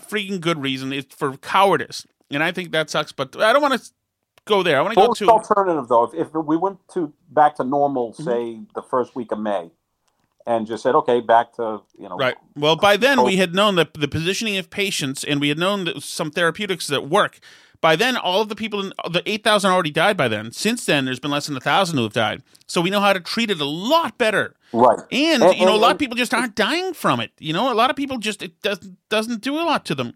freaking 0.00 0.40
good 0.40 0.60
reason. 0.62 0.92
It's 0.92 1.14
for 1.14 1.36
cowardice, 1.36 2.06
and 2.30 2.42
I 2.42 2.52
think 2.52 2.72
that 2.72 2.88
sucks. 2.90 3.12
But 3.12 3.36
I 3.36 3.52
don't 3.52 3.62
want 3.62 3.74
to 3.80 3.90
go 4.46 4.62
there. 4.62 4.78
I 4.78 4.82
want 4.82 4.94
to 4.94 5.00
go 5.00 5.12
to 5.12 5.28
alternative 5.30 5.88
though? 5.88 6.04
If, 6.04 6.14
if 6.28 6.34
we 6.34 6.56
went 6.56 6.78
to 6.94 7.12
back 7.30 7.56
to 7.56 7.64
normal, 7.64 8.12
Mm-hmm. 8.12 8.22
say 8.24 8.60
the 8.74 8.82
first 8.82 9.14
week 9.14 9.32
of 9.32 9.38
May, 9.38 9.70
and 10.46 10.66
just 10.66 10.82
said, 10.82 10.94
okay, 10.94 11.20
back 11.20 11.52
to 11.54 11.82
you 11.98 12.08
know, 12.08 12.16
Right. 12.16 12.36
Well, 12.56 12.76
by 12.76 12.96
then 12.96 13.22
we 13.24 13.36
had 13.36 13.54
known 13.54 13.74
that 13.76 13.94
the 13.94 14.08
positioning 14.08 14.56
of 14.56 14.70
patients, 14.70 15.22
and 15.24 15.40
we 15.40 15.48
had 15.50 15.58
known 15.58 15.84
that 15.84 16.02
some 16.02 16.30
therapeutics 16.30 16.86
that 16.86 17.08
work. 17.08 17.38
By 17.82 17.94
then, 17.94 18.16
all 18.16 18.40
of 18.40 18.48
the 18.48 18.56
people 18.56 18.80
in 18.80 18.92
the 19.10 19.22
eight 19.26 19.44
thousand 19.44 19.70
already 19.70 19.90
died. 19.90 20.16
By 20.16 20.28
then, 20.28 20.50
since 20.50 20.86
then, 20.86 21.04
there's 21.04 21.20
been 21.20 21.30
less 21.30 21.46
than 21.46 21.56
a 21.56 21.60
thousand 21.60 21.98
who 21.98 22.04
have 22.04 22.14
died. 22.14 22.42
So 22.66 22.80
we 22.80 22.88
know 22.90 23.00
how 23.00 23.12
to 23.12 23.20
treat 23.20 23.50
it 23.50 23.60
a 23.60 23.66
lot 23.66 24.16
better. 24.16 24.54
right? 24.72 24.98
And, 25.12 25.42
And- 25.42 25.56
you 25.58 25.66
know, 25.66 25.72
a 25.72 25.74
and- 25.74 25.82
lot 25.82 25.92
of 25.92 25.98
people 25.98 26.16
just 26.16 26.32
aren't 26.32 26.54
dying 26.54 26.94
from 26.94 27.20
it. 27.20 27.32
You 27.38 27.52
know, 27.52 27.70
a 27.70 27.74
lot 27.74 27.90
of 27.90 27.96
people 27.96 28.16
just 28.18 28.42
it 28.42 28.60
doesn't 28.62 28.96
doesn't 29.10 29.42
do 29.42 29.56
a 29.56 29.62
lot 29.62 29.84
to 29.86 29.94
them. 29.94 30.14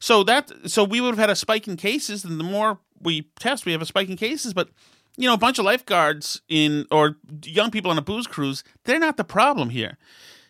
So 0.00 0.24
that 0.24 0.50
so 0.66 0.82
we 0.84 1.00
would 1.00 1.10
have 1.10 1.18
had 1.18 1.30
a 1.30 1.36
spike 1.36 1.68
in 1.68 1.76
cases, 1.76 2.24
and 2.24 2.40
the 2.40 2.44
more 2.44 2.80
we 3.06 3.22
test, 3.38 3.64
we 3.64 3.72
have 3.72 3.80
a 3.80 3.86
spike 3.86 4.10
in 4.10 4.16
cases. 4.16 4.52
But 4.52 4.68
you 5.16 5.26
know, 5.26 5.34
a 5.34 5.38
bunch 5.38 5.58
of 5.58 5.64
lifeguards 5.64 6.42
in 6.48 6.86
or 6.90 7.16
young 7.42 7.70
people 7.70 7.90
on 7.90 7.96
a 7.96 8.02
booze 8.02 8.26
cruise, 8.26 8.62
they're 8.84 8.98
not 8.98 9.16
the 9.16 9.24
problem 9.24 9.70
here. 9.70 9.96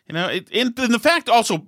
You 0.08 0.14
know, 0.14 0.26
it, 0.26 0.48
and, 0.52 0.76
and 0.76 0.92
the 0.92 0.98
fact 0.98 1.28
also 1.28 1.64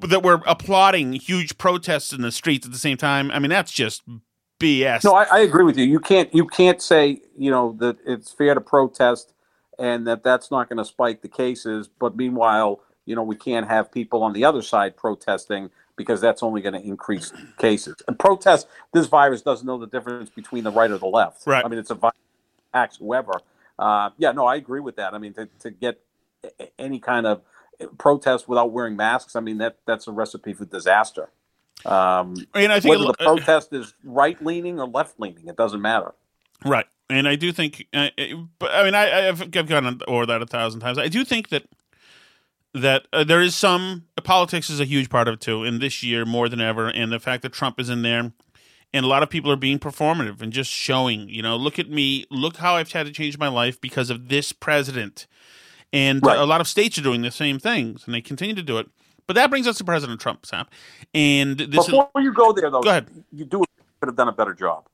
that 0.00 0.22
we're 0.22 0.40
applauding 0.46 1.12
huge 1.14 1.58
protests 1.58 2.12
in 2.12 2.22
the 2.22 2.32
streets 2.32 2.64
at 2.64 2.72
the 2.72 2.78
same 2.78 2.96
time. 2.96 3.30
I 3.32 3.38
mean, 3.38 3.50
that's 3.50 3.72
just 3.72 4.02
BS. 4.60 5.04
No, 5.04 5.14
I, 5.14 5.24
I 5.24 5.38
agree 5.40 5.64
with 5.64 5.76
you. 5.76 5.84
You 5.84 6.00
can't 6.00 6.32
you 6.34 6.46
can't 6.46 6.80
say 6.80 7.20
you 7.36 7.50
know 7.50 7.76
that 7.80 7.98
it's 8.06 8.32
fair 8.32 8.54
to 8.54 8.60
protest 8.60 9.34
and 9.78 10.06
that 10.06 10.22
that's 10.22 10.50
not 10.50 10.68
going 10.68 10.78
to 10.78 10.84
spike 10.84 11.20
the 11.20 11.28
cases. 11.28 11.88
But 11.88 12.16
meanwhile, 12.16 12.80
you 13.04 13.14
know 13.14 13.22
we 13.22 13.36
can't 13.36 13.68
have 13.68 13.92
people 13.92 14.22
on 14.22 14.32
the 14.32 14.44
other 14.44 14.62
side 14.62 14.96
protesting 14.96 15.70
because 15.98 16.22
that's 16.22 16.42
only 16.42 16.62
going 16.62 16.72
to 16.72 16.80
increase 16.80 17.30
cases. 17.58 17.96
And 18.06 18.18
protest, 18.18 18.66
this 18.94 19.06
virus 19.06 19.42
doesn't 19.42 19.66
know 19.66 19.76
the 19.76 19.86
difference 19.86 20.30
between 20.30 20.64
the 20.64 20.70
right 20.70 20.90
or 20.90 20.96
the 20.96 21.06
left. 21.06 21.46
Right. 21.46 21.62
I 21.62 21.68
mean, 21.68 21.78
it's 21.78 21.90
a 21.90 21.94
virus 21.94 22.16
acts 22.72 22.96
whoever. 22.96 23.34
Uh, 23.78 24.10
yeah, 24.16 24.32
no, 24.32 24.46
I 24.46 24.56
agree 24.56 24.80
with 24.80 24.96
that. 24.96 25.12
I 25.12 25.18
mean, 25.18 25.34
to, 25.34 25.48
to 25.60 25.70
get 25.70 26.00
any 26.78 26.98
kind 26.98 27.26
of 27.26 27.42
protest 27.98 28.48
without 28.48 28.72
wearing 28.72 28.96
masks, 28.96 29.36
I 29.36 29.40
mean 29.40 29.58
that 29.58 29.76
that's 29.86 30.08
a 30.08 30.12
recipe 30.12 30.52
for 30.52 30.64
disaster. 30.64 31.28
Um, 31.84 32.34
And 32.54 32.72
I 32.72 32.80
think 32.80 32.90
whether 32.90 33.04
lo- 33.04 33.12
the 33.18 33.24
protest 33.24 33.72
is 33.72 33.94
right 34.02 34.42
leaning 34.44 34.80
or 34.80 34.88
left 34.88 35.20
leaning, 35.20 35.46
it 35.46 35.56
doesn't 35.56 35.80
matter. 35.80 36.14
Right, 36.64 36.86
and 37.08 37.28
I 37.28 37.36
do 37.36 37.52
think, 37.52 37.86
uh, 37.94 38.08
uh, 38.18 38.24
but 38.58 38.72
I 38.72 38.82
mean, 38.82 38.94
I, 38.94 39.28
I've, 39.28 39.42
I've 39.42 39.68
gone 39.68 40.00
over 40.08 40.26
that 40.26 40.42
a 40.42 40.46
thousand 40.46 40.80
times. 40.80 40.98
I 40.98 41.06
do 41.06 41.24
think 41.24 41.50
that 41.50 41.64
that 42.74 43.06
uh, 43.12 43.24
there 43.24 43.40
is 43.40 43.54
some 43.54 44.04
politics 44.24 44.68
is 44.70 44.80
a 44.80 44.84
huge 44.84 45.08
part 45.08 45.28
of 45.28 45.34
it 45.34 45.40
too, 45.40 45.64
and 45.64 45.80
this 45.80 46.02
year 46.02 46.24
more 46.24 46.48
than 46.48 46.60
ever, 46.60 46.88
and 46.88 47.10
the 47.12 47.20
fact 47.20 47.42
that 47.42 47.52
Trump 47.52 47.80
is 47.80 47.88
in 47.88 48.02
there, 48.02 48.32
and 48.92 49.04
a 49.04 49.08
lot 49.08 49.22
of 49.22 49.30
people 49.30 49.50
are 49.50 49.56
being 49.56 49.78
performative 49.78 50.40
and 50.42 50.52
just 50.52 50.70
showing, 50.70 51.28
you 51.28 51.42
know, 51.42 51.56
look 51.56 51.78
at 51.78 51.90
me, 51.90 52.26
look 52.30 52.56
how 52.56 52.76
I've 52.76 52.92
had 52.92 53.06
to 53.06 53.12
change 53.12 53.38
my 53.38 53.48
life 53.48 53.80
because 53.80 54.10
of 54.10 54.28
this 54.28 54.52
president, 54.52 55.26
and 55.92 56.24
Right. 56.24 56.38
a 56.38 56.44
lot 56.44 56.60
of 56.60 56.68
states 56.68 56.98
are 56.98 57.02
doing 57.02 57.22
the 57.22 57.30
same 57.30 57.58
things, 57.58 58.04
and 58.04 58.14
they 58.14 58.20
continue 58.20 58.54
to 58.54 58.62
do 58.62 58.78
it. 58.78 58.88
But 59.26 59.34
that 59.34 59.50
brings 59.50 59.66
us 59.66 59.76
to 59.78 59.84
President 59.84 60.20
Trump, 60.20 60.46
Sam, 60.46 60.66
and 61.14 61.58
this 61.58 61.86
is 61.86 61.90
Before 61.90 62.10
you 62.16 62.32
go 62.32 62.52
there, 62.52 62.70
though, 62.70 62.80
Go 62.80 62.90
ahead. 62.90 63.08
you 63.32 63.44
do 63.44 63.64
could 64.00 64.06
have 64.08 64.16
done 64.16 64.28
a 64.28 64.32
better 64.32 64.54
job. 64.54 64.86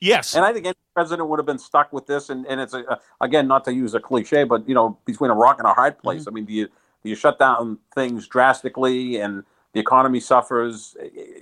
yes, 0.00 0.34
And 0.34 0.44
I 0.44 0.52
think 0.52 0.64
any 0.66 0.74
president 0.94 1.28
would 1.28 1.38
have 1.38 1.46
been 1.46 1.58
stuck 1.58 1.92
with 1.92 2.06
this. 2.06 2.30
And, 2.30 2.46
and 2.46 2.60
it's 2.60 2.72
a, 2.72 2.98
again 3.20 3.46
not 3.46 3.64
to 3.66 3.74
use 3.74 3.94
a 3.94 4.00
cliche, 4.00 4.44
but 4.44 4.66
you 4.68 4.74
know, 4.74 4.98
between 5.04 5.30
a 5.30 5.34
rock 5.34 5.58
and 5.58 5.68
a 5.68 5.74
hard 5.74 5.98
place. 5.98 6.22
Mm-hmm. 6.22 6.28
I 6.30 6.32
mean, 6.32 6.44
do 6.46 6.52
you 6.54 6.68
you 7.02 7.14
shut 7.14 7.38
down 7.38 7.78
things 7.94 8.26
drastically 8.28 9.16
and 9.20 9.44
the 9.72 9.80
economy 9.80 10.20
suffers? 10.20 10.96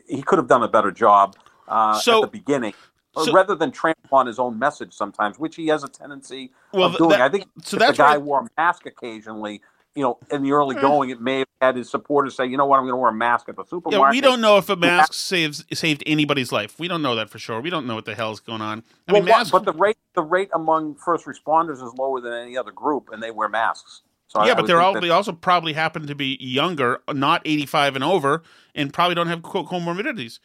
He 0.09 0.23
could 0.23 0.39
have 0.39 0.49
done 0.49 0.63
a 0.63 0.69
better 0.69 0.91
job 0.91 1.37
uh, 1.67 1.99
So- 1.99 2.23
at 2.25 2.33
the 2.33 2.39
beginning, 2.39 2.75
so- 3.17 3.33
rather 3.33 3.55
than 3.55 3.71
trample 3.71 4.17
on 4.19 4.27
his 4.27 4.39
own 4.39 4.59
message 4.59 4.93
sometimes, 4.95 5.39
which 5.39 5.57
he 5.57 5.67
has 5.69 5.85
a 5.85 5.89
tendency 5.89 6.53
Well, 6.73 6.85
of 6.85 6.97
doing. 6.97 7.11
that- 7.11 7.21
I 7.23 7.29
think 7.29 7.47
so 7.63 7.77
if 7.77 7.81
that's 7.81 7.97
the 7.97 8.03
guy 8.03 8.11
why- 8.17 8.19
wore 8.19 8.41
a 8.41 8.49
mask 8.57 8.87
occasionally. 8.87 9.61
You 9.95 10.05
know, 10.05 10.19
in 10.31 10.45
the 10.45 10.53
early 10.53 10.77
going, 10.77 11.11
it 11.11 11.21
may 11.21 11.39
have 11.41 11.49
had 11.61 11.75
his 11.77 11.91
supporters 11.91 12.37
say, 12.37 12.47
"You 12.47 12.57
know 12.57 12.67
what? 12.67 12.77
I'm 12.77 12.85
going 12.85 12.93
to 12.93 12.97
wear 12.99 13.11
a 13.11 13.15
mask 13.15 13.49
at 13.49 13.57
the 13.57 13.65
supermarket. 13.65 13.99
Yeah, 14.01 14.11
we 14.11 14.21
don't 14.21 14.41
know 14.41 14.57
if 14.57 14.69
a 14.69 14.77
mask 14.77 15.13
saves 15.13 15.65
saved 15.73 16.05
anybody's 16.07 16.53
life. 16.53 16.79
We 16.79 16.87
don't 16.87 17.03
know 17.03 17.17
that 17.17 17.31
for 17.31 17.41
sure. 17.41 17.61
We 17.61 17.69
don't 17.71 17.85
know 17.85 17.97
what 17.97 18.05
the 18.05 18.15
hell's 18.15 18.39
going 18.39 18.61
on. 18.61 18.85
I 19.09 19.13
well, 19.13 19.23
mean, 19.23 19.31
masks. 19.31 19.51
but 19.51 19.65
the 19.65 19.73
rate 19.73 19.97
the 20.15 20.23
rate 20.23 20.51
among 20.55 20.95
first 20.95 21.25
responders 21.27 21.83
is 21.85 21.93
lower 21.99 22.21
than 22.21 22.33
any 22.33 22.57
other 22.57 22.71
group, 22.71 23.09
and 23.13 23.21
they 23.21 23.33
wear 23.33 23.49
masks. 23.49 24.03
So 24.29 24.45
yeah, 24.45 24.53
I 24.53 24.55
but 24.55 24.67
they're 24.67 24.81
all 24.81 24.93
that- 24.95 25.01
they 25.01 25.11
also 25.11 25.33
probably 25.33 25.73
happen 25.73 26.07
to 26.07 26.15
be 26.15 26.37
younger, 26.41 27.01
not 27.13 27.43
eighty 27.45 27.67
five 27.67 27.95
and 27.97 28.05
over, 28.05 28.43
and 28.75 28.93
probably 28.93 29.15
don't 29.15 29.27
have 29.29 29.43
co- 29.43 29.65
comorbidities. 29.65 30.39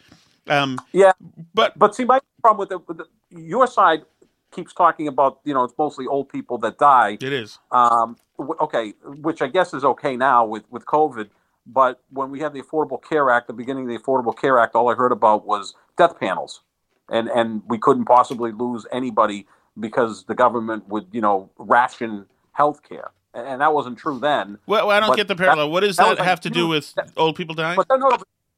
Um, 0.47 0.79
yeah. 0.91 1.11
but 1.53 1.77
But 1.77 1.95
see, 1.95 2.03
my 2.05 2.19
problem 2.41 2.59
with, 2.59 2.69
the, 2.69 2.79
with 2.79 2.97
the, 2.97 3.05
your 3.29 3.67
side 3.67 4.03
keeps 4.51 4.73
talking 4.73 5.07
about 5.07 5.39
you 5.43 5.53
know 5.53 5.63
it's 5.63 5.73
mostly 5.77 6.05
old 6.07 6.29
people 6.29 6.57
that 6.59 6.77
die. 6.77 7.17
it 7.21 7.23
is. 7.33 7.59
Um, 7.71 8.17
w- 8.37 8.55
okay, 8.61 8.93
which 9.21 9.41
I 9.41 9.47
guess 9.47 9.73
is 9.73 9.83
okay 9.83 10.15
now 10.15 10.45
with 10.45 10.63
with 10.69 10.85
COVID. 10.85 11.29
But 11.65 12.01
when 12.09 12.29
we 12.29 12.39
had 12.41 12.53
the 12.53 12.61
Affordable 12.61 13.01
Care 13.01 13.29
Act, 13.29 13.47
the 13.47 13.53
beginning 13.53 13.83
of 13.85 13.89
the 13.89 13.97
Affordable 13.97 14.37
Care 14.37 14.59
Act, 14.59 14.75
all 14.75 14.89
I 14.89 14.95
heard 14.95 15.13
about 15.13 15.45
was 15.45 15.75
death 15.97 16.19
panels, 16.19 16.61
and 17.09 17.27
and 17.29 17.63
we 17.67 17.77
couldn't 17.77 18.05
possibly 18.05 18.51
lose 18.51 18.85
anybody 18.91 19.47
because 19.79 20.25
the 20.25 20.35
government 20.35 20.87
would 20.89 21.07
you 21.11 21.21
know 21.21 21.49
ration 21.57 22.25
health 22.51 22.83
care, 22.87 23.11
and, 23.33 23.61
that 23.61 23.73
wasn't 23.73 23.97
true 23.97 24.19
then. 24.19 24.57
Well, 24.67 24.89
I 24.91 24.99
don't 24.99 25.09
But 25.09 25.17
get 25.17 25.27
the 25.27 25.35
that- 25.35 25.43
parallel. 25.43 25.71
what 25.71 25.81
does 25.81 25.97
that 25.97 26.03
that, 26.03 26.19
like 26.19 26.27
have 26.27 26.41
to 26.41 26.49
do 26.49 26.67
with 26.67 26.93
That- 26.93 27.11
old 27.17 27.35
people 27.35 27.55
dying? 27.55 27.77
But 27.77 27.99
no, 27.99 28.09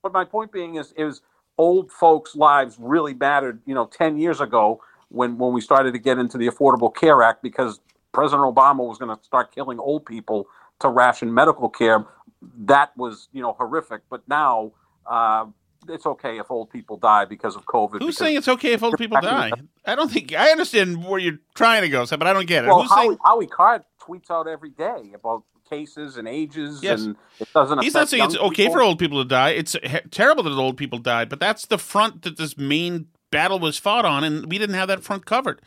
but- 0.03 0.13
my 0.13 0.23
point 0.25 0.51
being 0.51 0.75
is, 0.75 0.93
is 0.97 1.21
old 1.57 1.91
folks' 1.91 2.35
lives 2.35 2.77
really 2.79 3.13
mattered. 3.13 3.61
You 3.65 3.73
know, 3.73 3.85
ten 3.85 4.17
years 4.17 4.39
ago 4.41 4.81
when 5.09 5.37
when 5.37 5.53
we 5.53 5.61
started 5.61 5.93
to 5.93 5.99
get 5.99 6.17
into 6.17 6.37
the 6.37 6.47
Affordable 6.47 6.93
Care 6.93 7.23
Act 7.23 7.41
because 7.41 7.79
President 8.11 8.43
Obama 8.43 8.87
was 8.87 8.97
going 8.97 9.15
to 9.15 9.23
start 9.23 9.53
killing 9.53 9.79
old 9.79 10.05
people 10.05 10.47
to 10.79 10.89
ration 10.89 11.33
medical 11.33 11.69
care. 11.69 12.05
That 12.41 12.95
was 12.97 13.29
you 13.33 13.41
know 13.41 13.53
horrific. 13.53 14.01
But 14.09 14.21
now 14.27 14.71
uh, 15.07 15.45
it's 15.87 16.05
okay 16.05 16.37
if 16.39 16.49
old 16.51 16.69
people 16.69 16.97
die 16.97 17.25
because 17.25 17.55
of 17.55 17.65
COVID. 17.65 17.99
Who's 17.99 18.17
saying 18.17 18.37
it's 18.37 18.47
okay 18.47 18.73
if 18.73 18.83
old 18.83 18.97
people 18.97 19.19
die? 19.21 19.51
I 19.85 19.95
don't 19.95 20.11
think 20.11 20.33
I 20.33 20.49
understand 20.51 21.03
where 21.05 21.19
you're 21.19 21.39
trying 21.55 21.81
to 21.81 21.89
go, 21.89 22.05
but 22.05 22.27
I 22.27 22.33
don't 22.33 22.47
get 22.47 22.65
it. 22.65 22.67
Well, 22.67 22.81
Who's 22.81 22.91
Howie, 22.91 23.07
saying 23.07 23.17
Howie 23.23 23.47
Carr 23.47 23.83
tweets 24.07 24.29
out 24.31 24.47
every 24.47 24.69
day 24.69 25.11
about 25.13 25.43
cases 25.69 26.17
and 26.17 26.27
ages, 26.27 26.81
Yes. 26.83 27.01
and 27.03 27.15
it 27.39 27.51
doesn't. 27.53 27.81
He's 27.83 27.93
not 27.93 28.07
saying 28.09 28.23
it's 28.23 28.37
okay 28.37 28.63
people. 28.63 28.73
for 28.75 28.81
old 28.81 28.99
people 28.99 29.21
to 29.23 29.27
die. 29.27 29.49
It's 29.51 29.75
terrible 30.11 30.43
that 30.43 30.51
old 30.53 30.77
people 30.77 30.99
died, 30.99 31.29
but 31.29 31.39
that's 31.39 31.65
the 31.65 31.77
front 31.77 32.21
that 32.23 32.37
this 32.37 32.57
main 32.57 33.07
battle 33.31 33.59
was 33.59 33.77
fought 33.77 34.05
on, 34.05 34.23
and 34.23 34.49
we 34.49 34.57
didn't 34.57 34.75
have 34.75 34.87
that 34.89 35.03
front 35.03 35.25
covered. 35.25 35.61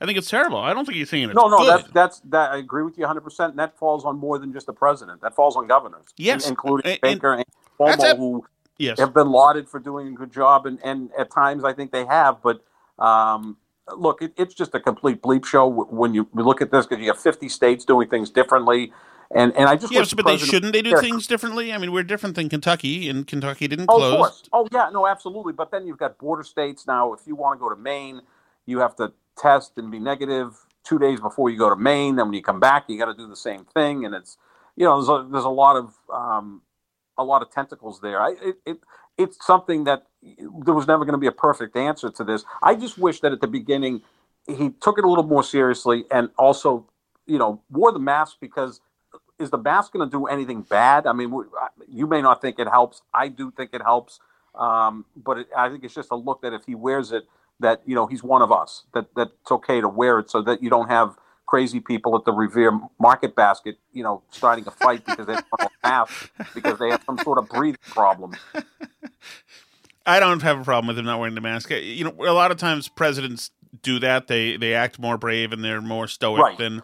I 0.00 0.06
think 0.06 0.16
it's 0.18 0.30
terrible. 0.30 0.58
I 0.58 0.74
don't 0.74 0.84
think 0.84 0.96
he's 0.96 1.10
saying 1.10 1.24
it's 1.24 1.34
No, 1.34 1.48
no, 1.48 1.58
good. 1.58 1.68
that's 1.68 1.90
that's 1.92 2.20
that. 2.26 2.52
I 2.52 2.58
agree 2.58 2.82
with 2.84 2.96
you 2.98 3.02
100. 3.02 3.20
percent 3.20 3.56
that 3.56 3.76
falls 3.78 4.04
on 4.04 4.16
more 4.18 4.38
than 4.38 4.52
just 4.52 4.66
the 4.66 4.72
president. 4.72 5.20
That 5.22 5.34
falls 5.34 5.56
on 5.56 5.66
governors, 5.66 6.06
Yes. 6.16 6.44
in- 6.46 6.50
including 6.52 6.86
And- 6.92 7.00
and 7.02 7.20
Baker 7.20 7.32
and 7.34 7.44
that's 7.80 8.04
Cuomo, 8.04 8.10
it. 8.12 8.16
who 8.16 8.44
yes. 8.78 8.98
have 9.00 9.12
been 9.14 9.28
lauded 9.30 9.68
for 9.68 9.80
doing 9.80 10.08
a 10.08 10.12
good 10.12 10.32
job, 10.32 10.66
and 10.66 10.78
and 10.84 11.10
at 11.18 11.30
times 11.32 11.64
I 11.64 11.72
think 11.72 11.90
they 11.90 12.04
have. 12.06 12.42
But 12.42 12.60
um, 12.98 13.56
look, 13.96 14.22
it, 14.22 14.32
it's 14.36 14.54
just 14.54 14.74
a 14.74 14.80
complete 14.80 15.22
bleep 15.22 15.44
show 15.44 15.66
when 15.66 16.14
you 16.14 16.28
look 16.34 16.60
at 16.60 16.70
this 16.70 16.86
because 16.86 17.02
you 17.02 17.10
have 17.10 17.20
50 17.20 17.48
states 17.48 17.84
doing 17.84 18.08
things 18.08 18.30
differently, 18.30 18.92
and 19.34 19.54
and 19.56 19.68
I 19.68 19.76
just 19.76 19.92
Yes, 19.92 20.10
the 20.10 20.16
but 20.16 20.26
they 20.26 20.38
shouldn't 20.38 20.72
they 20.72 20.82
do 20.82 20.96
things 21.00 21.26
differently? 21.26 21.72
I 21.72 21.78
mean, 21.78 21.92
we're 21.92 22.02
different 22.02 22.36
than 22.36 22.48
Kentucky, 22.48 23.08
and 23.08 23.26
Kentucky 23.26 23.68
didn't 23.68 23.86
Oh, 23.88 23.98
close. 23.98 24.42
Oh, 24.52 24.68
yeah. 24.72 24.90
No, 24.92 25.06
absolutely. 25.06 25.52
But 25.52 25.70
then 25.70 25.86
you've 25.86 25.98
got 25.98 26.18
border 26.18 26.42
states 26.42 26.86
now. 26.86 27.12
If 27.12 27.20
you 27.26 27.34
want 27.34 27.58
to 27.58 27.62
go 27.62 27.68
to 27.68 27.80
Maine, 27.80 28.22
you 28.66 28.78
have 28.80 28.96
to 28.96 29.12
test 29.36 29.72
and 29.76 29.90
be 29.90 29.98
negative 29.98 30.56
two 30.84 30.98
days 30.98 31.20
before 31.20 31.50
you 31.50 31.58
go 31.58 31.68
to 31.70 31.76
Maine. 31.76 32.16
Then 32.16 32.26
when 32.26 32.34
you 32.34 32.42
come 32.42 32.60
back, 32.60 32.84
you 32.88 32.98
got 32.98 33.06
to 33.06 33.14
do 33.14 33.28
the 33.28 33.36
same 33.36 33.64
thing. 33.64 34.04
And 34.04 34.14
it's 34.14 34.38
you 34.76 34.84
know 34.84 34.96
there's 34.96 35.08
a, 35.08 35.28
there's 35.30 35.44
a 35.44 35.50
lot 35.50 35.76
of 35.76 35.94
um, 36.12 36.62
a 37.16 37.24
lot 37.24 37.42
of 37.42 37.50
tentacles 37.50 38.00
there. 38.00 38.20
I, 38.20 38.34
it, 38.42 38.56
it 38.64 38.78
it's 39.16 39.44
something 39.44 39.84
that 39.84 40.04
there 40.64 40.74
was 40.74 40.86
never 40.86 41.04
going 41.04 41.12
to 41.12 41.18
be 41.18 41.26
a 41.26 41.32
perfect 41.32 41.76
answer 41.76 42.10
to 42.10 42.24
this. 42.24 42.44
I 42.62 42.74
just 42.74 42.98
wish 42.98 43.20
that 43.20 43.32
at 43.32 43.40
the 43.40 43.46
beginning 43.46 44.02
he 44.46 44.70
took 44.80 44.98
it 44.98 45.04
a 45.04 45.08
little 45.08 45.26
more 45.26 45.42
seriously 45.42 46.04
and 46.10 46.30
also 46.38 46.86
you 47.26 47.38
know 47.38 47.60
wore 47.70 47.92
the 47.92 47.98
mask 47.98 48.36
because 48.40 48.80
is 49.38 49.50
the 49.50 49.58
mask 49.58 49.92
going 49.92 50.08
to 50.08 50.10
do 50.10 50.26
anything 50.26 50.62
bad? 50.62 51.06
I 51.06 51.12
mean, 51.12 51.32
you 51.88 52.06
may 52.06 52.20
not 52.20 52.42
think 52.42 52.58
it 52.58 52.68
helps. 52.68 53.02
I 53.14 53.28
do 53.28 53.52
think 53.52 53.70
it 53.72 53.82
helps, 53.82 54.18
um, 54.54 55.04
but 55.16 55.38
it, 55.38 55.48
I 55.56 55.68
think 55.68 55.84
it's 55.84 55.94
just 55.94 56.10
a 56.10 56.16
look 56.16 56.42
that 56.42 56.52
if 56.52 56.64
he 56.66 56.74
wears 56.74 57.12
it, 57.12 57.24
that 57.60 57.82
you 57.86 57.94
know 57.94 58.06
he's 58.06 58.22
one 58.22 58.42
of 58.42 58.52
us. 58.52 58.84
That 58.94 59.14
that 59.14 59.32
it's 59.40 59.50
okay 59.50 59.80
to 59.80 59.88
wear 59.88 60.18
it, 60.18 60.30
so 60.30 60.42
that 60.42 60.62
you 60.62 60.70
don't 60.70 60.88
have 60.88 61.16
crazy 61.46 61.80
people 61.80 62.14
at 62.14 62.24
the 62.24 62.32
Revere 62.32 62.78
Market 63.00 63.34
Basket, 63.34 63.78
you 63.92 64.02
know, 64.02 64.22
starting 64.30 64.66
a 64.66 64.70
fight 64.70 65.04
because 65.06 65.26
they 65.26 65.32
don't 65.32 65.72
mask 65.82 66.30
because 66.54 66.78
they 66.78 66.90
have 66.90 67.02
some 67.06 67.18
sort 67.18 67.38
of 67.38 67.48
breathing 67.48 67.78
problem. 67.88 68.34
I 70.08 70.20
don't 70.20 70.42
have 70.42 70.60
a 70.60 70.64
problem 70.64 70.88
with 70.88 70.98
him 70.98 71.04
not 71.04 71.18
wearing 71.20 71.34
the 71.34 71.40
mask. 71.40 71.70
Uh, 71.70 71.76
you 71.76 72.04
know, 72.04 72.14
a 72.20 72.32
lot 72.32 72.50
of 72.50 72.56
times 72.56 72.88
presidents 72.88 73.50
do 73.82 73.98
that. 74.00 74.26
They 74.26 74.56
they 74.56 74.74
act 74.74 74.98
more 74.98 75.18
brave 75.18 75.52
and 75.52 75.62
they're 75.62 75.80
more 75.80 76.08
stoic 76.08 76.42
Right. 76.42 76.58
than 76.58 76.82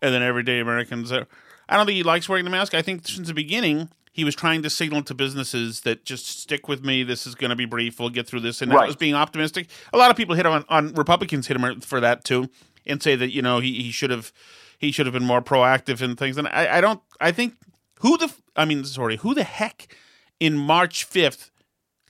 and 0.00 0.14
than 0.14 0.22
everyday 0.22 0.60
Americans. 0.60 1.12
are. 1.12 1.26
I 1.68 1.76
don't 1.76 1.86
think 1.86 1.96
he 1.96 2.02
likes 2.02 2.28
wearing 2.28 2.44
the 2.44 2.50
mask. 2.50 2.74
I 2.74 2.82
think 2.82 3.06
since 3.06 3.28
the 3.28 3.34
beginning 3.34 3.90
he 4.14 4.22
was 4.22 4.36
trying 4.36 4.62
to 4.62 4.70
signal 4.70 5.02
to 5.02 5.12
businesses 5.12 5.80
that 5.80 6.04
just 6.04 6.40
stick 6.40 6.68
with 6.68 6.84
me. 6.84 7.02
This 7.02 7.26
is 7.26 7.34
going 7.34 7.50
to 7.50 7.56
be 7.56 7.64
brief. 7.64 7.98
We'll 7.98 8.10
get 8.10 8.28
through 8.28 8.40
this, 8.40 8.62
and 8.62 8.70
that 8.70 8.86
was 8.86 8.94
being 8.94 9.14
optimistic. 9.14 9.68
A 9.92 9.98
lot 9.98 10.08
of 10.08 10.16
people 10.16 10.36
hit 10.36 10.46
him 10.46 10.52
on, 10.52 10.64
on 10.68 10.94
Republicans 10.94 11.48
hit 11.48 11.56
him 11.56 11.64
er, 11.64 11.74
for 11.80 11.98
that 11.98 12.22
too, 12.22 12.48
and 12.86 13.02
say 13.02 13.16
that 13.16 13.32
you 13.32 13.42
know 13.42 13.58
he, 13.58 13.82
he 13.82 13.90
should 13.90 14.10
have 14.10 14.32
he 14.78 14.92
should 14.92 15.06
have 15.06 15.12
been 15.12 15.24
more 15.24 15.42
proactive 15.42 16.00
in 16.00 16.14
things. 16.14 16.38
And 16.38 16.46
I, 16.46 16.78
I 16.78 16.80
don't. 16.80 17.00
I 17.20 17.32
think 17.32 17.56
who 18.00 18.16
the 18.16 18.32
I 18.54 18.64
mean, 18.64 18.84
sorry, 18.84 19.16
who 19.16 19.34
the 19.34 19.42
heck 19.42 19.92
in 20.38 20.56
March 20.56 21.02
fifth 21.02 21.50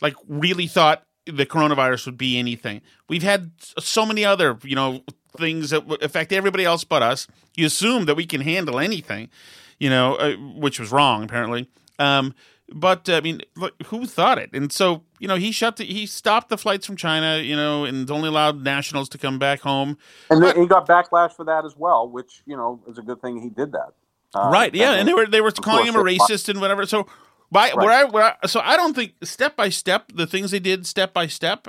like 0.05 0.17
really 0.29 0.67
thought 0.67 1.07
the 1.25 1.47
coronavirus 1.47 2.05
would 2.05 2.19
be 2.19 2.39
anything. 2.39 2.83
We've 3.09 3.23
had 3.23 3.53
so 3.79 4.05
many 4.05 4.23
other, 4.23 4.59
you 4.63 4.77
know, 4.77 5.03
things 5.39 5.71
that 5.71 5.87
would 5.87 6.03
affect 6.03 6.31
everybody 6.31 6.67
else 6.67 6.85
but 6.85 7.03
us. 7.03 7.27
You 7.57 7.65
assume 7.65 8.05
that 8.05 8.15
we 8.15 8.27
can 8.27 8.43
handle 8.43 8.79
anything, 8.79 9.31
you 9.79 9.89
know, 9.89 10.17
uh, 10.17 10.35
which 10.37 10.79
was 10.79 10.93
wrong 10.93 11.25
apparently. 11.25 11.71
Um, 11.99 12.35
but 12.71 13.09
I 13.09 13.23
mean, 13.23 13.41
look, 13.57 13.73
who 13.87 14.05
thought 14.05 14.37
it? 14.37 14.51
And 14.53 14.71
so, 14.71 15.05
you 15.19 15.27
know, 15.27 15.37
he 15.37 15.53
shut 15.53 15.77
the, 15.77 15.85
he 15.85 16.05
stopped 16.05 16.51
the 16.51 16.59
flights 16.59 16.85
from 16.85 16.97
China, 16.97 17.39
you 17.39 17.57
know, 17.57 17.87
and 17.87 18.11
only 18.11 18.29
allowed 18.29 18.63
nationals 18.63 19.09
to 19.11 19.19
come 19.19 19.39
back 19.39 19.61
home. 19.61 19.97
And 20.29 20.43
then 20.43 20.61
he 20.61 20.67
got 20.67 20.87
backlash 20.87 21.33
for 21.33 21.47
that 21.47 21.65
as 21.65 21.79
well, 21.79 22.07
which 22.07 22.43
you 22.45 22.59
know 22.59 22.83
is 22.87 22.99
a 22.99 23.03
good 23.03 23.23
thing 23.23 23.41
he 23.41 23.49
did 23.49 23.73
that. 23.73 23.95
Uh, 24.35 24.51
right? 24.53 24.75
Yeah, 24.75 24.93
and 24.93 25.09
they 25.09 25.15
were 25.15 25.27
they 25.27 25.41
were 25.41 25.53
calling 25.53 25.87
him 25.87 25.97
a 25.97 26.03
racist 26.03 26.51
and 26.51 26.61
whatever. 26.61 26.85
So, 26.85 27.07
by 27.51 27.71
where 27.71 27.91
I, 27.91 28.05
where 28.05 28.37
I 28.43 28.47
so 28.47 28.61
I 28.61 28.77
don't 28.77 28.95
think 28.95 29.15
step 29.23 29.57
by 29.57 29.69
step 29.69 30.13
the 30.15 30.27
things 30.27 30.51
they 30.51 30.59
did 30.61 30.87
step 30.87 31.13
by 31.13 31.27
step 31.27 31.69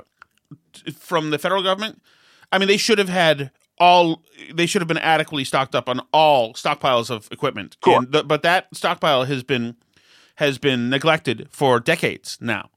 from 0.98 1.30
the 1.30 1.38
federal 1.38 1.64
government. 1.64 2.02
I 2.52 2.58
mean, 2.58 2.68
they 2.68 2.78
should 2.78 2.98
have 3.00 3.10
had 3.10 3.52
all. 3.78 4.22
They 4.54 4.66
should 4.66 4.82
have 4.82 4.88
been 4.88 4.98
adequately 4.98 5.44
stocked 5.44 5.76
up 5.76 5.90
on 5.90 6.02
all 6.12 6.54
stockpiles 6.54 7.10
of 7.10 7.28
equipment. 7.32 7.78
Sure. 7.84 8.02
The, 8.08 8.24
but 8.24 8.44
that 8.44 8.68
stockpile 8.74 9.26
has 9.26 9.44
been 9.44 9.76
has 10.36 10.58
been 10.58 10.90
neglected 10.90 11.48
for 11.50 11.80
decades 11.80 12.38
now, 12.42 12.70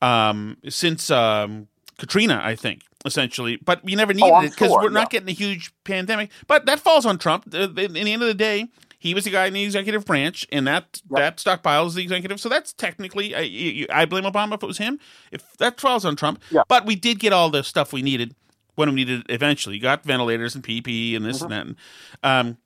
um, 0.00 0.56
since 0.68 1.10
um, 1.10 1.68
Katrina, 1.98 2.40
I 2.42 2.56
think, 2.56 2.82
essentially. 3.04 3.56
But 3.56 3.84
we 3.84 3.94
never 3.94 4.14
needed 4.14 4.30
Oh, 4.32 4.40
it 4.40 4.50
because 4.50 4.68
sure, 4.68 4.82
we're 4.82 4.90
not 4.90 5.12
yeah. 5.12 5.18
getting 5.20 5.28
a 5.28 5.32
huge 5.32 5.72
pandemic. 5.84 6.30
But 6.46 6.66
that 6.66 6.80
falls 6.80 7.06
on 7.06 7.18
Trump. 7.18 7.52
Uh, 7.52 7.68
In 7.76 7.92
the 7.92 8.12
end 8.12 8.22
of 8.22 8.28
the 8.28 8.34
day, 8.34 8.68
he 9.02 9.14
was 9.14 9.24
the 9.24 9.30
guy 9.30 9.46
in 9.46 9.52
the 9.52 9.64
executive 9.64 10.04
branch, 10.04 10.46
and 10.52 10.64
that 10.68 11.00
Right. 11.08 11.20
that 11.22 11.40
stockpile 11.40 11.86
is 11.86 11.94
the 11.94 12.02
executive. 12.02 12.38
So 12.40 12.48
that's 12.48 12.72
technically, 12.72 13.34
I, 13.34 13.86
I 14.02 14.04
blame 14.04 14.22
Obama 14.24 14.54
if 14.54 14.62
it 14.62 14.66
was 14.66 14.78
him. 14.78 15.00
If 15.32 15.42
that 15.58 15.80
falls 15.80 16.04
on 16.04 16.14
Trump, 16.14 16.40
Yeah. 16.52 16.62
but 16.68 16.86
we 16.86 16.94
did 16.94 17.18
get 17.18 17.32
all 17.32 17.50
the 17.50 17.64
stuff 17.64 17.92
we 17.92 18.00
needed 18.02 18.36
when 18.76 18.88
we 18.90 18.94
needed 18.94 19.20
it 19.20 19.26
eventually. 19.30 19.74
You 19.74 19.82
got 19.82 20.04
ventilators 20.04 20.54
and 20.54 20.62
PPE 20.62 21.16
and 21.16 21.24
this 21.24 21.42
and 21.42 21.50
that. 21.50 21.66
And, 21.66 21.76
um, 22.22 22.58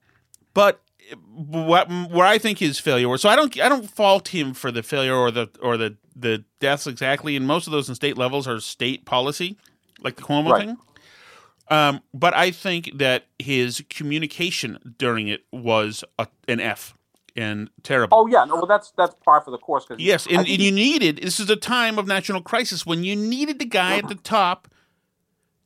but 0.53 0.83
what 1.35 1.89
where 2.11 2.27
I 2.27 2.37
think 2.39 2.59
his 2.59 2.79
failure 2.79 3.09
was, 3.09 3.23
so 3.23 3.29
I 3.29 3.37
don't 3.37 3.59
I 3.61 3.69
don't 3.71 3.89
fault 3.89 4.29
him 4.29 4.53
for 4.55 4.71
the 4.71 4.83
failure 4.83 5.15
or 5.15 5.31
the 5.31 5.49
or 5.63 5.77
the 5.79 5.97
the 6.15 6.45
deaths 6.61 6.87
exactly. 6.87 7.35
And 7.37 7.47
most 7.47 7.67
of 7.67 7.73
those 7.73 7.89
in 7.89 7.95
state 7.95 8.19
levels 8.19 8.47
are 8.47 8.61
state 8.61 9.05
policy, 9.07 9.57
like 10.01 10.17
the 10.17 10.23
Cuomo 10.23 10.51
Right. 10.51 10.67
thing. 10.67 10.77
Um, 11.69 12.01
but 12.15 12.35
I 12.35 12.51
think 12.51 12.91
that 12.99 13.27
his 13.39 13.83
communication 13.91 14.95
during 14.99 15.29
it 15.29 15.45
was 15.53 16.05
a, 16.19 16.29
an 16.47 16.61
F 16.61 16.95
and 17.35 17.69
terrible. 17.83 18.17
Oh 18.19 18.27
yeah, 18.27 18.45
no, 18.45 18.55
well 18.57 18.67
that's 18.67 18.93
that's 18.97 19.15
par 19.25 19.41
for 19.41 19.51
the 19.51 19.59
course. 19.59 19.85
'cause 19.85 19.99
Yes, 19.99 20.27
and, 20.27 20.39
and 20.39 20.49
you 20.49 20.71
needed 20.73 21.19
this 21.23 21.41
is 21.41 21.51
a 21.51 21.57
time 21.57 21.99
of 21.99 22.07
national 22.07 22.41
crisis 22.43 22.87
when 22.87 23.05
you 23.05 23.17
needed 23.17 23.59
the 23.59 23.65
guy 23.67 23.97
at 23.99 24.09
the 24.09 24.15
top 24.15 24.69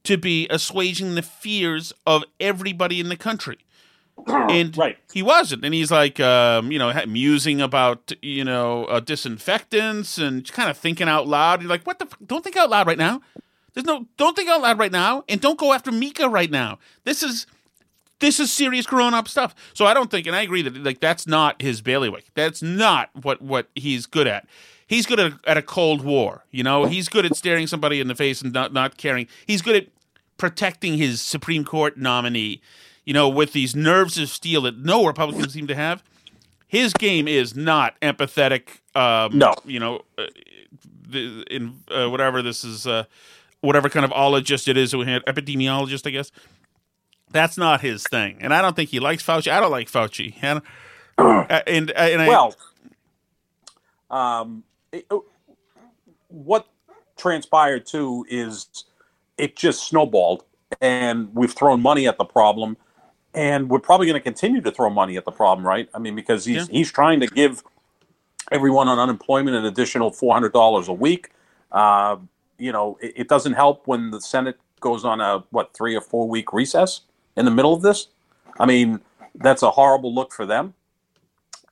to 0.05 0.16
be 0.16 0.46
assuaging 0.48 1.14
the 1.14 1.22
fears 1.22 1.92
of 2.07 2.24
everybody 2.40 2.98
in 3.01 3.09
the 3.09 3.16
country. 3.16 3.59
And 4.26 4.76
Right. 4.76 4.98
he 5.12 5.22
wasn't, 5.22 5.64
and 5.64 5.72
he's 5.72 5.90
like, 5.90 6.18
um, 6.20 6.70
you 6.72 6.78
know, 6.78 6.92
musing 7.07 7.61
about, 7.61 8.12
you 8.20 8.44
know, 8.44 8.84
uh, 8.86 9.01
disinfectants 9.01 10.18
and 10.18 10.51
kind 10.53 10.68
of 10.70 10.76
thinking 10.76 11.09
out 11.09 11.26
loud. 11.28 11.62
You're 11.62 11.70
like, 11.70 11.84
what 11.84 11.98
the? 11.98 12.07
F- 12.07 12.16
don't 12.26 12.42
think 12.44 12.57
out 12.57 12.68
loud 12.70 12.86
right 12.86 12.98
now. 12.98 13.22
There's 13.74 13.86
no, 13.86 14.06
don't 14.16 14.34
think 14.36 14.48
out 14.48 14.62
loud 14.62 14.78
right 14.78 14.92
now, 14.92 15.24
and 15.28 15.40
don't 15.40 15.58
go 15.58 15.72
after 15.72 15.92
Mika 15.92 16.28
right 16.28 16.50
now. 16.50 16.78
This 17.04 17.22
is 17.22 17.46
this 18.18 18.38
is 18.38 18.52
serious 18.52 18.86
grown 18.86 19.14
up 19.14 19.28
stuff. 19.28 19.54
So 19.72 19.86
I 19.86 19.94
don't 19.94 20.10
think, 20.10 20.26
and 20.26 20.36
I 20.36 20.42
agree 20.42 20.62
that 20.62 20.76
like 20.76 21.00
that's 21.00 21.26
not 21.26 21.60
his 21.62 21.80
bailiwick. 21.80 22.26
That's 22.34 22.62
not 22.62 23.10
what 23.22 23.40
what 23.40 23.68
he's 23.74 24.06
good 24.06 24.26
at. 24.26 24.46
He's 24.86 25.06
good 25.06 25.20
at, 25.20 25.32
at 25.46 25.56
a 25.56 25.62
cold 25.62 26.04
war. 26.04 26.44
You 26.50 26.64
know, 26.64 26.84
he's 26.86 27.08
good 27.08 27.24
at 27.24 27.36
staring 27.36 27.66
somebody 27.68 28.00
in 28.00 28.08
the 28.08 28.14
face 28.14 28.42
and 28.42 28.52
not 28.52 28.72
not 28.72 28.96
caring. 28.96 29.26
He's 29.46 29.62
good 29.62 29.76
at 29.76 29.88
protecting 30.36 30.98
his 30.98 31.20
Supreme 31.20 31.64
Court 31.64 31.96
nominee. 31.96 32.60
You 33.04 33.14
know, 33.14 33.28
with 33.28 33.52
these 33.52 33.74
nerves 33.74 34.18
of 34.18 34.28
steel 34.28 34.62
that 34.62 34.78
no 34.78 35.06
Republicans 35.06 35.52
seem 35.54 35.66
to 35.68 35.74
have. 35.74 36.02
His 36.68 36.92
game 36.92 37.26
is 37.26 37.56
not 37.56 37.98
empathetic. 38.00 38.78
Um, 38.94 39.36
No. 39.38 39.54
you 39.64 39.80
know, 39.80 40.02
uh, 40.16 40.26
in 41.12 41.80
uh, 41.90 42.08
whatever 42.08 42.42
this 42.42 42.62
is, 42.62 42.86
uh, 42.86 43.04
whatever 43.61 43.88
kind 43.88 44.04
of 44.04 44.11
ologist 44.12 44.68
it 44.68 44.76
is, 44.76 44.92
epidemiologist, 44.92 46.06
I 46.06 46.11
guess 46.11 46.30
that's 47.30 47.56
not 47.56 47.80
his 47.80 48.02
thing, 48.04 48.38
and 48.40 48.52
I 48.52 48.61
don't 48.62 48.74
think 48.74 48.90
he 48.90 49.00
likes 49.00 49.22
Fauci. 49.22 49.50
I 49.52 49.61
don't 49.61 49.70
like 49.70 49.90
Fauci, 49.90 50.34
and 50.42 50.62
uh, 51.18 51.61
and, 51.66 51.90
and 51.92 52.22
I, 52.22 52.28
Well, 52.28 52.54
um, 54.11 54.64
it- 54.92 55.06
what 56.28 56.66
transpired 57.16 57.86
too 57.86 58.24
is 58.28 58.66
it 59.36 59.56
just 59.56 59.86
snowballed, 59.86 60.44
and 60.80 61.34
we've 61.34 61.52
thrown 61.52 61.80
money 61.80 62.06
at 62.08 62.18
the 62.18 62.24
problem, 62.24 62.76
and 63.34 63.68
we're 63.68 63.78
probably 63.80 64.06
going 64.06 64.18
to 64.18 64.22
continue 64.22 64.61
to 64.61 64.70
throw 64.70 64.90
money 64.90 65.16
at 65.16 65.24
the 65.24 65.30
problem, 65.32 65.66
right? 65.66 65.88
I 65.94 65.98
mean, 65.98 66.14
because 66.16 66.44
he's 66.44 66.68
he's 66.68 66.90
trying 66.92 67.20
to 67.20 67.26
give 67.26 67.62
everyone 68.50 68.88
on 68.88 68.98
unemployment 68.98 69.56
an 69.56 69.64
additional 69.64 70.11
four 70.11 70.34
hundred 70.34 70.52
dollars 70.52 70.88
a 70.88 70.92
week. 70.92 71.30
Uh, 71.70 72.16
you 72.61 72.72
know, 72.72 72.98
it, 73.00 73.12
it 73.16 73.28
doesn't 73.28 73.54
help 73.54 73.86
when 73.86 74.11
the 74.11 74.20
Senate 74.20 74.58
goes 74.80 75.04
on 75.04 75.20
a 75.20 75.44
what 75.50 75.72
three 75.74 75.94
or 75.94 76.00
four 76.00 76.28
week 76.28 76.52
recess 76.52 77.02
in 77.36 77.44
the 77.44 77.50
middle 77.50 77.74
of 77.74 77.82
this. 77.82 78.08
I 78.58 78.66
mean, 78.66 79.00
that's 79.36 79.62
a 79.62 79.70
horrible 79.70 80.14
look 80.14 80.32
for 80.32 80.46
them. 80.46 80.74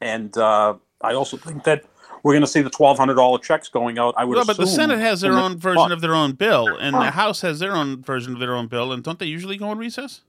And 0.01 0.37
uh, 0.37 0.75
I 1.03 1.15
also 1.15 1.37
think 1.37 1.65
that 1.65 1.85
we're 2.23 2.33
going 2.33 2.43
to 2.43 2.49
see 2.49 2.63
the 2.63 2.71
twelve 2.71 2.99
hundred 2.99 3.15
dollar 3.15 3.39
checks 3.39 3.69
going 3.69 3.99
out. 3.99 4.15
I 4.17 4.25
would. 4.25 4.37
well, 4.37 4.45
but 4.45 4.57
the 4.57 4.67
Senate 4.67 4.99
has 4.99 5.21
their 5.21 5.33
in 5.33 5.37
the 5.37 5.43
own 5.43 5.59
version 5.59 5.77
month. 5.77 5.93
of 5.93 6.01
their 6.01 6.15
own 6.15 6.33
bill, 6.33 6.77
and 6.77 6.95
the 6.95 7.11
House 7.11 7.41
has 7.43 7.59
their 7.59 7.73
own 7.73 8.03
version 8.03 8.33
of 8.33 8.41
their 8.41 8.55
own 8.55 8.67
bill, 8.67 8.93
and 8.93 9.03
don't 9.03 9.19
they 9.19 9.27
usually 9.27 9.57
go 9.57 9.69
on 9.69 9.79
recess? 9.79 10.23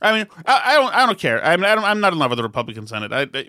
I 0.00 0.12
mean, 0.12 0.26
I, 0.46 0.62
I 0.64 0.74
don't, 0.74 0.94
I 0.94 1.06
don't 1.06 1.18
care. 1.18 1.44
I 1.44 1.56
mean, 1.56 1.64
I 1.64 1.74
don't, 1.74 1.84
I'm 1.84 2.00
not 2.00 2.12
in 2.12 2.20
love 2.20 2.30
with 2.30 2.36
the 2.36 2.44
Republican 2.44 2.86
Senate. 2.86 3.12
I, 3.12 3.22
I 3.36 3.48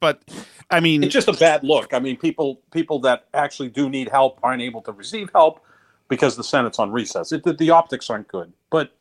but 0.00 0.22
I 0.70 0.80
mean, 0.80 1.02
It's 1.04 1.12
just 1.12 1.28
a 1.28 1.32
bad 1.32 1.62
look. 1.62 1.92
I 1.92 1.98
mean, 1.98 2.16
people 2.16 2.60
people 2.70 2.98
that 3.00 3.26
actually 3.34 3.68
do 3.68 3.88
need 3.88 4.08
help 4.08 4.38
aren't 4.42 4.62
able 4.62 4.80
to 4.82 4.92
receive 4.92 5.30
help 5.34 5.62
because 6.10 6.36
the 6.36 6.44
Senate's 6.44 6.78
on 6.78 6.92
recess. 6.92 7.32
It, 7.32 7.44
the, 7.44 7.54
the 7.54 7.70
optics 7.70 8.10
aren't 8.10 8.28
good, 8.28 8.52
but 8.68 8.92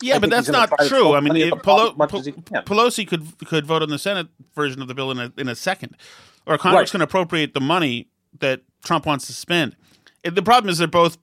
yeah, 0.00 0.16
I 0.16 0.18
but 0.20 0.30
that's 0.30 0.48
not 0.48 0.70
true. 0.86 1.14
I 1.14 1.20
mean, 1.20 1.34
it, 1.36 1.62
Pelo- 1.62 1.90
as 1.90 1.96
much 1.96 2.14
as 2.14 2.26
he 2.26 2.32
can. 2.32 2.62
Pelosi 2.62 3.06
could 3.08 3.26
could 3.46 3.66
vote 3.66 3.82
on 3.82 3.88
the 3.88 3.98
Senate 3.98 4.28
version 4.54 4.80
of 4.80 4.86
the 4.88 4.94
bill 4.94 5.10
in 5.10 5.18
a, 5.18 5.32
in 5.36 5.48
a 5.48 5.56
second, 5.56 5.96
or 6.46 6.56
Congress 6.58 6.80
Right. 6.88 6.90
can 6.92 7.00
appropriate 7.02 7.54
the 7.54 7.60
money 7.60 8.08
that 8.38 8.60
Trump 8.84 9.06
wants 9.06 9.26
to 9.26 9.32
spend. 9.32 9.74
The 10.24 10.42
problem 10.42 10.70
is 10.70 10.78
they're 10.78 10.86
both 10.86 11.18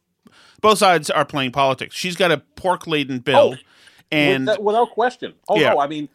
both 0.61 0.77
sides 0.77 1.09
are 1.09 1.23
playing 1.25 1.51
politics. 1.51 1.95
She's 1.95 2.15
got 2.17 2.31
a 2.31 2.39
pork 2.55 2.85
laden 2.87 3.17
oh, 3.17 3.21
bill, 3.21 3.53
Oh, 3.55 3.63
and 4.11 4.45
With 4.47 4.55
that- 4.57 4.63
without 4.63 4.89
question. 4.91 5.33
Oh 5.47 5.57
Yeah. 5.57 5.71
no, 5.73 5.79
I 5.79 5.87
mean, 5.87 6.09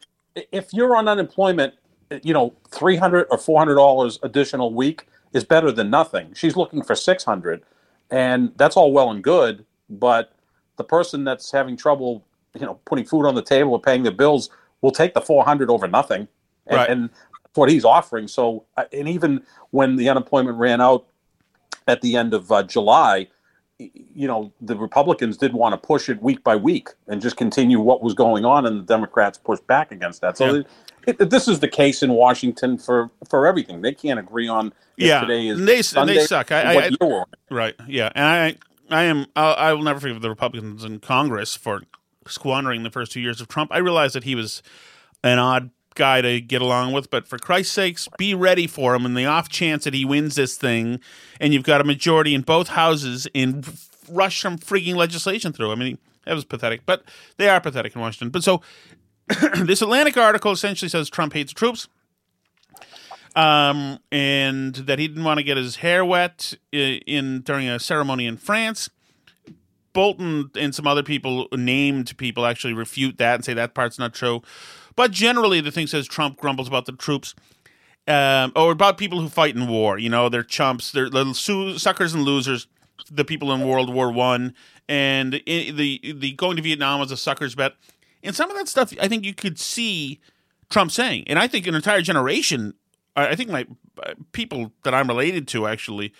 if 0.52 0.72
you're 0.72 0.96
on 0.96 1.06
unemployment, 1.08 1.74
you 2.22 2.34
know, 2.34 2.54
three 2.70 2.96
hundred 2.96 3.26
or 3.30 3.38
four 3.38 3.58
hundred 3.58 3.76
dollars 3.76 4.18
additional 4.22 4.72
week 4.72 5.06
is 5.32 5.44
better 5.44 5.70
than 5.72 5.90
nothing. 5.90 6.32
She's 6.34 6.56
looking 6.56 6.82
for 6.82 6.94
six 6.94 7.24
hundred, 7.24 7.62
and 8.10 8.52
that's 8.56 8.76
all 8.76 8.92
well 8.92 9.10
and 9.10 9.22
good. 9.22 9.64
But 9.90 10.32
the 10.76 10.84
person 10.84 11.24
that's 11.24 11.50
having 11.50 11.76
trouble, 11.76 12.24
you 12.54 12.66
know, 12.66 12.80
putting 12.84 13.04
food 13.04 13.26
on 13.26 13.34
the 13.34 13.42
table 13.42 13.72
or 13.72 13.80
paying 13.80 14.02
their 14.02 14.12
bills 14.12 14.50
will 14.80 14.90
take 14.90 15.14
the 15.14 15.20
four 15.20 15.44
hundred 15.44 15.70
over 15.70 15.86
nothing, 15.86 16.28
and, 16.66 16.76
Right. 16.76 16.90
and 16.90 17.10
that's 17.10 17.56
what 17.56 17.70
he's 17.70 17.84
offering. 17.84 18.28
So, 18.28 18.64
uh, 18.76 18.84
and 18.92 19.08
even 19.08 19.42
when 19.70 19.96
the 19.96 20.08
unemployment 20.08 20.58
ran 20.58 20.80
out 20.80 21.06
at 21.86 22.00
the 22.00 22.16
end 22.16 22.34
of 22.34 22.50
uh, 22.50 22.62
July, 22.62 23.28
you 23.78 24.28
know, 24.28 24.52
the 24.60 24.76
Republicans 24.76 25.36
did 25.36 25.52
want 25.52 25.72
to 25.72 25.86
push 25.86 26.08
it 26.08 26.22
week 26.22 26.44
by 26.44 26.54
week 26.56 26.90
and 27.08 27.20
just 27.20 27.36
continue 27.36 27.80
what 27.80 28.02
was 28.02 28.14
going 28.14 28.44
on, 28.44 28.66
and 28.66 28.78
the 28.78 28.84
Democrats 28.84 29.36
pushed 29.38 29.66
back 29.66 29.90
against 29.90 30.20
that. 30.20 30.36
So 30.38 30.46
Yeah. 30.54 30.62
it, 31.06 31.20
it, 31.20 31.30
this 31.30 31.48
is 31.48 31.60
the 31.60 31.68
case 31.68 32.02
in 32.02 32.12
Washington 32.12 32.78
for 32.78 33.10
for 33.28 33.46
everything. 33.46 33.82
They 33.82 33.92
can't 33.92 34.18
agree 34.20 34.48
on 34.48 34.68
if 34.96 35.06
Yeah, 35.08 35.20
today 35.22 35.48
is 35.48 35.64
they- 35.64 35.82
Sunday 35.82 36.14
they 36.14 36.24
suck. 36.26 36.52
I- 36.52 36.74
I- 36.86 36.90
I- 37.00 37.24
right, 37.50 37.74
yeah, 37.88 38.10
and 38.14 38.24
I 38.24 38.56
I 38.96 39.02
am 39.04 39.26
I'll, 39.34 39.54
I 39.56 39.72
will 39.72 39.82
never 39.82 39.98
forgive 39.98 40.20
the 40.22 40.30
Republicans 40.30 40.84
in 40.84 41.00
Congress 41.00 41.56
for 41.56 41.82
squandering 42.28 42.84
the 42.84 42.90
first 42.90 43.12
two 43.12 43.20
years 43.20 43.40
of 43.40 43.48
Trump. 43.48 43.72
I 43.72 43.78
realized 43.78 44.14
that 44.14 44.24
he 44.24 44.34
was 44.34 44.62
an 45.24 45.38
odd 45.38 45.70
guy 45.94 46.20
to 46.20 46.40
get 46.40 46.60
along 46.62 46.92
with, 46.92 47.10
but 47.10 47.26
for 47.26 47.38
Christ's 47.38 47.72
sakes, 47.72 48.08
be 48.18 48.34
ready 48.34 48.66
for 48.66 48.94
him 48.94 49.06
in 49.06 49.14
the 49.14 49.26
off 49.26 49.48
chance 49.48 49.84
that 49.84 49.94
he 49.94 50.04
wins 50.04 50.34
this 50.34 50.56
thing, 50.56 51.00
and 51.40 51.52
you've 51.54 51.62
got 51.64 51.80
a 51.80 51.84
majority 51.84 52.34
in 52.34 52.42
both 52.42 52.68
houses 52.68 53.26
and 53.34 53.66
rush 54.10 54.40
some 54.42 54.58
freaking 54.58 54.94
legislation 54.96 55.52
through. 55.52 55.72
I 55.72 55.74
mean, 55.76 55.98
that 56.26 56.34
was 56.34 56.44
pathetic, 56.44 56.82
but 56.86 57.04
they 57.36 57.48
are 57.48 57.60
pathetic 57.60 57.94
in 57.94 58.00
Washington. 58.00 58.30
But 58.30 58.42
so 58.44 58.60
this 59.64 59.80
Atlantic 59.82 60.16
article 60.16 60.52
essentially 60.52 60.88
says 60.88 61.08
Trump 61.08 61.32
hates 61.32 61.52
troops. 61.52 61.88
Um, 63.36 63.98
and 64.12 64.74
that 64.76 65.00
he 65.00 65.08
didn't 65.08 65.24
want 65.24 65.38
to 65.38 65.42
get 65.44 65.56
his 65.56 65.76
hair 65.76 66.04
wet 66.04 66.54
i- 66.72 67.00
in 67.04 67.40
during 67.40 67.68
a 67.68 67.80
ceremony 67.80 68.26
in 68.26 68.36
France. 68.36 68.90
Bolton 69.92 70.50
and 70.56 70.72
some 70.74 70.86
other 70.86 71.02
people, 71.02 71.48
named 71.52 72.16
people, 72.16 72.46
actually 72.46 72.74
refute 72.74 73.18
that 73.18 73.34
and 73.36 73.44
say 73.44 73.54
that 73.54 73.74
part's 73.74 73.98
not 73.98 74.14
true. 74.14 74.42
But 74.96 75.10
generally, 75.10 75.60
the 75.60 75.70
thing 75.72 75.86
says 75.86 76.06
Trump 76.06 76.36
grumbles 76.38 76.68
about 76.68 76.86
the 76.86 76.92
troops, 76.92 77.34
um, 78.06 78.52
or 78.54 78.72
about 78.72 78.98
people 78.98 79.20
who 79.20 79.28
fight 79.28 79.54
in 79.56 79.66
war. 79.66 79.98
You 79.98 80.08
know, 80.10 80.28
they're 80.28 80.42
chumps, 80.44 80.92
they're 80.92 81.08
little 81.08 81.34
su- 81.34 81.78
suckers 81.78 82.14
and 82.14 82.22
losers. 82.22 82.66
The 83.10 83.24
people 83.24 83.52
in 83.52 83.66
World 83.66 83.92
War 83.92 84.10
One 84.12 84.54
and 84.88 85.34
i- 85.46 85.70
the 85.70 86.14
the 86.16 86.32
going 86.32 86.56
to 86.56 86.62
Vietnam 86.62 87.00
was 87.00 87.10
a 87.10 87.16
sucker's 87.16 87.54
bet. 87.54 87.74
And 88.22 88.34
some 88.34 88.50
of 88.50 88.56
that 88.56 88.68
stuff, 88.68 88.92
I 89.00 89.08
think 89.08 89.24
you 89.24 89.34
could 89.34 89.58
see 89.58 90.20
Trump 90.70 90.90
saying, 90.90 91.24
and 91.26 91.38
I 91.38 91.46
think 91.48 91.66
an 91.66 91.74
entire 91.74 92.02
generation. 92.02 92.74
I 93.16 93.28
I 93.28 93.34
think 93.34 93.50
my 93.50 93.66
uh, 94.02 94.14
people 94.32 94.72
that 94.84 94.94
I'm 94.94 95.08
related 95.08 95.48
to 95.48 95.66
actually 95.66 96.12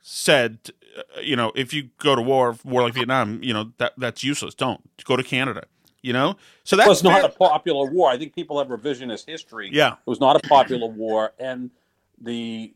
said, 0.00 0.58
uh, 0.98 1.20
you 1.20 1.36
know, 1.36 1.52
if 1.54 1.72
you 1.74 1.90
go 1.98 2.14
to 2.16 2.22
war, 2.22 2.56
war 2.64 2.82
like 2.82 2.94
Vietnam, 2.94 3.40
you 3.42 3.52
know 3.52 3.72
that 3.78 3.92
that's 3.98 4.24
useless. 4.24 4.54
Don't 4.54 4.80
go 5.04 5.16
to 5.16 5.22
Canada. 5.22 5.64
You 6.06 6.12
know, 6.12 6.36
so 6.62 6.76
that 6.76 6.86
was 6.86 7.02
not 7.02 7.24
a 7.24 7.30
popular 7.30 7.90
war. 7.90 8.08
I 8.08 8.16
think 8.16 8.32
people 8.32 8.60
have 8.60 8.68
revisionist 8.68 9.26
history. 9.26 9.70
Yeah. 9.72 9.94
It 9.94 9.98
was 10.06 10.20
not 10.20 10.36
a 10.36 10.48
popular 10.48 10.86
war, 10.86 11.32
and 11.40 11.68
the 12.20 12.72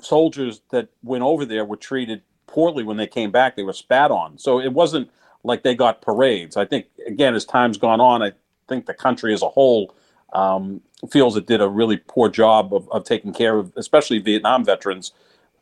soldiers 0.00 0.62
that 0.70 0.86
went 1.02 1.24
over 1.24 1.44
there 1.44 1.64
were 1.64 1.76
treated 1.76 2.22
poorly 2.46 2.84
when 2.84 2.96
they 2.96 3.08
came 3.08 3.32
back. 3.32 3.56
They 3.56 3.64
were 3.64 3.72
spat 3.72 4.12
on. 4.12 4.38
So 4.38 4.60
it 4.60 4.72
wasn't 4.72 5.10
like 5.42 5.64
they 5.64 5.74
got 5.74 6.00
parades. 6.00 6.56
I 6.56 6.64
think, 6.64 6.86
again, 7.08 7.34
as 7.34 7.44
time's 7.44 7.76
gone 7.76 8.00
on, 8.00 8.22
I 8.22 8.30
think 8.68 8.86
the 8.86 8.94
country 8.94 9.34
as 9.34 9.42
a 9.42 9.48
whole 9.48 9.92
um, 10.32 10.80
feels 11.10 11.36
it 11.36 11.48
did 11.48 11.60
a 11.60 11.68
really 11.68 11.96
poor 11.96 12.28
job 12.28 12.72
of, 12.72 12.88
of 12.92 13.02
taking 13.02 13.32
care 13.32 13.58
of, 13.58 13.72
especially 13.76 14.20
Vietnam 14.20 14.64
veterans, 14.64 15.12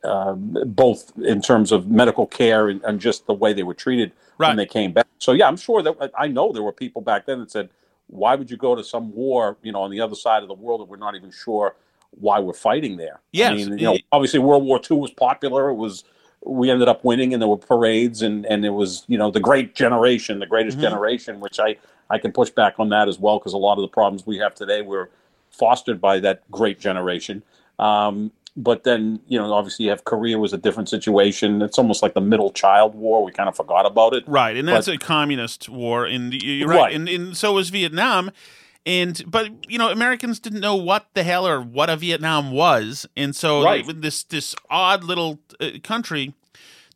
um, 0.05 0.59
both 0.67 1.11
in 1.17 1.41
terms 1.41 1.73
of 1.73 1.89
medical 1.89 2.27
care 2.27 2.69
and, 2.69 2.83
and 2.85 3.01
just 3.01 3.27
the 3.27 3.33
way 3.33 3.55
they 3.55 3.63
were 3.63 3.73
treated 3.73 4.13
Right. 4.43 4.49
when 4.49 4.57
they 4.57 4.67
came 4.67 4.93
back. 4.93 5.07
So 5.19 5.33
yeah, 5.33 5.47
I'm 5.47 5.57
sure 5.57 5.83
that 5.83 6.11
I 6.19 6.27
know 6.29 6.53
there 6.53 6.63
were 6.63 6.73
people 6.73 7.01
back 7.01 7.27
then 7.27 7.41
that 7.41 7.51
said, 7.51 7.71
why 8.09 8.35
would 8.35 8.51
you 8.51 8.57
go 8.57 8.75
to 8.75 8.85
some 8.85 9.15
war, 9.15 9.57
you 9.63 9.73
know, 9.73 9.83
on 9.83 9.91
the 9.91 10.01
other 10.01 10.15
side 10.15 10.43
of 10.43 10.49
the 10.49 10.55
world 10.55 10.81
that 10.81 10.89
we're 10.89 10.97
not 10.97 11.15
even 11.15 11.31
sure 11.31 11.77
why 12.11 12.39
we're 12.41 12.53
fighting 12.53 12.97
there? 12.97 13.21
Yes. 13.33 13.53
I 13.53 13.55
mean, 13.55 13.79
you 13.79 13.87
know, 13.87 13.99
obviously 14.11 14.41
World 14.41 14.65
War 14.65 14.81
II 14.91 14.99
was 14.99 15.13
popular. 15.13 15.71
It 15.71 15.77
was 15.77 16.05
we 16.45 16.71
ended 16.71 16.89
up 16.89 17.05
winning, 17.05 17.33
and 17.33 17.41
there 17.41 17.49
were 17.49 17.57
parades, 17.57 18.23
and 18.23 18.45
and 18.47 18.65
it 18.65 18.71
was 18.71 19.05
you 19.07 19.17
know 19.17 19.31
the 19.31 19.41
Great 19.41 19.75
Generation, 19.75 20.41
the 20.41 20.47
greatest 20.47 20.77
Mm-hmm. 20.77 20.87
generation, 20.89 21.41
which 21.41 21.61
I 21.61 21.77
I 22.11 22.19
can 22.19 22.33
push 22.33 22.51
back 22.51 22.75
on 22.79 22.89
that 22.91 23.09
as 23.09 23.19
well 23.19 23.39
because 23.39 23.53
a 23.53 23.59
lot 23.59 23.79
of 23.79 23.83
the 23.83 23.89
problems 23.89 24.27
we 24.27 24.39
have 24.39 24.55
today 24.55 24.83
were 24.83 25.11
fostered 25.51 26.01
by 26.01 26.19
that 26.21 26.51
Great 26.51 26.81
Generation. 26.81 27.43
Um, 27.79 28.33
but 28.57 28.85
then 28.85 29.21
you 29.29 29.39
know, 29.39 29.53
obviously, 29.53 29.85
you 29.87 29.91
have 29.91 30.05
Korea 30.05 30.39
was 30.39 30.53
a 30.53 30.59
different 30.59 30.89
situation. 30.89 31.63
It's 31.63 31.79
almost 31.79 32.03
like 32.03 32.15
the 32.15 32.21
Middle 32.21 32.51
Child 32.53 32.95
War. 32.95 33.25
We 33.25 33.33
kind 33.33 33.49
of 33.49 33.57
forgot 33.57 33.87
about 33.87 34.15
it. 34.15 34.25
Right, 34.27 34.57
and 34.57 34.69
that's 34.69 34.87
But- 34.87 34.97
a 34.97 34.99
communist 34.99 35.69
war, 35.69 36.05
and 36.05 36.33
you're 36.35 36.69
right, 36.69 36.77
Right. 36.77 36.95
And, 36.95 37.09
and 37.09 37.37
so 37.37 37.55
was 37.55 37.71
Vietnam. 37.71 38.31
And 38.85 39.23
but 39.29 39.49
you 39.71 39.79
know 39.79 39.91
Americans 39.91 40.41
didn't 40.41 40.59
know 40.61 40.75
what 40.75 41.07
the 41.15 41.23
hell 41.23 41.47
or 41.47 41.61
what 41.61 41.89
a 41.89 41.95
Vietnam 41.97 42.51
was, 42.51 43.07
and 43.17 43.35
so 43.37 43.63
Right. 43.63 43.87
they- 43.87 43.93
this 43.93 44.25
this 44.25 44.57
odd 44.69 45.05
little 45.05 45.39
uh, 45.61 45.71
country 45.85 46.35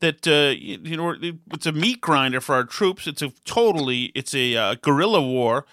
that 0.00 0.26
uh, 0.26 0.52
you, 0.58 0.78
you 0.82 0.96
know 0.96 1.14
it's 1.52 1.64
a 1.64 1.70
meat 1.72 2.00
grinder 2.00 2.40
for 2.40 2.56
our 2.56 2.64
troops. 2.64 3.06
It's 3.06 3.22
a 3.22 3.30
totally 3.44 4.10
it's 4.16 4.34
a 4.34 4.56
uh, 4.56 4.74
guerrilla 4.82 5.22
war, 5.22 5.64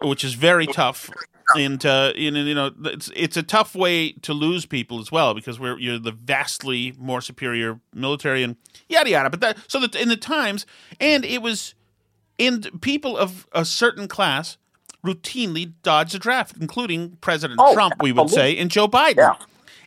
which 0.00 0.24
is 0.24 0.32
very 0.32 0.66
tough. 0.66 1.10
And 1.56 1.84
uh, 1.84 2.12
you 2.16 2.30
know, 2.30 2.40
you 2.42 2.54
know, 2.54 2.70
it's 2.84 3.10
it's 3.14 3.36
a 3.36 3.42
tough 3.42 3.74
way 3.74 4.12
to 4.12 4.32
lose 4.32 4.66
people 4.66 5.00
as 5.00 5.10
well 5.10 5.34
because 5.34 5.58
we're 5.58 5.78
you're 5.78 5.98
the 5.98 6.12
vastly 6.12 6.94
more 6.98 7.20
superior 7.20 7.80
military 7.94 8.42
and 8.42 8.56
yada 8.88 9.10
yada. 9.10 9.30
But 9.30 9.40
that 9.40 9.58
so 9.68 9.80
that 9.80 9.94
in 9.94 10.08
the 10.08 10.16
times, 10.16 10.66
and 11.00 11.24
it 11.24 11.42
was 11.42 11.74
and 12.38 12.80
people 12.80 13.16
of 13.16 13.46
a 13.52 13.64
certain 13.64 14.08
class 14.08 14.56
routinely 15.04 15.72
dodged 15.82 16.14
the 16.14 16.18
draft, 16.18 16.56
including 16.60 17.16
President 17.20 17.58
Oh, 17.62 17.74
Trump, 17.74 17.94
we 18.02 18.12
would 18.12 18.24
absolutely. 18.24 18.54
say, 18.56 18.60
and 18.60 18.70
Joe 18.70 18.86
Biden, 18.88 19.16
Yeah. 19.16 19.34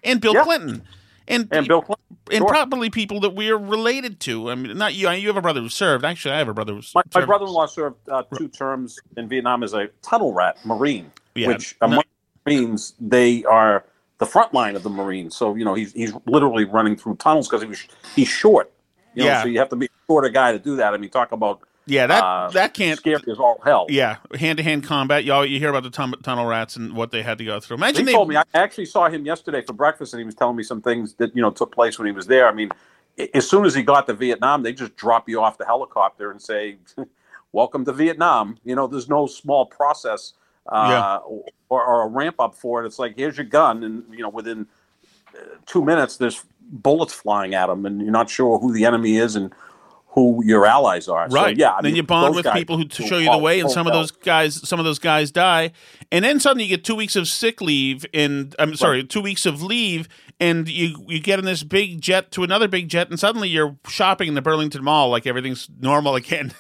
and 0.04 0.20
Bill 0.20 0.34
Yeah. 0.34 0.44
Clinton, 0.44 0.84
and 1.28 1.48
And 1.52 1.68
Bill 1.68 1.82
Clinton, 1.82 2.18
and 2.32 2.46
probably 2.48 2.90
people 2.90 3.20
that 3.22 3.36
we 3.36 3.50
are 3.52 3.58
related 3.58 4.20
to. 4.22 4.50
I 4.50 4.56
mean, 4.56 4.76
not 4.78 4.96
you. 4.96 5.10
You 5.12 5.28
have 5.28 5.38
a 5.38 5.42
brother 5.42 5.62
who 5.62 5.70
served. 5.70 6.04
Actually, 6.04 6.34
I 6.34 6.40
have 6.40 6.48
a 6.50 6.54
brother 6.54 6.74
who 6.74 6.82
My, 6.96 7.04
my 7.14 7.26
brother-in-law 7.26 7.68
served 7.68 7.98
uh, 8.10 8.24
two 8.38 8.48
terms 8.48 9.00
in 9.18 9.28
Vietnam 9.30 9.64
as 9.64 9.74
a 9.74 9.90
tunnel 10.02 10.34
rat 10.34 10.58
Marine, 10.66 11.12
Yeah, 11.36 11.48
which 11.50 11.76
no- 11.82 11.88
among 11.88 12.04
Marines 12.46 12.94
they 13.00 13.44
are 13.46 13.86
the 14.20 14.26
front 14.26 14.54
line 14.54 14.76
of 14.76 14.84
the 14.84 14.90
Marines. 14.90 15.36
So 15.36 15.56
you 15.56 15.66
know 15.66 15.74
he's 15.74 15.94
he's 15.94 16.14
literally 16.26 16.66
running 16.66 16.96
through 16.96 17.16
tunnels 17.16 17.48
because 17.48 17.62
he 17.62 17.68
was 17.68 17.86
he's 18.16 18.28
short. 18.28 18.72
You 19.16 19.24
know, 19.24 19.30
Yeah. 19.30 19.42
so 19.44 19.48
you 19.50 19.60
have 19.60 19.70
to 19.70 19.76
be 19.76 19.86
a 19.86 19.90
shorter 20.08 20.30
guy 20.30 20.52
to 20.52 20.60
do 20.60 20.76
that. 20.78 20.94
I 20.94 20.98
mean, 20.98 21.10
talk 21.12 21.32
about 21.32 21.62
Yeah, 21.86 22.08
that 22.08 22.24
uh, 22.24 22.50
that 22.52 22.74
can't. 22.74 22.98
scary 23.00 23.22
as 23.32 23.38
all 23.38 23.60
hell. 23.64 23.86
Yeah, 23.90 24.18
hand 24.38 24.58
to 24.58 24.64
hand 24.64 24.84
combat. 24.84 25.24
You 25.24 25.34
all, 25.34 25.46
you 25.46 25.60
hear 25.60 25.70
about 25.70 25.84
the 25.84 25.90
tum- 25.90 26.16
tunnel 26.24 26.46
rats 26.46 26.76
and 26.76 26.94
what 26.96 27.12
they 27.12 27.22
had 27.22 27.38
to 27.40 27.46
go 27.46 27.60
through. 27.60 27.78
Imagine 27.78 28.02
He 28.02 28.06
they 28.08 28.12
told 28.14 28.30
me 28.30 28.36
I 28.38 28.44
actually 28.54 28.86
saw 28.86 29.10
him 29.10 29.26
yesterday 29.26 29.62
for 29.62 29.74
breakfast, 29.74 30.14
and 30.14 30.20
he 30.20 30.26
was 30.26 30.36
telling 30.36 30.56
me 30.56 30.64
some 30.64 30.82
things 30.82 31.14
that 31.16 31.36
you 31.36 31.42
know 31.42 31.52
took 31.52 31.72
place 31.74 31.98
when 32.00 32.06
he 32.08 32.12
was 32.12 32.28
there. 32.28 32.48
I 32.48 32.54
mean, 32.54 32.70
as 33.34 33.48
soon 33.50 33.66
as 33.66 33.76
he 33.76 33.84
got 33.84 34.08
to 34.08 34.14
Vietnam, 34.14 34.64
they 34.64 34.74
just 34.74 34.96
drop 34.96 35.30
you 35.30 35.42
off 35.42 35.58
the 35.60 35.66
helicopter 35.66 36.32
and 36.32 36.42
say, 36.42 36.78
"Welcome 37.52 37.86
to 37.86 37.94
Vietnam." 37.94 38.58
You 38.64 38.76
know, 38.76 38.88
there's 38.88 39.10
no 39.10 39.28
small 39.28 39.66
process 39.68 40.34
uh, 40.68 40.88
Yeah. 40.90 41.18
or, 41.70 41.84
or 41.86 42.04
a 42.04 42.08
ramp 42.08 42.36
up 42.40 42.56
for 42.56 42.84
it. 42.84 42.88
It's 42.88 43.00
like 43.00 43.16
here's 43.18 43.38
your 43.38 43.46
gun, 43.46 43.84
and 43.84 44.04
you 44.12 44.20
know, 44.24 44.30
within 44.30 44.68
uh, 45.36 45.40
two 45.66 45.84
minutes, 45.84 46.18
there's 46.18 46.44
bullets 46.62 47.14
flying 47.14 47.54
at 47.54 47.68
them, 47.68 47.86
and 47.86 48.02
you're 48.02 48.12
not 48.12 48.30
sure 48.30 48.60
who 48.60 48.74
the 48.74 48.86
enemy 48.86 49.18
is 49.18 49.36
and 49.36 49.54
who 50.08 50.44
your 50.46 50.66
allies 50.66 51.08
are. 51.08 51.28
So, 51.30 51.36
Right. 51.36 51.58
yeah. 51.58 51.72
I 51.72 51.82
then 51.82 51.86
mean, 51.90 51.96
you 51.96 52.04
bond 52.04 52.36
with 52.36 52.46
people 52.54 52.78
who 52.78 52.86
to 52.86 53.04
show 53.08 53.18
you 53.18 53.32
the 53.32 53.38
way, 53.38 53.60
and 53.60 53.70
some 53.72 53.88
of 53.88 53.94
those 53.94 54.12
guys, 54.12 54.68
some 54.68 54.78
of 54.80 54.86
those 54.86 55.00
guys 55.00 55.32
die, 55.32 55.72
and 56.12 56.24
then 56.24 56.40
suddenly 56.40 56.66
you 56.66 56.70
get 56.70 56.84
two 56.84 56.94
weeks 56.96 57.16
of 57.16 57.28
sick 57.28 57.62
leave, 57.62 58.06
and 58.14 58.56
I'm 58.60 58.76
sorry, 58.76 59.04
two 59.04 59.22
weeks 59.22 59.46
of 59.48 59.64
leave, 59.64 60.08
and 60.40 60.68
you 60.70 61.04
you 61.08 61.20
get 61.20 61.40
in 61.40 61.46
this 61.46 61.64
big 61.64 62.00
jet 62.00 62.30
to 62.32 62.44
another 62.44 62.68
big 62.68 62.90
jet, 62.90 63.10
and 63.10 63.20
suddenly 63.20 63.50
you're 63.50 63.76
shopping 63.88 64.28
in 64.28 64.36
the 64.36 64.42
Burlington 64.42 64.84
Mall 64.84 65.10
like 65.10 65.26
everything's 65.26 65.68
normal 65.82 66.16
again. 66.16 66.54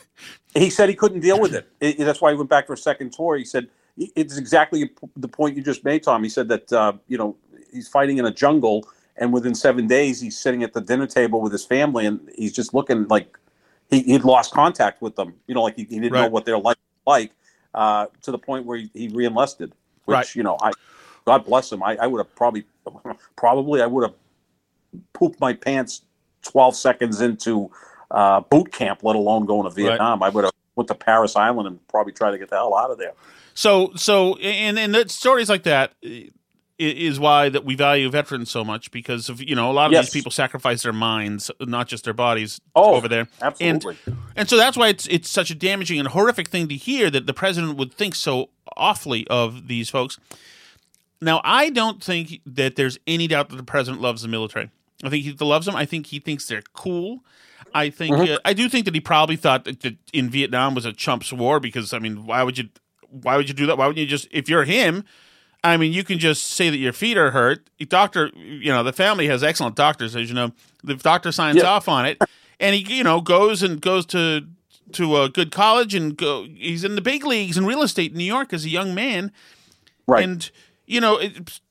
he 0.55 0.71
said 0.71 0.89
he 0.89 0.95
couldn't 0.95 1.19
deal 1.21 1.39
with 1.39 1.53
it. 1.55 1.69
It- 1.79 1.99
that's 1.99 2.21
why 2.21 2.31
he 2.31 2.37
went 2.37 2.49
back 2.49 2.65
for 2.65 2.73
a 2.73 2.77
second 2.77 3.13
tour. 3.13 3.37
He 3.37 3.45
said 3.45 3.67
it's 3.97 4.37
exactly 4.37 4.91
the 5.15 5.27
point 5.27 5.55
you 5.55 5.63
just 5.63 5.83
made, 5.83 6.03
Tom. 6.03 6.23
He 6.23 6.29
said 6.29 6.47
that 6.49 6.71
uh, 6.73 6.93
you 7.07 7.17
know 7.17 7.35
he's 7.71 7.87
fighting 7.87 8.17
in 8.17 8.25
a 8.25 8.31
jungle, 8.31 8.87
and 9.17 9.31
within 9.31 9.53
seven 9.55 9.87
days 9.87 10.19
he's 10.19 10.37
sitting 10.37 10.63
at 10.63 10.73
the 10.73 10.81
dinner 10.81 11.07
table 11.07 11.41
with 11.41 11.51
his 11.51 11.65
family, 11.65 12.05
and 12.05 12.29
he's 12.35 12.53
just 12.53 12.73
looking 12.73 13.07
like 13.07 13.37
he, 13.89 14.01
he'd 14.03 14.23
lost 14.23 14.53
contact 14.53 15.01
with 15.01 15.15
them. 15.15 15.33
You 15.47 15.55
know, 15.55 15.63
like 15.63 15.75
he, 15.75 15.83
he 15.83 15.99
didn't 15.99 16.13
know 16.13 16.27
what 16.27 16.45
they're 16.45 16.57
like, 16.57 16.77
like 17.05 17.31
uh, 17.73 18.07
to 18.23 18.31
the 18.31 18.39
point 18.39 18.65
where 18.65 18.77
he, 18.77 18.89
he 18.93 19.09
reenlisted. 19.09 19.73
Which 20.05 20.15
Right. 20.15 20.35
you 20.35 20.43
know, 20.43 20.57
I 20.61 20.71
God 21.25 21.45
bless 21.45 21.71
him. 21.71 21.83
I, 21.83 21.95
I 21.97 22.07
would 22.07 22.19
have 22.19 22.35
probably, 22.35 22.65
probably 23.35 23.81
I 23.81 23.85
would 23.85 24.03
have 24.03 24.15
pooped 25.13 25.39
my 25.39 25.53
pants 25.53 26.01
twelve 26.41 26.75
seconds 26.75 27.21
into 27.21 27.71
uh, 28.11 28.41
boot 28.41 28.71
camp, 28.71 29.03
let 29.03 29.15
alone 29.15 29.45
going 29.45 29.63
to 29.63 29.69
Vietnam. 29.69 30.21
I 30.23 30.29
would 30.29 30.43
have 30.43 30.52
went 30.76 30.88
to 30.88 30.95
Parris 30.95 31.36
Island 31.36 31.67
and 31.67 31.88
probably 31.88 32.13
tried 32.13 32.32
to 32.32 32.38
get 32.38 32.49
the 32.49 32.55
hell 32.55 32.76
out 32.76 32.91
of 32.91 32.97
there. 32.97 33.13
So 33.53 33.91
so 33.95 34.36
and 34.38 34.78
and 34.80 34.93
that 34.95 35.11
stories 35.11 35.49
like 35.49 35.63
that 35.63 35.93
is 36.80 37.19
why 37.19 37.49
that 37.49 37.63
we 37.63 37.76
value 37.76 38.09
veterans 38.09 38.49
so 38.49 38.63
much 38.63 38.89
because 38.91 39.30
of 39.30 39.41
you 39.41 39.55
know 39.55 39.69
a 39.69 39.74
lot 39.74 39.86
of 39.88 39.91
Yes. 39.91 40.05
these 40.07 40.13
people 40.21 40.32
sacrifice 40.32 40.82
their 40.84 40.91
minds, 40.93 41.51
not 41.59 41.88
just 41.88 42.03
their 42.03 42.13
bodies, 42.15 42.59
Oh, 42.76 42.95
over 42.95 43.07
there. 43.07 43.28
absolutely. 43.41 43.97
And, 44.07 44.17
and 44.36 44.49
so 44.49 44.57
that's 44.57 44.76
why 44.76 44.88
it's 44.88 45.07
it's 45.07 45.30
such 45.30 45.51
a 45.51 45.55
damaging 45.55 45.99
and 45.99 46.07
horrific 46.09 46.47
thing 46.47 46.67
to 46.69 46.76
hear 46.76 47.09
that 47.11 47.28
the 47.28 47.34
president 47.34 47.78
would 47.78 47.93
think 47.93 48.15
so 48.15 48.49
awfully 48.76 49.28
of 49.28 49.67
these 49.67 49.89
folks. 49.89 50.19
Now, 51.21 51.39
I 51.43 51.69
don't 51.69 52.03
think 52.03 52.41
that 52.45 52.76
there's 52.76 52.97
any 53.07 53.28
doubt 53.28 53.49
that 53.49 53.55
the 53.55 53.63
president 53.63 54.01
loves 54.01 54.24
the 54.24 54.28
military. 54.28 54.71
I 55.03 55.09
think 55.09 55.24
he 55.24 55.32
loves 55.34 55.65
them. 55.67 55.76
I 55.76 55.86
think 55.86 56.07
he 56.07 56.19
thinks 56.19 56.47
they're 56.47 56.63
cool. 56.74 57.24
I 57.74 57.89
think 57.89 58.15
Mm-hmm. 58.15 58.34
uh, 58.34 58.38
I 58.45 58.53
do 58.53 58.69
think 58.69 58.86
that 58.86 58.93
he 58.93 59.01
probably 59.01 59.36
thought 59.36 59.65
that, 59.65 59.82
that 59.82 59.95
in 60.13 60.30
Vietnam 60.30 60.76
was 60.76 60.86
a 60.86 60.93
chumps 60.93 61.32
war 61.34 61.59
because 61.59 61.93
I 61.93 61.99
mean, 61.99 62.26
why 62.26 62.43
would 62.43 62.57
you 62.57 62.69
why 63.09 63.38
would 63.38 63.47
you 63.47 63.53
do 63.53 63.65
that? 63.67 63.78
Why 63.78 63.88
wouldn't 63.88 63.99
you 64.01 64.07
just 64.07 64.28
if 64.32 64.49
you're 64.49 64.63
him? 64.63 65.03
I 65.65 65.78
mean, 65.78 65.93
you 65.93 66.03
can 66.03 66.19
just 66.19 66.45
say 66.47 66.69
that 66.69 66.78
your 66.78 66.91
feet 66.91 67.17
are 67.17 67.32
hurt. 67.32 67.69
The 67.80 67.86
doctor, 67.86 68.32
you 68.36 68.69
know, 68.71 68.84
the 68.84 68.91
family 68.91 69.28
has 69.28 69.43
excellent 69.43 69.78
doctors, 69.78 70.13
as 70.15 70.28
you 70.28 70.36
know. 70.36 70.51
The 70.84 70.95
doctor 70.95 71.32
signs 71.32 71.57
Yeah. 71.57 71.63
off 71.69 71.88
on 71.88 72.05
it, 72.05 72.21
and 72.59 72.76
he, 72.76 72.97
you 72.97 73.03
know, 73.03 73.21
goes 73.21 73.63
and 73.63 73.80
goes 73.82 74.05
to 74.07 74.45
to 74.91 75.17
a 75.21 75.30
good 75.30 75.51
college 75.51 75.95
and 75.95 76.17
go. 76.17 76.43
He's 76.43 76.84
in 76.84 76.95
the 76.95 77.01
big 77.01 77.26
leagues 77.26 77.57
in 77.57 77.65
real 77.65 77.82
estate 77.82 78.11
in 78.11 78.17
New 78.17 78.26
York 78.26 78.51
as 78.51 78.65
a 78.65 78.69
young 78.69 78.93
man, 78.93 79.32
Right. 80.05 80.24
and 80.26 80.51
you 80.86 80.99
know, 80.99 81.17
it's 81.17 81.61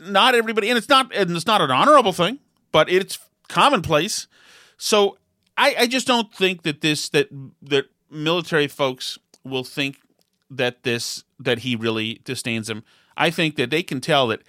not 0.00 0.34
everybody, 0.34 0.70
and 0.70 0.78
it's 0.78 0.88
not, 0.88 1.14
and 1.14 1.30
it's 1.36 1.46
not 1.46 1.60
an 1.60 1.70
honorable 1.70 2.12
thing, 2.14 2.38
but 2.72 2.88
it's 2.88 3.18
commonplace. 3.48 4.26
So 4.78 5.18
I, 5.58 5.74
I 5.80 5.86
just 5.86 6.06
don't 6.06 6.32
think 6.32 6.62
that 6.62 6.80
this 6.80 7.08
that 7.10 7.28
that 7.62 7.86
military 8.10 8.68
folks 8.68 9.18
will 9.44 9.64
think 9.64 9.98
that 10.50 10.84
this 10.84 11.24
that 11.38 11.58
he 11.60 11.76
really 11.76 12.20
disdains 12.24 12.70
him. 12.70 12.84
I 13.16 13.30
think 13.30 13.56
that 13.56 13.70
they 13.70 13.82
can 13.82 14.00
tell 14.00 14.28
that 14.28 14.42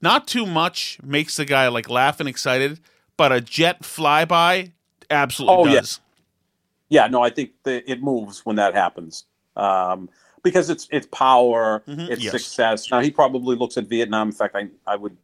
not 0.00 0.26
too 0.26 0.46
much 0.46 0.98
makes 1.02 1.36
the 1.36 1.44
guy 1.44 1.68
like 1.68 1.90
laugh 1.90 2.20
and 2.20 2.28
excited, 2.28 2.80
but 3.16 3.32
a 3.32 3.40
jet 3.40 3.82
flyby 3.82 4.72
absolutely 5.10 5.70
Oh, 5.72 5.74
does. 5.74 6.00
yeah, 6.88 7.06
no, 7.08 7.22
I 7.22 7.30
think 7.30 7.50
that 7.64 7.90
it 7.90 8.02
moves 8.02 8.46
when 8.46 8.56
that 8.56 8.74
happens 8.74 9.24
um, 9.56 10.08
because 10.44 10.70
it's 10.70 10.86
it's 10.92 11.06
power, 11.08 11.82
Mhm, 11.88 12.08
it's 12.08 12.22
yes. 12.22 12.32
success. 12.32 12.90
Now 12.90 13.00
he 13.00 13.10
probably 13.10 13.56
looks 13.56 13.76
at 13.76 13.86
Vietnam. 13.88 14.28
In 14.28 14.32
fact, 14.32 14.54
I 14.54 14.68
I 14.86 14.94
would 14.96 15.16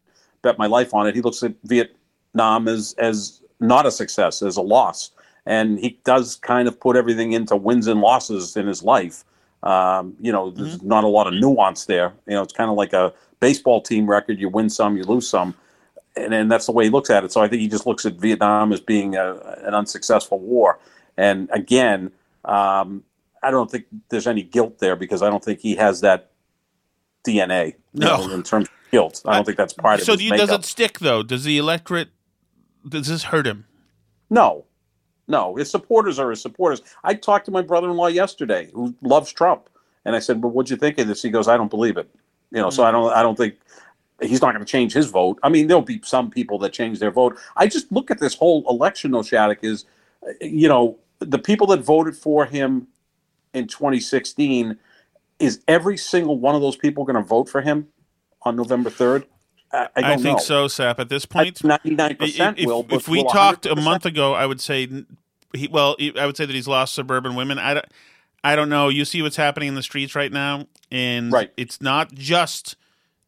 bet 0.43 0.59
my 0.59 0.66
life 0.66 0.93
on 0.95 1.07
it. 1.07 1.14
He 1.14 1.20
looks 1.22 1.43
at 1.45 1.55
Vietnam 1.64 2.66
as 2.68 2.95
as 2.99 3.41
not 3.61 3.86
a 3.86 3.91
success, 3.91 4.43
as 4.43 4.57
a 4.57 4.62
loss, 4.62 5.11
and 5.49 5.78
he 5.78 5.99
does 6.05 6.36
kind 6.36 6.68
of 6.68 6.78
put 6.78 6.94
everything 6.94 7.32
into 7.32 7.57
wins 7.57 7.86
and 7.86 8.03
losses 8.03 8.55
in 8.55 8.66
his 8.66 8.82
life. 8.82 9.24
Um, 9.62 10.14
you 10.20 10.30
know, 10.30 10.51
there's 10.51 10.82
not 10.82 11.05
a 11.05 11.09
lot 11.09 11.26
of 11.26 11.32
nuance 11.32 11.86
there. 11.86 12.12
You 12.26 12.34
know, 12.34 12.42
it's 12.42 12.53
kind 12.53 12.70
of 12.70 12.76
like 12.76 12.92
a 12.92 13.14
baseball 13.40 13.80
team 13.80 14.09
record: 14.09 14.38
you 14.38 14.51
win 14.51 14.68
some, 14.68 14.96
you 14.99 15.05
lose 15.05 15.28
some. 15.28 15.55
And, 16.16 16.34
and 16.34 16.53
that's 16.53 16.66
the 16.66 16.72
way 16.72 16.84
he 16.84 16.90
looks 16.90 17.09
at 17.09 17.24
it. 17.24 17.32
So 17.32 17.40
I 17.40 17.49
think 17.49 17.62
he 17.62 17.68
just 17.68 17.86
looks 17.86 18.05
at 18.05 18.14
Vietnam 18.14 18.72
as 18.72 18.80
being 18.80 19.16
a, 19.16 19.36
an 19.64 19.74
unsuccessful 19.74 20.38
war. 20.38 20.78
And 21.16 21.49
again, 21.51 22.12
um, 22.44 23.03
I 23.42 23.51
don't 23.51 23.70
think 23.70 23.86
there's 24.11 24.26
any 24.26 24.42
guilt 24.42 24.80
there 24.80 24.96
because 24.96 25.22
I 25.22 25.30
don't 25.30 25.42
think 25.42 25.61
he 25.61 25.76
has 25.76 26.03
that 26.03 26.30
DNA. 27.26 27.74
No. 27.94 28.26
know, 28.26 28.34
in 28.34 28.42
terms 28.42 28.68
of 28.68 28.90
guilt, 28.90 29.22
I 29.24 29.36
don't 29.36 29.44
think 29.46 29.57
that's 29.57 29.72
part 29.72 30.03
So 30.03 30.12
of 30.12 30.20
you, 30.20 30.36
does 30.36 30.51
it 30.51 30.64
stick 30.66 30.99
though? 30.99 31.22
Does 31.22 31.44
the 31.44 31.57
electorate 31.57 32.11
does 32.86 33.09
this 33.09 33.24
hurt 33.24 33.46
him? 33.46 33.66
No, 34.30 34.66
no. 35.29 35.55
His 35.57 35.70
supporters 35.70 36.18
are 36.18 36.31
his 36.31 36.43
supporters. 36.43 36.83
I 37.05 37.14
talked 37.14 37.45
to 37.47 37.51
my 37.51 37.62
brother-in-law 37.62 38.09
yesterday, 38.09 38.70
who 38.72 38.95
loves 39.03 39.33
Trump, 39.33 39.68
and 40.05 40.16
I 40.16 40.18
said, 40.18 40.43
"Well, 40.43 40.51
what'd 40.51 40.70
you 40.70 40.76
think 40.76 40.99
of 40.99 41.07
this?" 41.07 41.22
He 41.22 41.31
goes, 41.31 41.49
"I 41.49 41.57
don't 41.57 41.70
believe 41.70 41.97
it." 41.97 42.09
You 42.51 42.62
know, 42.62 42.70
so 42.70 42.83
I 42.83 42.89
hmm. 42.89 42.97
don't. 42.97 43.12
I 43.12 43.22
don't 43.22 43.37
think 43.37 43.57
he's 44.20 44.41
not 44.41 44.53
going 44.53 44.64
to 44.64 44.70
change 44.70 44.93
his 44.93 45.07
vote. 45.07 45.39
I 45.43 45.49
mean, 45.49 45.66
there'll 45.66 45.83
be 45.83 46.01
some 46.03 46.31
people 46.31 46.59
that 46.61 46.72
change 46.72 46.99
their 46.99 47.11
vote. 47.11 47.39
I 47.57 47.66
just 47.66 47.91
look 47.93 48.11
at 48.11 48.18
this 48.18 48.35
whole 48.35 48.64
election, 48.68 49.12
though, 49.12 49.22
Shattuck, 49.22 49.62
is, 49.62 49.85
you 50.41 50.68
know, 50.68 50.99
the 51.20 51.39
people 51.39 51.66
that 51.68 51.81
voted 51.81 52.16
for 52.16 52.45
him 52.45 52.89
in 53.55 53.66
2016 53.66 54.76
is 55.39 55.62
every 55.68 55.97
single 55.97 56.39
one 56.39 56.55
of 56.55 56.61
those 56.61 56.76
people 56.76 57.05
going 57.05 57.16
to 57.16 57.22
vote 57.22 57.49
for 57.49 57.61
him 57.61 57.89
on 58.43 58.57
November 58.57 58.91
third? 58.91 59.26
I, 59.73 59.89
I, 59.97 60.16
think 60.16 60.39
know. 60.39 60.45
so, 60.45 60.69
Sap. 60.69 60.99
At 60.99 61.09
this 61.09 61.27
point, 61.27 61.62
Ninety 61.62 61.91
nine 61.91 62.16
percent 62.16 62.59
if, 62.59 62.66
will. 62.66 62.83
but 62.83 62.97
if 62.97 63.09
we 63.09 63.23
will 63.23 63.31
talked 63.31 63.66
a 63.66 63.75
100%? 63.75 63.85
month 63.85 64.07
ago, 64.07 64.33
I 64.35 64.47
would 64.47 64.61
say 64.61 64.89
he. 65.53 65.69
Well, 65.69 65.97
I 66.19 66.25
would 66.27 66.37
say 66.37 66.47
that 66.47 66.55
he's 66.55 66.69
lost 66.69 66.95
suburban 66.95 67.35
women. 67.35 67.59
I 67.59 67.75
don't. 67.75 67.87
I 68.45 68.57
don't 68.57 68.69
know. 68.71 68.89
You 68.89 69.05
see 69.05 69.21
what's 69.21 69.37
happening 69.37 69.69
in 69.69 69.75
the 69.75 69.83
streets 69.83 70.14
right 70.14 70.33
now, 70.33 70.66
and 70.91 71.33
Right. 71.33 71.51
it's 71.57 71.81
not 71.83 72.14
just 72.14 72.77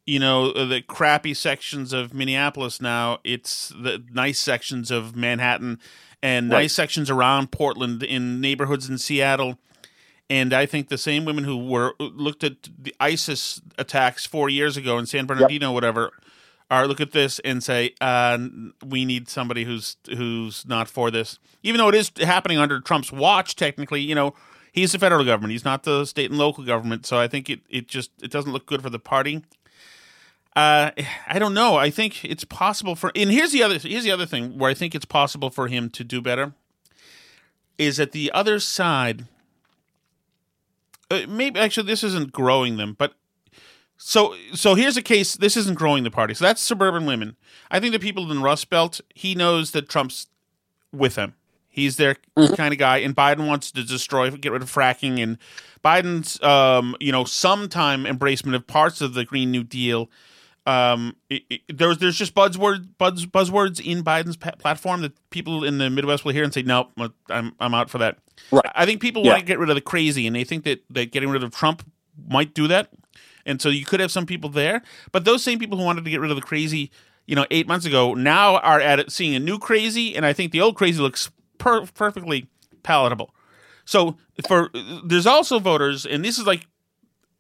you 0.07 0.19
know 0.19 0.53
the 0.67 0.81
crappy 0.83 1.35
sections 1.35 1.93
of 1.93 2.15
Minneapolis. 2.15 2.81
Now 2.81 3.19
it's 3.25 3.69
the 3.71 4.03
nice 4.13 4.39
sections 4.39 4.91
of 4.91 5.15
Manhattan 5.15 5.79
and 6.23 6.51
Right. 6.51 6.61
nice 6.63 6.73
sections 6.75 7.11
around 7.11 7.51
Portland 7.53 8.03
in 8.03 8.41
neighborhoods 8.41 8.89
in 8.89 8.99
Seattle. 8.99 9.59
And 10.31 10.53
I 10.55 10.65
think 10.65 10.89
the 10.89 10.99
same 10.99 11.25
women 11.25 11.43
who 11.45 11.57
were 11.57 11.95
looked 11.99 12.45
at 12.45 12.69
the 12.79 12.95
ISIS 13.01 13.61
attacks 13.79 14.25
four 14.27 14.49
years 14.49 14.77
ago 14.77 14.97
in 14.97 15.07
San 15.07 15.27
Bernardino, 15.27 15.73
whatever, 15.73 16.13
are 16.71 16.87
look 16.87 17.01
at 17.01 17.13
this 17.13 17.41
and 17.41 17.63
say, 17.63 17.95
uh, 18.01 18.39
we 18.87 19.05
need 19.05 19.29
somebody 19.29 19.65
who's 19.65 19.97
who's 20.09 20.67
not 20.67 20.89
for 20.89 21.11
this. 21.11 21.39
Even 21.63 21.79
though 21.79 21.89
it 21.89 21.95
is 21.95 22.13
happening 22.19 22.59
under 22.59 22.81
Trump's 22.81 23.13
watch, 23.13 23.57
technically, 23.57 24.01
you 24.01 24.15
know, 24.15 24.35
he's 24.73 24.93
the 24.93 24.99
federal 24.99 25.25
government. 25.25 25.53
He's 25.53 25.65
not 25.65 25.83
the 25.83 26.05
state 26.05 26.31
and 26.31 26.39
local 26.39 26.65
government. 26.65 27.07
So 27.07 27.19
I 27.19 27.29
think 27.29 27.51
it, 27.51 27.61
it 27.69 27.89
just 27.89 28.11
it 28.23 28.31
doesn't 28.31 28.53
look 28.53 28.67
good 28.67 28.83
for 28.83 28.91
the 28.91 28.99
party. 28.99 29.43
Uh, 30.57 30.91
I 31.27 31.39
don't 31.39 31.55
know. 31.55 31.77
I 31.77 31.91
think 31.91 32.25
it's 32.25 32.45
possible 32.45 32.95
for. 32.95 33.13
And 33.15 33.31
here's 33.31 33.53
the 33.53 33.63
other. 33.63 33.79
Here's 33.79 34.05
the 34.05 34.13
other 34.13 34.27
thing 34.27 34.59
where 34.59 34.71
I 34.71 34.75
think 34.75 34.95
it's 34.95 35.05
possible 35.05 35.51
for 35.51 35.69
him 35.69 35.91
to 35.91 36.05
do 36.05 36.21
better. 36.21 36.55
Is 37.79 37.97
that 37.97 38.13
the 38.13 38.31
other 38.33 38.61
side? 38.61 39.27
Uh, 41.11 41.23
maybe 41.29 41.59
actually 41.59 41.87
this 41.87 42.05
isn't 42.05 42.31
growing 42.31 42.77
them, 42.77 42.95
but 42.97 43.15
so 44.03 44.35
so 44.55 44.75
here's 44.75 44.97
a 44.97 45.03
case. 45.03 45.37
This 45.37 45.57
isn't 45.57 45.75
growing 45.77 46.05
the 46.05 46.11
party. 46.11 46.35
So 46.35 46.45
that's 46.45 46.61
suburban 46.63 47.05
women. 47.07 47.37
I 47.71 47.79
think 47.81 47.93
the 47.93 47.99
people 47.99 48.31
in 48.31 48.39
the 48.39 48.43
Rust 48.43 48.71
Belt. 48.71 49.01
He 49.15 49.35
knows 49.35 49.73
that 49.73 49.89
Trump's 49.89 50.27
with 50.93 51.17
him. 51.17 51.35
He's 51.69 51.97
their 51.97 52.17
kind 52.57 52.73
of 52.73 52.79
guy, 52.79 52.99
and 52.99 53.15
Biden 53.15 53.47
wants 53.47 53.71
to 53.71 53.85
destroy, 53.85 54.29
get 54.31 54.51
rid 54.51 54.61
of 54.63 54.71
fracking, 54.73 55.23
and 55.23 55.39
Biden's, 55.85 56.43
um, 56.43 56.97
you 56.99 57.13
know, 57.13 57.23
sometime 57.25 58.05
embracement 58.05 58.57
of 58.57 58.67
parts 58.67 59.01
of 59.01 59.15
the 59.15 59.25
Green 59.25 59.53
New 59.53 59.63
Deal. 59.63 60.11
Um, 60.67 61.15
it, 61.29 61.43
it, 61.49 61.61
there's 61.79 61.99
there's 61.99 62.17
just 62.17 62.35
buzzword 62.35 62.89
buzz, 62.99 63.25
buzzwords 63.27 63.81
in 63.81 64.03
Biden's 64.03 64.37
pa- 64.37 64.51
platform 64.59 65.03
that 65.03 65.13
people 65.31 65.63
in 65.65 65.79
the 65.79 65.89
Midwest 65.91 66.25
will 66.25 66.33
hear 66.33 66.43
and 66.45 66.53
say, 66.53 66.63
"Nope, 66.63 66.91
I'm 67.31 67.55
I'm 67.61 67.75
out 67.75 67.89
for 67.89 67.99
that." 67.99 68.19
Right. 68.51 68.65
I 68.75 68.85
think 68.85 69.01
people 69.01 69.23
Yeah. 69.25 69.33
want 69.33 69.41
to 69.41 69.47
get 69.47 69.59
rid 69.59 69.69
of 69.71 69.75
the 69.77 69.81
crazy, 69.81 70.27
and 70.27 70.35
they 70.35 70.45
think 70.45 70.65
that 70.65 70.83
that 70.91 71.13
getting 71.13 71.31
rid 71.31 71.43
of 71.45 71.55
Trump 71.55 71.85
might 72.29 72.53
do 72.53 72.67
that. 72.69 72.91
And 73.47 73.61
so 73.61 73.69
you 73.69 73.85
could 73.85 74.01
have 74.01 74.11
some 74.11 74.27
people 74.27 74.51
there, 74.51 74.83
but 75.13 75.25
those 75.25 75.43
same 75.43 75.59
people 75.59 75.79
who 75.79 75.85
wanted 75.85 76.05
to 76.05 76.11
get 76.11 76.21
rid 76.21 76.31
of 76.31 76.37
the 76.37 76.43
crazy, 76.43 76.91
you 77.27 77.35
know, 77.35 77.47
eight 77.51 77.67
months 77.67 77.87
ago, 77.87 78.15
now 78.15 78.57
are 78.59 78.81
at 78.81 78.99
it 78.99 79.11
seeing 79.11 79.35
a 79.35 79.41
new 79.41 79.59
crazy, 79.59 80.15
and 80.15 80.27
I 80.27 80.33
think 80.33 80.53
the 80.53 80.61
old 80.61 80.77
crazy 80.77 81.01
looks 81.01 81.31
per- 81.59 81.87
perfectly 81.87 82.49
palatable. 82.83 83.35
So 83.85 84.17
for 84.47 84.71
there's 85.05 85.27
also 85.27 85.59
voters, 85.59 86.07
and 86.07 86.25
this 86.25 86.39
is 86.39 86.47
like 86.47 86.67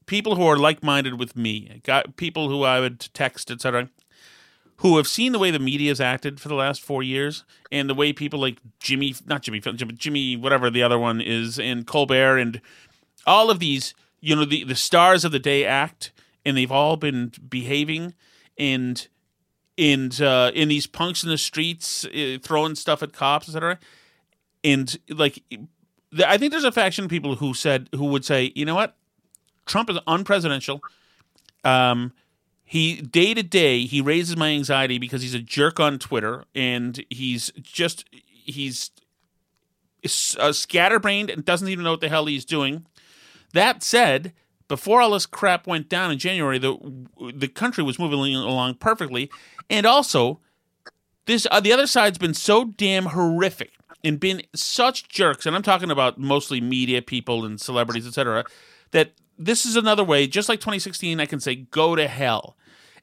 people 0.06 0.34
who 0.34 0.46
are 0.46 0.56
like-minded 0.56 1.18
with 1.18 1.36
me, 1.36 1.80
got 1.84 2.16
people 2.16 2.48
who 2.48 2.64
I 2.64 2.80
would 2.80 3.00
text, 3.14 3.50
etc., 3.50 3.88
who 4.78 4.96
have 4.96 5.06
seen 5.06 5.32
the 5.32 5.38
way 5.38 5.50
the 5.50 5.58
media 5.58 5.90
has 5.90 6.00
acted 6.00 6.40
for 6.40 6.48
the 6.48 6.54
last 6.54 6.80
four 6.80 7.02
years, 7.02 7.44
and 7.70 7.88
the 7.88 7.94
way 7.94 8.12
people 8.12 8.40
like 8.40 8.58
Jimmy, 8.80 9.14
not 9.26 9.42
Jimmy, 9.42 9.60
Jimmy, 9.60 9.92
Jimmy, 9.92 10.36
whatever 10.36 10.70
the 10.70 10.82
other 10.82 10.98
one 10.98 11.20
is, 11.20 11.60
and 11.60 11.86
Colbert, 11.86 12.38
and 12.38 12.60
all 13.26 13.50
of 13.50 13.58
these, 13.58 13.94
you 14.20 14.36
know, 14.36 14.44
the 14.44 14.64
the 14.64 14.74
stars 14.74 15.24
of 15.24 15.32
the 15.32 15.38
day 15.38 15.64
act, 15.64 16.12
and 16.44 16.56
they've 16.56 16.72
all 16.72 16.96
been 16.96 17.32
behaving 17.48 18.14
and 18.58 19.08
and 19.78 20.20
uh, 20.20 20.50
in 20.54 20.68
these 20.68 20.86
punks 20.86 21.24
in 21.24 21.30
the 21.30 21.38
streets 21.38 22.04
uh, 22.04 22.38
throwing 22.42 22.74
stuff 22.74 23.02
at 23.02 23.12
cops, 23.12 23.48
etc. 23.48 23.78
And 24.62 24.98
like, 25.08 25.42
I 26.24 26.36
think 26.36 26.52
there's 26.52 26.64
a 26.64 26.72
faction 26.72 27.04
of 27.04 27.10
people 27.10 27.36
who 27.36 27.54
said 27.54 27.88
who 27.94 28.06
would 28.06 28.24
say, 28.24 28.52
you 28.54 28.64
know 28.64 28.74
what, 28.74 28.96
Trump 29.66 29.88
is 29.88 29.96
unpresidential. 30.06 30.80
Um, 31.64 32.12
he 32.64 33.00
day 33.00 33.34
to 33.34 33.42
day 33.42 33.84
he 33.84 34.00
raises 34.00 34.36
my 34.36 34.50
anxiety 34.50 34.98
because 34.98 35.22
he's 35.22 35.34
a 35.34 35.40
jerk 35.40 35.80
on 35.80 35.98
Twitter 35.98 36.44
and 36.54 37.04
he's 37.10 37.50
just 37.62 38.04
he's 38.12 38.90
uh, 40.38 40.52
scatterbrained 40.52 41.30
and 41.30 41.44
doesn't 41.44 41.68
even 41.68 41.84
know 41.84 41.92
what 41.92 42.00
the 42.00 42.08
hell 42.08 42.26
he's 42.26 42.44
doing. 42.44 42.86
That 43.52 43.82
said, 43.82 44.32
before 44.68 45.00
all 45.00 45.10
this 45.10 45.26
crap 45.26 45.66
went 45.66 45.88
down 45.88 46.10
in 46.10 46.18
January, 46.18 46.58
the 46.58 46.76
the 47.34 47.48
country 47.48 47.82
was 47.82 47.98
moving 47.98 48.34
along 48.34 48.74
perfectly, 48.74 49.30
and 49.68 49.86
also 49.86 50.40
this 51.26 51.46
uh, 51.50 51.60
the 51.60 51.72
other 51.72 51.86
side's 51.86 52.18
been 52.18 52.34
so 52.34 52.64
damn 52.64 53.06
horrific 53.06 53.72
and 54.04 54.18
been 54.18 54.42
such 54.54 55.08
jerks, 55.08 55.46
and 55.46 55.54
I'm 55.54 55.62
talking 55.62 55.90
about 55.90 56.18
mostly 56.18 56.60
media 56.60 57.02
people 57.02 57.44
and 57.44 57.60
celebrities, 57.60 58.06
etc. 58.06 58.44
That 58.92 59.12
this 59.38 59.66
is 59.66 59.76
another 59.76 60.04
way, 60.04 60.26
just 60.26 60.48
like 60.48 60.60
2016, 60.60 61.18
I 61.18 61.26
can 61.26 61.40
say 61.40 61.54
go 61.56 61.96
to 61.96 62.06
hell. 62.06 62.56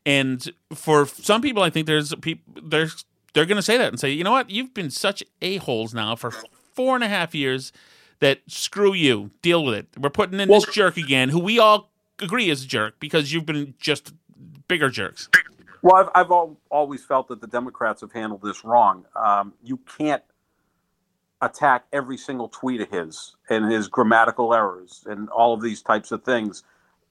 And 0.05 0.49
for 0.73 1.05
some 1.05 1.41
people, 1.41 1.63
I 1.63 1.69
think 1.69 1.85
there's 1.85 2.15
people 2.15 2.61
there's 2.63 3.05
they're 3.33 3.45
going 3.45 3.57
to 3.57 3.61
say 3.61 3.77
that 3.77 3.89
and 3.89 3.99
say, 3.99 4.09
you 4.09 4.23
know 4.23 4.31
what, 4.31 4.49
you've 4.49 4.73
been 4.73 4.89
such 4.89 5.21
a 5.41 5.57
holes 5.57 5.93
now 5.93 6.15
for 6.15 6.31
four 6.31 6.95
and 6.95 7.03
a 7.03 7.09
half 7.09 7.35
years 7.35 7.71
that 8.19 8.39
screw 8.47 8.93
you, 8.93 9.31
deal 9.41 9.63
with 9.63 9.75
it. 9.75 9.87
We're 9.99 10.09
putting 10.09 10.39
in 10.39 10.49
Well- 10.49 10.61
this 10.61 10.73
jerk 10.73 10.97
again, 10.97 11.29
who 11.29 11.39
we 11.39 11.59
all 11.59 11.91
agree 12.19 12.49
is 12.49 12.63
a 12.63 12.67
jerk 12.67 12.99
because 12.99 13.31
you've 13.31 13.45
been 13.45 13.75
just 13.79 14.13
bigger 14.67 14.89
jerks. 14.89 15.29
Well, 15.83 15.95
I've, 15.95 16.09
I've 16.15 16.31
al- 16.31 16.57
always 16.71 17.05
felt 17.05 17.27
that 17.27 17.39
the 17.41 17.47
Democrats 17.47 18.01
have 18.01 18.11
handled 18.11 18.41
this 18.41 18.65
wrong. 18.65 19.05
Um, 19.15 19.53
you 19.63 19.77
can't 19.97 20.23
attack 21.41 21.85
every 21.93 22.17
single 22.17 22.49
tweet 22.49 22.81
of 22.81 22.89
his 22.89 23.35
and 23.49 23.71
his 23.71 23.87
grammatical 23.87 24.53
errors 24.53 25.03
and 25.07 25.29
all 25.29 25.53
of 25.53 25.61
these 25.61 25.83
types 25.83 26.11
of 26.11 26.23
things 26.23 26.63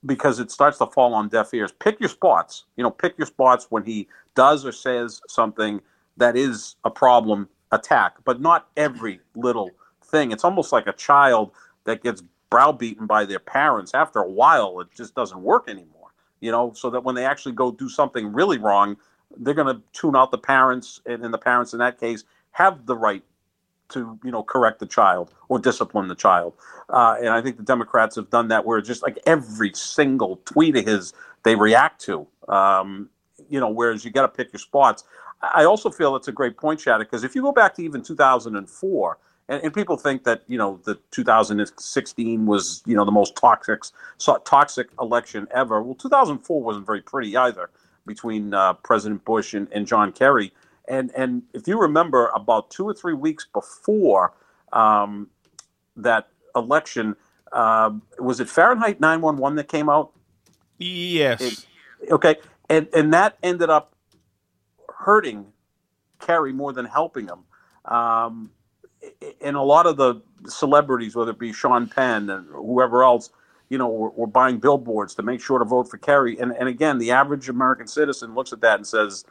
because 0.05 0.39
it 0.39 0.51
starts 0.51 0.77
to 0.79 0.85
fall 0.87 1.13
on 1.13 1.29
deaf 1.29 1.53
ears. 1.53 1.71
Pick 1.79 1.99
your 2.01 2.09
spots. 2.09 2.65
You 2.75 2.83
know, 2.83 2.91
pick 2.91 3.17
your 3.17 3.27
spots 3.27 3.67
when 3.69 3.83
he 3.83 4.07
does 4.35 4.65
or 4.65 4.73
says 4.73 5.21
something 5.29 5.81
that 6.17 6.35
is 6.35 6.75
a 6.83 6.91
problem. 6.91 7.47
Attack, 7.73 8.15
but 8.23 8.39
not 8.39 8.69
every 8.77 9.19
little 9.35 9.71
thing. 10.07 10.31
It's 10.31 10.43
almost 10.43 10.71
like 10.71 10.87
a 10.87 10.93
child 10.93 11.51
that 11.83 12.03
gets 12.03 12.23
browbeaten 12.49 13.05
by 13.05 13.25
their 13.25 13.39
parents. 13.39 13.93
After 13.93 14.19
a 14.19 14.29
while, 14.29 14.79
it 14.79 14.87
just 14.95 15.15
doesn't 15.15 15.41
work 15.41 15.69
anymore. 15.69 16.11
You 16.39 16.51
know, 16.51 16.71
so 16.73 16.89
that 16.91 17.03
when 17.03 17.15
they 17.15 17.25
actually 17.25 17.53
go 17.53 17.71
do 17.71 17.89
something 17.89 18.31
really 18.31 18.57
wrong, 18.57 18.97
they're 19.37 19.53
going 19.53 19.75
to 19.75 19.81
tune 19.91 20.15
out 20.15 20.31
the 20.31 20.37
parents, 20.37 21.01
and, 21.05 21.23
and 21.23 21.33
the 21.33 21.37
parents 21.37 21.73
in 21.73 21.79
that 21.79 21.99
case 21.99 22.23
have 22.51 22.85
the 22.85 22.95
right 22.95 23.23
to 23.89 24.19
you 24.23 24.31
know 24.31 24.43
correct 24.43 24.79
the 24.79 24.85
child 24.85 25.33
or 25.49 25.59
discipline 25.59 26.07
the 26.07 26.15
child. 26.15 26.53
Uh, 26.89 27.15
and 27.19 27.29
I 27.29 27.41
think 27.41 27.57
the 27.57 27.63
Democrats 27.63 28.15
have 28.15 28.29
done 28.29 28.49
that, 28.49 28.65
where 28.65 28.79
just 28.81 29.01
like 29.01 29.17
every 29.25 29.71
single 29.73 30.39
tweet 30.45 30.75
of 30.77 30.85
his 30.85 31.13
they 31.43 31.55
react 31.55 32.01
to. 32.01 32.27
Um, 32.47 33.09
you 33.49 33.59
know, 33.59 33.69
whereas 33.69 34.03
you 34.03 34.11
got 34.11 34.23
to 34.23 34.27
pick 34.27 34.51
your 34.51 34.59
spots. 34.59 35.03
I 35.41 35.65
also 35.65 35.89
feel 35.89 36.15
it's 36.15 36.27
a 36.27 36.31
great 36.31 36.57
point, 36.57 36.81
Shattuck, 36.81 37.07
because 37.09 37.23
if 37.23 37.35
you 37.35 37.41
go 37.41 37.51
back 37.51 37.75
to 37.75 37.83
even 37.83 38.01
2004, 38.01 39.17
and, 39.49 39.63
and 39.63 39.73
people 39.73 39.97
think 39.97 40.23
that 40.23 40.43
you 40.47 40.57
know 40.57 40.79
the 40.83 40.95
2016 41.11 42.45
was 42.45 42.83
you 42.85 42.95
know 42.95 43.05
the 43.05 43.11
most 43.11 43.35
toxic 43.35 43.83
so, 44.17 44.37
toxic 44.39 44.89
election 44.99 45.47
ever. 45.51 45.81
Well, 45.81 45.95
2004 45.95 46.61
wasn't 46.61 46.85
very 46.85 47.01
pretty 47.01 47.35
either 47.35 47.69
between 48.05 48.53
uh, 48.53 48.73
President 48.73 49.23
Bush 49.25 49.53
and, 49.53 49.67
and 49.71 49.85
John 49.85 50.11
Kerry. 50.11 50.53
And 50.87 51.11
and 51.15 51.43
if 51.53 51.67
you 51.67 51.79
remember, 51.79 52.31
about 52.33 52.71
two 52.71 52.85
or 52.85 52.93
three 52.93 53.13
weeks 53.13 53.45
before 53.51 54.33
um, 54.71 55.27
that 55.95 56.29
election, 56.55 57.15
uh, 57.51 57.91
was 58.19 58.39
it 58.39 58.49
Fahrenheit 58.49 58.99
911 58.99 59.57
that 59.57 59.67
came 59.67 59.89
out? 59.89 60.11
Yes. 60.77 61.67
Okay, 62.09 62.35
and 62.69 62.87
and 62.93 63.13
that 63.13 63.37
ended 63.43 63.69
up 63.69 63.93
hurting 64.97 65.45
Kerry 66.19 66.53
more 66.53 66.73
than 66.73 66.85
helping 66.85 67.27
him. 67.27 67.39
Um, 67.85 68.51
and 69.41 69.55
a 69.55 69.61
lot 69.61 69.85
of 69.85 69.97
the 69.97 70.21
celebrities, 70.47 71.15
whether 71.15 71.31
it 71.31 71.39
be 71.39 71.53
Sean 71.53 71.87
Penn 71.87 72.29
and 72.29 72.47
whoever 72.47 73.03
else, 73.03 73.29
you 73.69 73.77
know, 73.77 73.89
were, 73.89 74.09
were 74.11 74.27
buying 74.27 74.59
billboards 74.59 75.15
to 75.15 75.23
make 75.23 75.41
sure 75.41 75.59
to 75.59 75.65
vote 75.65 75.89
for 75.89 75.97
Kerry. 75.97 76.37
And 76.39 76.51
and 76.53 76.69
again, 76.69 76.97
the 76.97 77.11
average 77.11 77.49
American 77.49 77.87
citizen 77.87 78.35
looks 78.35 78.53
at 78.53 78.61
that 78.61 78.75
and 78.75 78.87
says, 78.87 79.25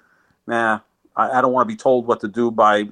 "Nah, 0.47 0.81
I, 1.17 1.39
I 1.39 1.41
don't 1.41 1.53
want 1.53 1.69
to 1.69 1.73
be 1.73 1.79
told 1.79 2.07
what 2.07 2.21
to 2.21 2.29
do 2.29 2.51
by 2.51 2.89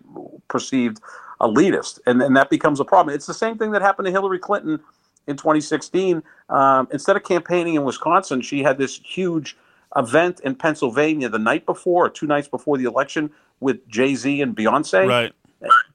perceived 0.48 1.00
elitist," 1.40 2.00
and 2.06 2.22
and 2.22 2.36
that 2.36 2.50
becomes 2.50 2.80
a 2.80 2.84
problem. 2.84 3.14
It's 3.14 3.26
the 3.26 3.34
same 3.34 3.58
thing 3.58 3.72
that 3.72 3.82
happened 3.82 4.06
to 4.06 4.12
Hillary 4.12 4.38
Clinton 4.38 4.80
in 5.26 5.36
2016. 5.36 6.22
Um, 6.48 6.88
instead 6.92 7.16
of 7.16 7.24
campaigning 7.24 7.74
in 7.74 7.84
Wisconsin, 7.84 8.40
she 8.40 8.62
had 8.62 8.78
this 8.78 8.98
huge 8.98 9.56
event 9.96 10.40
in 10.40 10.54
Pennsylvania 10.54 11.28
the 11.28 11.38
night 11.38 11.66
before, 11.66 12.06
or 12.06 12.10
two 12.10 12.26
nights 12.26 12.48
before 12.48 12.78
the 12.78 12.84
election, 12.84 13.30
with 13.60 13.86
Jay 13.88 14.14
Z 14.14 14.40
and 14.40 14.56
Beyonce. 14.56 15.08
Right. 15.08 15.32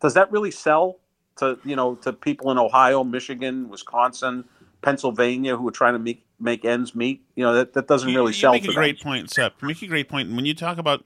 Does 0.02 0.14
that 0.14 0.32
really 0.32 0.52
sell 0.52 0.98
to 1.38 1.58
you 1.64 1.76
know 1.76 1.96
to 1.96 2.14
people 2.14 2.52
in 2.52 2.58
Ohio, 2.58 3.04
Michigan, 3.04 3.70
Wisconsin, 3.70 4.44
Pennsylvania 4.82 5.58
who 5.58 5.68
are 5.68 5.72
trying 5.72 5.94
to 5.94 6.00
make 6.00 6.26
make 6.40 6.64
ends 6.66 6.96
meet. 6.96 7.24
You 7.36 7.44
know 7.46 7.54
that 7.54 7.74
that 7.74 7.88
doesn't 7.88 8.14
really 8.14 8.28
you, 8.28 8.34
sell. 8.34 8.56
You 8.56 8.62
make 8.62 8.70
a 8.70 8.74
great 8.74 9.00
them. 9.00 9.04
point, 9.12 9.32
Sep. 9.32 9.54
You 9.62 9.68
make 9.68 9.82
a 9.82 9.88
great 9.88 10.10
point. 10.10 10.34
When 10.34 10.46
you 10.46 10.54
talk 10.54 10.78
about 10.78 11.06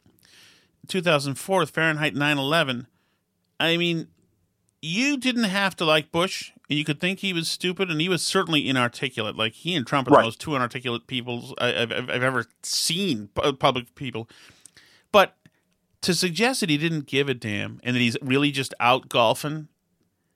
2004 0.88 1.66
Fahrenheit 1.66 2.14
9/11, 2.14 2.88
I 3.60 3.78
mean, 3.78 4.08
you 4.82 5.18
didn't 5.18 5.46
have 5.46 5.76
to 5.78 5.86
like 5.86 6.12
Bush, 6.12 6.52
and 6.70 6.78
you 6.78 6.86
could 6.86 7.00
think 7.00 7.20
he 7.20 7.34
was 7.34 7.48
stupid, 7.48 7.90
and 7.90 8.02
he 8.02 8.10
was 8.10 8.22
certainly 8.22 8.68
inarticulate. 8.68 9.36
Like 9.36 9.54
he 9.54 9.76
and 9.76 9.88
Trump 9.88 10.08
are 10.08 10.12
Right. 10.12 10.22
the 10.22 10.28
most 10.28 10.42
two 10.42 10.56
inarticulate 10.56 11.08
people 11.08 11.56
I've, 11.58 11.92
I've, 11.92 12.10
I've 12.10 12.24
ever 12.24 12.46
seen, 12.62 13.30
public 13.60 13.96
people. 13.96 14.28
To 16.04 16.14
suggest 16.14 16.60
that 16.62 16.70
he 16.70 16.78
didn't 16.78 17.06
give 17.08 17.28
a 17.30 17.34
damn 17.34 17.80
and 17.84 17.96
that 17.96 18.00
he's 18.00 18.18
really 18.22 18.52
just 18.52 18.74
out 18.80 19.10
golfing, 19.10 19.68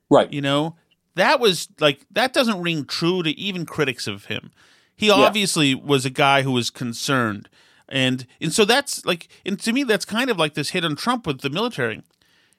Right. 0.10 0.32
you 0.32 0.42
know, 0.42 0.76
that 1.16 1.40
was 1.40 1.68
like 1.80 2.06
that 2.12 2.34
doesn't 2.34 2.62
ring 2.62 2.86
true 2.86 3.24
to 3.24 3.30
even 3.38 3.66
critics 3.66 4.08
of 4.08 4.26
him. 4.26 4.52
He 4.96 5.10
obviously 5.10 5.76
was 5.76 6.06
a 6.06 6.10
guy 6.10 6.42
who 6.42 6.52
was 6.52 6.70
concerned. 6.70 7.50
And 7.90 8.26
and 8.42 8.52
so 8.54 8.66
that's 8.66 9.06
like 9.06 9.28
and 9.46 9.60
to 9.60 9.72
me 9.74 9.84
that's 9.84 10.06
kind 10.06 10.30
of 10.30 10.38
like 10.38 10.54
this 10.56 10.70
hit 10.72 10.84
on 10.86 10.96
Trump 10.96 11.28
with 11.28 11.42
the 11.42 11.50
military. 11.50 12.02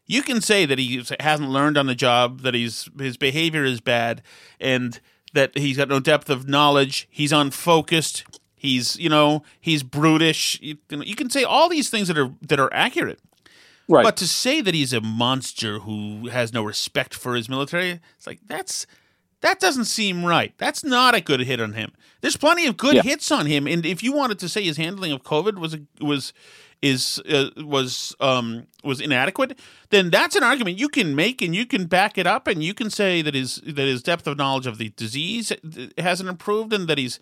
You 0.07 0.23
can 0.23 0.41
say 0.41 0.65
that 0.65 0.79
he 0.79 1.03
hasn't 1.21 1.51
learned 1.51 1.77
on 1.77 1.87
the 1.87 1.95
job, 1.95 2.41
that 2.41 2.55
he's 2.55 2.89
his 2.99 3.17
behavior 3.17 3.65
is 3.65 3.81
bad, 3.81 4.23
and 4.61 5.01
that 5.35 5.57
he's 5.59 5.77
got 5.77 5.89
no 5.89 6.01
depth 6.01 6.31
of 6.31 6.49
knowledge. 6.49 7.07
He's 7.11 7.33
unfocused. 7.33 8.25
He's 8.59 8.97
you 8.97 9.09
know 9.09 9.43
he's 9.61 9.83
brutish. 9.83 10.59
You 10.61 10.77
can, 10.89 11.03
you 11.03 11.15
can 11.15 11.31
say 11.31 11.45
all 11.45 11.69
these 11.69 11.89
things 11.91 12.09
that 12.09 12.19
are 12.19 12.31
that 12.43 12.59
are 12.61 12.73
accurate. 12.73 13.21
Right. 13.91 14.05
But 14.05 14.17
to 14.19 14.29
say 14.29 14.61
that 14.61 14.75
he's 14.75 14.93
a 14.93 15.01
monster 15.01 15.79
who 15.79 16.29
has 16.29 16.53
no 16.53 16.63
respect 16.63 17.15
for 17.15 17.35
his 17.35 17.49
military, 17.49 18.01
it's 18.17 18.27
like 18.27 18.41
that's 18.47 18.87
that 19.41 19.61
doesn't 19.61 19.85
seem 19.87 20.25
right. 20.25 20.53
That's 20.59 20.83
not 20.85 21.15
a 21.15 21.21
good 21.21 21.41
hit 21.41 21.61
on 21.61 21.73
him. 21.73 21.93
There's 22.21 22.37
plenty 22.37 22.67
of 22.67 22.77
good 22.77 22.97
Yeah. 22.97 23.03
hits 23.03 23.31
on 23.31 23.47
him, 23.47 23.67
and 23.67 23.87
if 23.87 24.03
you 24.03 24.13
wanted 24.13 24.39
to 24.41 24.49
say 24.49 24.63
his 24.65 24.77
handling 24.77 25.13
of 25.13 25.23
COVID 25.23 25.59
was 25.59 25.77
was 26.01 26.33
is 26.83 27.21
uh, 27.29 27.51
was 27.65 28.15
um 28.21 28.67
was 28.85 29.01
inadequate, 29.01 29.59
then 29.91 30.11
that's 30.11 30.37
an 30.37 30.43
argument 30.43 30.79
you 30.79 30.89
can 30.89 31.15
make 31.17 31.41
and 31.41 31.55
you 31.55 31.65
can 31.67 31.87
back 31.87 32.19
it 32.19 32.27
up, 32.27 32.47
and 32.47 32.63
you 32.63 32.75
can 32.75 32.91
say 32.91 33.23
that 33.23 33.35
his 33.35 33.57
that 33.65 33.87
his 33.87 34.03
depth 34.03 34.27
of 34.27 34.37
knowledge 34.37 34.67
of 34.67 34.79
the 34.79 34.91
disease 34.97 35.51
hasn't 35.97 36.29
improved, 36.29 36.73
and 36.73 36.89
that 36.89 36.99
he's 36.99 37.19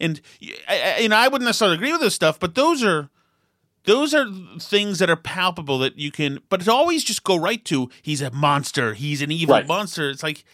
and 0.00 0.20
and 0.68 1.14
I 1.14 1.28
wouldn't 1.28 1.46
necessarily 1.46 1.76
agree 1.76 1.92
with 1.92 2.00
this 2.00 2.14
stuff, 2.14 2.38
but 2.38 2.54
those 2.54 2.82
are 2.84 3.10
those 3.84 4.14
are 4.14 4.26
things 4.60 4.98
that 4.98 5.08
are 5.08 5.16
palpable 5.16 5.78
that 5.78 5.96
you 5.96 6.10
can 6.10 6.40
but 6.48 6.60
it 6.60 6.68
always 6.68 7.04
just 7.04 7.22
go 7.22 7.36
right 7.36 7.64
to 7.64 7.88
he's 8.02 8.20
a 8.20 8.30
monster 8.32 8.94
he's 8.94 9.22
an 9.22 9.30
evil 9.30 9.54
Right. 9.54 9.66
monster. 9.66 10.10
It's 10.10 10.22
like 10.22 10.44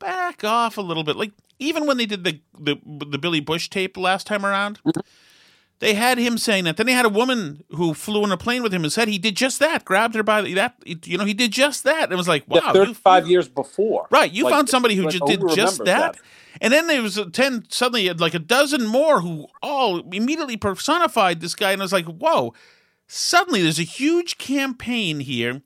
back 0.00 0.42
off 0.44 0.76
a 0.76 0.82
little 0.82 1.04
bit. 1.04 1.16
Like 1.16 1.32
even 1.58 1.86
when 1.86 1.96
they 1.98 2.06
did 2.06 2.24
the 2.24 2.40
the, 2.58 2.76
the 2.84 3.18
billy 3.18 3.40
bush 3.40 3.68
tape 3.68 3.96
last 3.96 4.26
time 4.26 4.44
around 4.44 4.80
mm-hmm. 4.84 5.00
They 5.80 5.94
had 5.94 6.18
him 6.18 6.38
saying 6.38 6.64
that 6.64 6.76
then 6.76 6.86
they 6.86 6.92
had 6.92 7.06
a 7.06 7.10
woman 7.10 7.64
who 7.70 7.92
flew 7.94 8.22
in 8.24 8.30
a 8.32 8.36
plane 8.36 8.62
with 8.62 8.72
him 8.72 8.84
and 8.84 8.92
said 8.92 9.08
he 9.08 9.18
did 9.18 9.34
just 9.36 9.58
that 9.58 9.84
grabbed 9.84 10.14
her 10.14 10.22
by 10.22 10.42
the, 10.42 10.54
that 10.54 10.74
you 11.06 11.18
know 11.18 11.24
he 11.24 11.34
did 11.34 11.50
just 11.50 11.84
that 11.84 12.12
it 12.12 12.16
was 12.16 12.28
like 12.28 12.46
wow 12.46 12.60
Yeah, 12.62 12.68
you- 12.68 12.86
35 12.86 13.28
years 13.28 13.48
before. 13.48 14.06
Right, 14.10 14.30
you 14.32 14.44
Like, 14.44 14.54
found 14.54 14.68
somebody 14.68 14.94
who 14.94 15.08
just 15.08 15.22
oh, 15.22 15.26
did 15.26 15.40
just 15.54 15.80
remembers 15.80 15.86
that. 15.86 16.16
And 16.60 16.72
then 16.72 16.88
there 16.88 17.00
was 17.00 17.16
a 17.16 17.30
10, 17.30 17.66
suddenly 17.70 18.06
had 18.06 18.20
like 18.20 18.34
a 18.34 18.38
dozen 18.38 18.84
more 18.86 19.20
who 19.20 19.46
all 19.62 20.00
immediately 20.12 20.56
personified 20.56 21.40
this 21.40 21.54
guy. 21.54 21.72
And 21.72 21.80
I 21.80 21.84
was 21.84 21.92
like, 21.92 22.06
whoa, 22.06 22.52
suddenly 23.06 23.62
there's 23.62 23.78
a 23.78 23.84
huge 23.84 24.36
campaign 24.36 25.20
here 25.20 25.62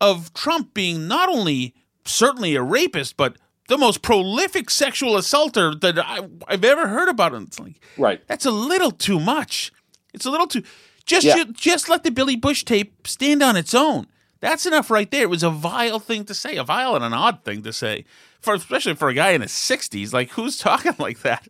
of 0.00 0.32
Trump 0.34 0.74
being 0.74 1.06
not 1.06 1.28
only 1.28 1.74
certainly 2.04 2.56
a 2.56 2.62
rapist, 2.62 3.16
but 3.16 3.36
the 3.68 3.78
most 3.78 4.02
prolific 4.02 4.68
sexual 4.70 5.16
assaulter 5.16 5.74
that 5.74 5.98
I, 5.98 6.20
I've 6.48 6.64
ever 6.64 6.88
heard 6.88 7.08
about. 7.08 7.32
And 7.34 7.46
it's 7.48 7.58
like, 7.58 7.80
Right. 7.96 8.20
that's 8.26 8.44
a 8.46 8.50
little 8.50 8.90
too 8.90 9.18
much. 9.18 9.72
It's 10.12 10.26
a 10.26 10.30
little 10.30 10.46
too. 10.46 10.62
Just 11.06 11.26
Yeah. 11.26 11.44
ju- 11.44 11.52
just 11.52 11.88
let 11.88 12.04
the 12.04 12.10
Billy 12.10 12.36
Bush 12.36 12.64
tape 12.64 13.06
stand 13.06 13.42
on 13.42 13.56
its 13.56 13.74
own. 13.74 14.06
That's 14.40 14.66
enough 14.66 14.90
right 14.90 15.10
there. 15.10 15.22
It 15.22 15.30
was 15.30 15.42
a 15.42 15.50
vile 15.50 15.98
thing 15.98 16.24
to 16.26 16.34
say, 16.34 16.56
a 16.56 16.64
vile 16.64 16.94
and 16.94 17.04
an 17.04 17.14
odd 17.14 17.42
thing 17.44 17.62
to 17.62 17.72
say, 17.72 18.04
for 18.40 18.52
especially 18.54 18.94
for 18.94 19.08
a 19.08 19.14
guy 19.14 19.30
in 19.30 19.40
his 19.40 19.52
sixties. 19.52 20.12
Like 20.12 20.30
who's 20.32 20.56
talking 20.68 20.94
like 20.98 21.20
that? 21.22 21.48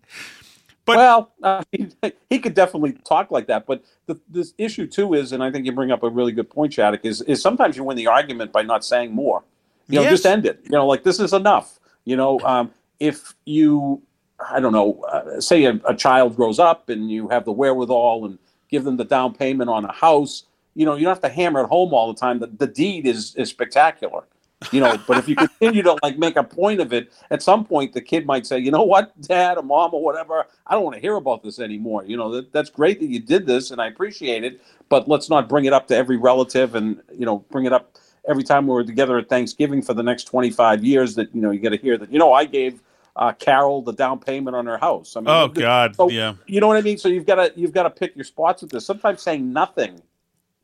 But- 0.86 0.96
well, 0.98 1.32
uh, 1.42 1.62
he, 1.72 1.88
he 2.30 2.38
could 2.38 2.54
definitely 2.54 2.92
talk 2.92 3.30
like 3.32 3.46
that. 3.48 3.66
But 3.66 3.82
the, 4.06 4.20
this 4.28 4.54
issue 4.58 4.86
too 4.86 5.14
is, 5.14 5.32
and 5.32 5.42
I 5.42 5.50
think 5.50 5.66
you 5.66 5.72
bring 5.72 5.90
up 5.90 6.02
a 6.04 6.08
really 6.10 6.32
good 6.32 6.48
point, 6.50 6.72
Shattuck, 6.74 7.04
is 7.04 7.22
is 7.22 7.42
sometimes 7.42 7.76
you 7.76 7.82
win 7.84 7.96
the 7.96 8.06
argument 8.06 8.52
by 8.52 8.62
not 8.62 8.84
saying 8.84 9.12
more. 9.12 9.42
You 9.88 9.96
know, 9.96 10.02
Yes. 10.02 10.10
just 10.12 10.26
end 10.26 10.46
it. 10.46 10.60
You 10.64 10.70
know, 10.70 10.86
like 10.86 11.02
this 11.02 11.18
is 11.20 11.32
enough. 11.32 11.78
You 12.04 12.16
know, 12.16 12.40
um, 12.40 12.70
if 13.00 13.34
you, 13.44 14.02
I 14.50 14.60
don't 14.60 14.72
know, 14.72 15.02
uh, 15.04 15.40
say 15.40 15.64
a, 15.64 15.80
a 15.86 15.94
child 15.94 16.36
grows 16.36 16.58
up 16.58 16.88
and 16.88 17.10
you 17.10 17.28
have 17.28 17.44
the 17.44 17.52
wherewithal 17.52 18.26
and 18.26 18.38
give 18.68 18.84
them 18.84 18.96
the 18.96 19.04
down 19.04 19.34
payment 19.34 19.70
on 19.70 19.84
a 19.84 19.92
house. 19.92 20.44
You 20.74 20.84
know, 20.86 20.96
you 20.96 21.04
don't 21.04 21.14
have 21.14 21.22
to 21.22 21.28
hammer 21.28 21.60
it 21.62 21.68
home 21.68 21.94
all 21.94 22.12
the 22.12 22.18
time. 22.18 22.38
The, 22.40 22.48
the 22.48 22.66
deed 22.66 23.06
is 23.06 23.34
is 23.36 23.48
spectacular. 23.50 24.24
You 24.72 24.80
know, 24.80 24.96
but 25.06 25.18
if 25.18 25.28
you 25.28 25.36
continue 25.36 25.82
to 25.82 25.98
like 26.02 26.18
make 26.18 26.36
a 26.36 26.42
point 26.42 26.80
of 26.80 26.92
it, 26.92 27.12
at 27.30 27.42
some 27.42 27.64
point 27.64 27.92
the 27.92 28.00
kid 28.00 28.24
might 28.24 28.46
say, 28.46 28.58
you 28.58 28.70
know 28.70 28.82
what, 28.82 29.20
dad 29.20 29.58
or 29.58 29.62
mom 29.62 29.92
or 29.92 30.02
whatever, 30.02 30.46
I 30.66 30.74
don't 30.74 30.84
want 30.84 30.94
to 30.94 31.00
hear 31.00 31.16
about 31.16 31.42
this 31.42 31.58
anymore. 31.58 32.04
You 32.06 32.16
know, 32.16 32.30
that, 32.32 32.52
that's 32.52 32.70
great 32.70 32.98
that 33.00 33.06
you 33.06 33.20
did 33.20 33.46
this 33.46 33.72
and 33.72 33.80
I 33.80 33.88
appreciate 33.88 34.42
it, 34.42 34.62
but 34.88 35.06
let's 35.06 35.28
not 35.28 35.48
bring 35.48 35.66
it 35.66 35.72
up 35.72 35.86
to 35.88 35.96
every 35.96 36.16
relative 36.16 36.74
and, 36.76 37.02
you 37.12 37.26
know, 37.26 37.38
bring 37.50 37.66
it 37.66 37.72
up 37.74 37.93
every 38.28 38.42
time 38.42 38.66
we're 38.66 38.82
together 38.82 39.18
at 39.18 39.28
Thanksgiving 39.28 39.82
for 39.82 39.94
the 39.94 40.02
next 40.02 40.24
25 40.24 40.84
years 40.84 41.14
that, 41.16 41.34
you 41.34 41.40
know, 41.40 41.50
you 41.50 41.60
got 41.60 41.70
to 41.70 41.76
hear 41.76 41.98
that, 41.98 42.10
you 42.12 42.18
know, 42.18 42.32
I 42.32 42.44
gave 42.44 42.80
uh, 43.16 43.32
Carol 43.32 43.82
the 43.82 43.92
down 43.92 44.18
payment 44.18 44.56
on 44.56 44.66
her 44.66 44.78
house. 44.78 45.16
I 45.16 45.20
mean, 45.20 45.28
Oh 45.28 45.48
God, 45.48 45.94
so, 45.96 46.08
yeah. 46.08 46.34
You 46.46 46.60
know 46.60 46.66
what 46.66 46.76
I 46.76 46.80
mean? 46.80 46.98
So 46.98 47.08
you've 47.08 47.26
got 47.26 47.36
to 47.36 47.52
you've 47.54 47.72
got 47.72 47.84
to 47.84 47.90
pick 47.90 48.16
your 48.16 48.24
spots 48.24 48.62
with 48.62 48.70
this. 48.72 48.84
Sometimes 48.84 49.22
saying 49.22 49.52
nothing, 49.52 50.00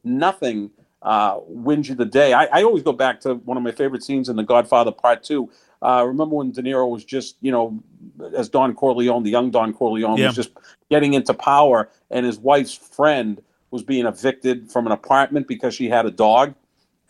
nothing 0.04 0.70
uh, 1.02 1.38
wins 1.46 1.88
you 1.88 1.94
the 1.94 2.04
day. 2.04 2.32
I, 2.32 2.44
I 2.46 2.62
always 2.62 2.82
go 2.82 2.92
back 2.92 3.20
to 3.20 3.34
one 3.34 3.56
of 3.56 3.62
my 3.62 3.72
favorite 3.72 4.02
scenes 4.02 4.28
in 4.28 4.36
The 4.36 4.42
Godfather 4.42 4.92
Part 4.92 5.22
Two. 5.22 5.50
Uh, 5.82 6.04
remember 6.06 6.36
when 6.36 6.50
De 6.50 6.61
Niro 6.62 6.90
was 6.90 7.04
just, 7.04 7.36
you 7.40 7.50
know, 7.50 7.80
as 8.36 8.50
Don 8.50 8.74
Corleone, 8.74 9.22
the 9.22 9.30
young 9.30 9.50
Don 9.50 9.72
Corleone, 9.72 10.18
Yeah. 10.18 10.26
was 10.26 10.36
just 10.36 10.50
getting 10.90 11.14
into 11.14 11.32
power, 11.32 11.88
and 12.11 12.26
his 12.26 12.38
wife's 12.38 12.74
friend 12.74 13.40
was 13.70 13.82
being 13.82 14.04
evicted 14.06 14.70
from 14.70 14.86
an 14.86 14.92
apartment 14.92 15.46
because 15.46 15.74
she 15.74 15.88
had 15.88 16.04
a 16.04 16.11
dog. 16.11 16.54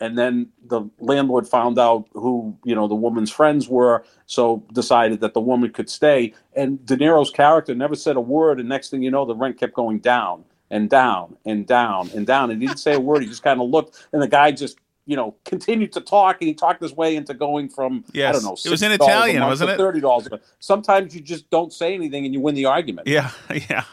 And 0.01 0.17
then 0.17 0.49
the 0.65 0.81
landlord 0.99 1.47
found 1.47 1.77
out 1.77 2.07
who, 2.13 2.57
you 2.65 2.73
know, 2.73 2.87
the 2.87 2.95
woman's 2.95 3.31
friends 3.31 3.69
were, 3.69 4.03
so 4.25 4.63
decided 4.73 5.21
that 5.21 5.35
the 5.35 5.39
woman 5.39 5.71
could 5.71 5.91
stay. 5.91 6.33
And 6.55 6.83
De 6.85 6.97
Niro's 6.97 7.29
character 7.29 7.75
never 7.75 7.95
said 7.95 8.15
a 8.15 8.21
word, 8.21 8.59
and 8.59 8.67
next 8.67 8.89
thing 8.89 9.03
you 9.03 9.11
know, 9.11 9.25
the 9.25 9.35
rent 9.35 9.59
kept 9.59 9.75
going 9.75 9.99
down 9.99 10.43
and 10.71 10.89
down 10.89 11.37
and 11.45 11.67
down 11.67 12.09
and 12.15 12.25
down. 12.25 12.49
And 12.49 12.59
he 12.59 12.67
didn't 12.67 12.79
say 12.79 12.95
a 12.95 12.99
word. 12.99 13.21
He 13.21 13.27
just 13.27 13.43
kind 13.43 13.61
of 13.61 13.69
looked, 13.69 14.07
and 14.11 14.19
the 14.19 14.27
guy 14.27 14.51
just, 14.51 14.79
you 15.05 15.15
know, 15.15 15.35
continued 15.45 15.93
to 15.93 16.01
talk, 16.01 16.37
and 16.41 16.47
he 16.47 16.55
talked 16.55 16.81
his 16.81 16.93
way 16.93 17.15
into 17.15 17.35
going 17.35 17.69
from 17.69 18.03
I 18.29 18.31
don't 18.31 18.43
know, 18.43 18.57
It 18.65 18.71
was 18.71 18.81
in 18.81 18.91
Italian, 18.91 19.43
wasn't 19.43 19.69
it? 19.69 19.77
Thirty 19.77 19.99
dollars. 19.99 20.29
Sometimes 20.59 21.13
you 21.13 21.21
just 21.21 21.47
don't 21.51 21.71
say 21.71 21.93
anything, 21.93 22.25
and 22.25 22.33
you 22.33 22.39
win 22.39 22.55
the 22.55 22.65
argument. 22.65 23.07
Yeah, 23.07 23.29
yeah. 23.69 23.83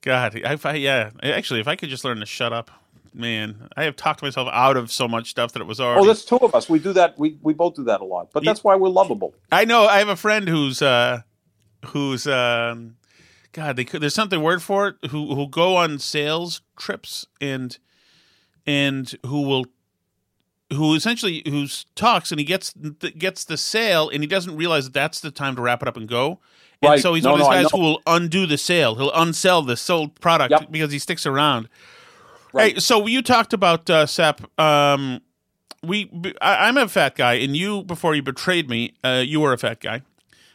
God, 0.00 0.36
if 0.36 0.64
I 0.64 0.74
yeah, 0.74 1.10
actually, 1.22 1.60
if 1.60 1.68
I 1.68 1.76
could 1.76 1.90
just 1.90 2.04
learn 2.04 2.20
to 2.20 2.26
shut 2.26 2.54
up, 2.54 2.70
man, 3.16 3.68
I 3.76 3.84
have 3.84 3.96
talked 3.96 4.22
myself 4.22 4.48
out 4.52 4.76
of 4.76 4.92
so 4.92 5.08
much 5.08 5.30
stuff 5.30 5.52
that 5.52 5.60
it 5.60 5.66
was 5.66 5.80
already. 5.80 6.02
Oh, 6.02 6.06
that's 6.06 6.24
two 6.24 6.36
of 6.36 6.54
us. 6.54 6.68
We 6.68 6.78
do 6.78 6.92
that. 6.92 7.18
We 7.18 7.38
we 7.42 7.52
both 7.54 7.74
do 7.74 7.84
that 7.84 8.00
a 8.00 8.04
lot, 8.04 8.30
but 8.32 8.44
that's 8.44 8.62
why 8.62 8.76
we're 8.76 8.88
lovable. 8.90 9.34
I 9.50 9.64
know. 9.64 9.86
I 9.86 9.98
have 9.98 10.08
a 10.08 10.16
friend 10.16 10.48
who's 10.48 10.82
uh, 10.82 11.22
who's 11.86 12.26
um, 12.26 12.96
God. 13.52 13.76
They 13.76 13.84
could, 13.84 14.00
there's 14.02 14.14
something 14.14 14.42
word 14.42 14.62
for 14.62 14.88
it. 14.88 15.10
Who 15.10 15.34
who 15.34 15.48
go 15.48 15.76
on 15.76 15.98
sales 15.98 16.60
trips 16.78 17.26
and 17.40 17.76
and 18.66 19.12
who 19.24 19.42
will 19.42 19.66
who 20.72 20.94
essentially 20.94 21.42
who 21.46 21.66
talks 21.94 22.30
and 22.32 22.38
he 22.40 22.44
gets 22.44 22.72
gets 22.72 23.44
the 23.44 23.56
sale 23.56 24.08
and 24.08 24.22
he 24.22 24.26
doesn't 24.26 24.56
realize 24.56 24.84
that 24.84 24.94
that's 24.94 25.20
the 25.20 25.30
time 25.30 25.54
to 25.56 25.62
wrap 25.62 25.82
it 25.82 25.88
up 25.88 25.96
and 25.96 26.08
go. 26.08 26.40
And 26.82 26.90
Right. 26.90 27.00
so 27.00 27.14
he's 27.14 27.24
No, 27.24 27.32
one 27.32 27.40
of 27.40 27.46
no, 27.46 27.52
guys 27.52 27.70
who 27.70 27.78
will 27.80 28.02
undo 28.06 28.44
the 28.46 28.58
sale. 28.58 28.96
He'll 28.96 29.12
unsell 29.12 29.66
the 29.66 29.76
sold 29.78 30.20
product 30.20 30.50
Yep. 30.50 30.70
because 30.70 30.92
he 30.92 30.98
sticks 30.98 31.24
around. 31.24 31.68
Right. 32.56 32.74
Hey, 32.74 32.80
so 32.80 33.06
you 33.06 33.22
talked 33.22 33.52
about 33.52 33.88
uh, 33.90 34.06
Sep. 34.06 34.40
Um, 34.58 35.20
we, 35.82 36.10
I, 36.40 36.68
I'm 36.68 36.76
a 36.76 36.88
fat 36.88 37.14
guy, 37.14 37.34
and 37.34 37.56
you 37.56 37.82
before 37.84 38.14
you 38.14 38.22
betrayed 38.22 38.68
me, 38.70 38.94
uh, 39.04 39.22
you 39.24 39.40
were 39.40 39.52
a 39.52 39.58
fat 39.58 39.80
guy. 39.80 40.02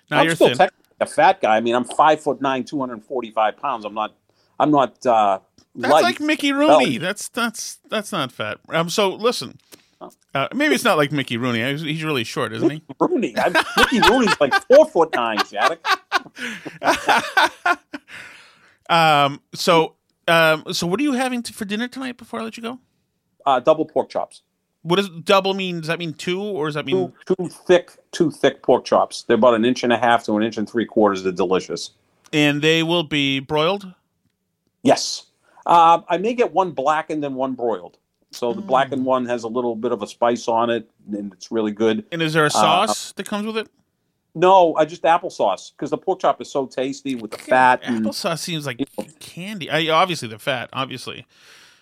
Now 0.10 0.20
I'm 0.20 0.26
you're 0.26 0.36
still 0.36 0.50
thin. 0.50 0.58
technically 0.58 0.96
a 1.00 1.06
fat 1.06 1.42
guy. 1.42 1.58
I 1.58 1.62
mean, 1.62 1.76
I'm 1.76 1.84
five 1.86 2.22
foot 2.22 2.42
nine, 2.42 2.64
two 2.64 2.80
hundred 2.80 2.94
and 2.94 3.06
forty 3.06 3.32
five 3.32 3.58
pounds. 3.58 3.86
I'm 3.86 3.94
not. 3.94 4.16
I'm 4.60 4.72
not. 4.72 5.06
Uh, 5.06 5.40
that's 5.76 5.92
light. 5.92 6.04
like 6.04 6.20
Mickey 6.20 6.52
Rooney. 6.52 6.98
That's 6.98 7.30
that's 7.30 7.80
that's 7.90 8.12
not 8.12 8.32
fat. 8.32 8.60
Um, 8.70 8.90
so 8.90 9.10
listen, 9.10 9.58
uh, 10.34 10.48
maybe 10.54 10.76
it's 10.76 10.84
not 10.84 10.98
like 10.98 11.12
Mickey 11.12 11.38
Rooney. 11.38 11.60
He's- 11.60 11.82
He's 11.82 12.04
really 12.04 12.24
short, 12.24 12.52
isn't 12.54 12.70
he? 12.70 12.84
Rooney. 13.00 13.34
I'm, 13.38 13.54
Mickey 13.78 14.00
Rooney's 14.02 14.40
like 14.42 14.54
four 14.68 14.86
foot 14.88 15.14
nine, 15.16 15.38
Shattuck. 15.46 15.80
um, 18.90 19.42
so 19.54 19.96
um, 20.32 20.74
so 20.74 20.88
what 20.88 21.00
are 21.00 21.04
you 21.04 21.14
having 21.14 21.44
to, 21.44 21.54
for 21.54 21.66
dinner 21.66 21.88
tonight? 21.88 22.18
Before 22.18 22.40
I 22.40 22.44
let 22.44 22.58
you 22.58 22.64
go. 22.64 22.80
Uh, 23.46 23.60
double 23.60 23.86
pork 23.86 24.10
chops. 24.10 24.44
What 24.84 24.96
does 24.96 25.10
double 25.10 25.54
mean? 25.54 25.80
Does 25.80 25.88
that 25.88 26.00
mean 26.00 26.14
two, 26.14 26.42
or 26.42 26.66
does 26.68 26.76
that 26.76 26.86
mean 26.86 27.14
Two, 27.26 27.36
two 27.36 27.50
thick, 27.50 27.92
two 28.12 28.32
thick 28.32 28.64
pork 28.64 28.84
chops. 28.86 29.24
They're 29.24 29.36
about 29.36 29.54
an 29.54 29.64
inch 29.66 29.84
and 29.84 29.94
a 29.94 29.98
half 29.98 30.24
to 30.26 30.36
an 30.38 30.44
inch 30.44 30.58
and 30.58 30.68
three 30.70 30.86
quarters. 30.86 31.22
They're 31.24 31.32
delicious. 31.32 31.92
and 32.34 32.62
they 32.62 32.82
will 32.82 33.04
be 33.04 33.40
broiled? 33.40 33.94
Yes. 34.84 35.28
Uh, 35.68 36.02
I 36.10 36.18
may 36.18 36.34
get 36.34 36.52
one 36.54 36.72
blackened 36.72 37.24
and 37.24 37.36
one 37.36 37.54
broiled. 37.54 37.98
So 38.32 38.54
the 38.54 38.62
blackened 38.62 39.06
one 39.06 39.26
has 39.26 39.44
a 39.44 39.48
little 39.48 39.76
bit 39.76 39.92
of 39.92 40.02
a 40.02 40.08
spice 40.08 40.48
on 40.48 40.70
it, 40.70 40.90
and 41.12 41.34
it's 41.34 41.52
really 41.52 41.74
good. 41.74 42.06
And 42.12 42.22
is 42.22 42.34
there 42.34 42.46
a 42.46 42.50
sauce 42.50 43.12
that 43.14 43.28
comes 43.28 43.46
with 43.46 43.58
it? 43.58 43.68
No, 44.34 44.76
I 44.76 44.86
just 44.86 45.02
applesauce 45.04 45.72
because 45.72 45.90
the 45.90 45.98
pork 45.98 46.22
chop 46.22 46.40
is 46.42 46.50
so 46.52 46.66
tasty 46.66 47.16
with 47.16 47.32
the 47.32 47.38
fat. 47.38 47.82
And, 47.84 48.06
Applesauce 48.06 48.40
seems 48.40 48.66
like 48.66 48.80
candy. 49.20 49.70
I, 49.70 49.90
obviously, 49.90 50.28
the 50.30 50.40
fat, 50.40 50.70
obviously. 50.74 51.26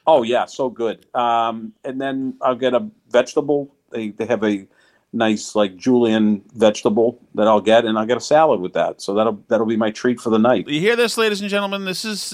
oh 0.08 0.24
yeah, 0.24 0.46
so 0.46 0.70
good. 0.70 1.06
Um, 1.16 1.74
and 1.84 2.02
then 2.02 2.36
I'll 2.42 2.56
get 2.56 2.74
a 2.74 2.88
vegetable. 3.12 3.74
They 3.92 4.10
they 4.10 4.26
have 4.26 4.44
a 4.44 4.66
nice 5.12 5.56
like 5.56 5.76
julienne 5.76 6.44
vegetable 6.54 7.20
that 7.36 7.48
I'll 7.48 7.62
get, 7.62 7.86
and 7.86 7.98
I'll 8.00 8.06
get 8.06 8.18
a 8.18 8.22
salad 8.22 8.60
with 8.62 8.74
that. 8.74 9.00
So 9.02 9.14
that'll 9.14 9.44
that'll 9.48 9.66
be 9.68 9.78
my 9.78 9.92
treat 9.92 10.20
for 10.20 10.32
the 10.32 10.40
night. 10.40 10.68
You 10.68 10.80
hear 10.80 10.96
this, 10.96 11.18
ladies 11.20 11.42
and 11.42 11.50
gentlemen? 11.52 11.86
This 11.86 12.04
is 12.04 12.34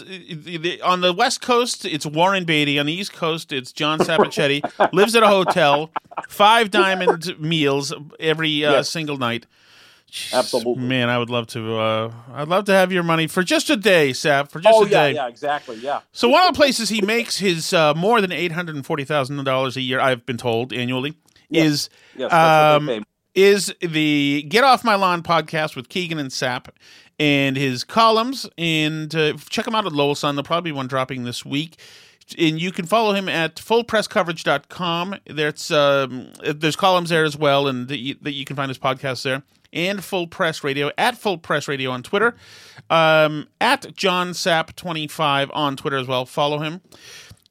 on 0.83 1.01
the 1.01 1.11
West 1.11 1.41
Coast. 1.41 1.83
It's 1.83 2.05
Warren 2.05 2.45
Beatty. 2.45 2.79
On 2.79 2.85
the 2.85 2.93
East 2.93 3.11
Coast, 3.11 3.51
it's 3.51 3.73
John 3.73 3.99
Sapochetti. 3.99 4.61
lives 4.93 5.13
at 5.15 5.23
a 5.23 5.27
hotel, 5.27 5.89
five 6.29 6.71
diamond 6.71 7.37
meals 7.37 7.93
every 8.19 8.63
uh, 8.65 8.71
Yes. 8.71 8.89
single 8.89 9.17
night. 9.17 9.45
Absolutely. 10.33 10.83
man. 10.83 11.09
I 11.09 11.17
would 11.17 11.29
love 11.29 11.47
to. 11.47 11.77
Uh, 11.77 12.13
I'd 12.33 12.47
love 12.47 12.65
to 12.65 12.73
have 12.73 12.91
your 12.91 13.03
money 13.03 13.27
for 13.27 13.43
just 13.43 13.69
a 13.69 13.75
day, 13.75 14.13
Sap. 14.13 14.49
For 14.49 14.59
just 14.59 14.73
Oh 14.75 14.83
a 14.83 14.87
yeah, 14.87 15.07
day. 15.07 15.13
yeah, 15.15 15.27
exactly, 15.27 15.75
yeah. 15.77 16.01
So 16.13 16.29
one 16.29 16.41
of 16.47 16.53
the 16.53 16.57
places 16.57 16.89
he 16.89 17.01
makes 17.01 17.37
his 17.37 17.73
uh, 17.73 17.93
more 17.93 18.21
than 18.21 18.31
eight 18.31 18.51
hundred 18.53 18.75
and 18.75 18.85
forty 18.85 19.03
thousand 19.03 19.43
dollars 19.43 19.75
a 19.77 19.81
year, 19.81 19.99
I've 19.99 20.25
been 20.25 20.37
told 20.37 20.71
annually, 20.71 21.15
Yes. 21.49 21.65
is 21.67 21.89
Yes, 22.17 22.31
um, 22.31 22.85
what 22.85 22.93
they 22.93 22.99
pay. 22.99 23.05
is 23.35 23.73
the 23.81 24.45
Get 24.47 24.63
Off 24.63 24.83
My 24.83 24.95
Lawn 24.95 25.21
podcast 25.21 25.75
with 25.75 25.89
Keegan 25.89 26.17
and 26.19 26.31
Sap 26.31 26.69
and 27.19 27.57
his 27.57 27.83
columns. 27.83 28.47
And 28.57 29.13
uh, 29.13 29.33
check 29.49 29.67
him 29.67 29.75
out 29.75 29.85
at 29.85 29.91
Lowell 29.91 30.15
Sun. 30.15 30.35
There'll 30.35 30.43
probably 30.45 30.71
be 30.71 30.75
one 30.75 30.87
dropping 30.87 31.23
this 31.25 31.43
week. 31.45 31.77
And 32.39 32.59
you 32.59 32.71
can 32.71 32.85
follow 32.87 33.13
him 33.13 33.29
at 33.29 33.57
fullpresscoverage.com. 33.57 35.15
There's 35.27 35.71
um, 35.71 36.31
there's 36.43 36.75
columns 36.75 37.09
there 37.09 37.23
as 37.23 37.37
well, 37.37 37.67
and 37.67 37.87
that 37.87 37.99
you, 37.99 38.15
that 38.21 38.31
you 38.33 38.45
can 38.45 38.55
find 38.55 38.69
his 38.69 38.79
podcast 38.79 39.23
there. 39.23 39.43
And 39.75 40.03
Full 40.03 40.27
Press 40.27 40.63
Radio 40.63 40.89
at 40.97 41.17
Full 41.17 41.37
Press 41.37 41.67
Radio 41.67 41.91
on 41.91 42.01
Twitter, 42.01 42.35
um, 42.89 43.47
at 43.61 43.93
John 43.95 44.33
Sap 44.33 44.75
twenty 44.75 45.07
five 45.07 45.51
on 45.53 45.75
Twitter 45.75 45.97
as 45.97 46.07
well. 46.07 46.25
Follow 46.25 46.59
him. 46.59 46.81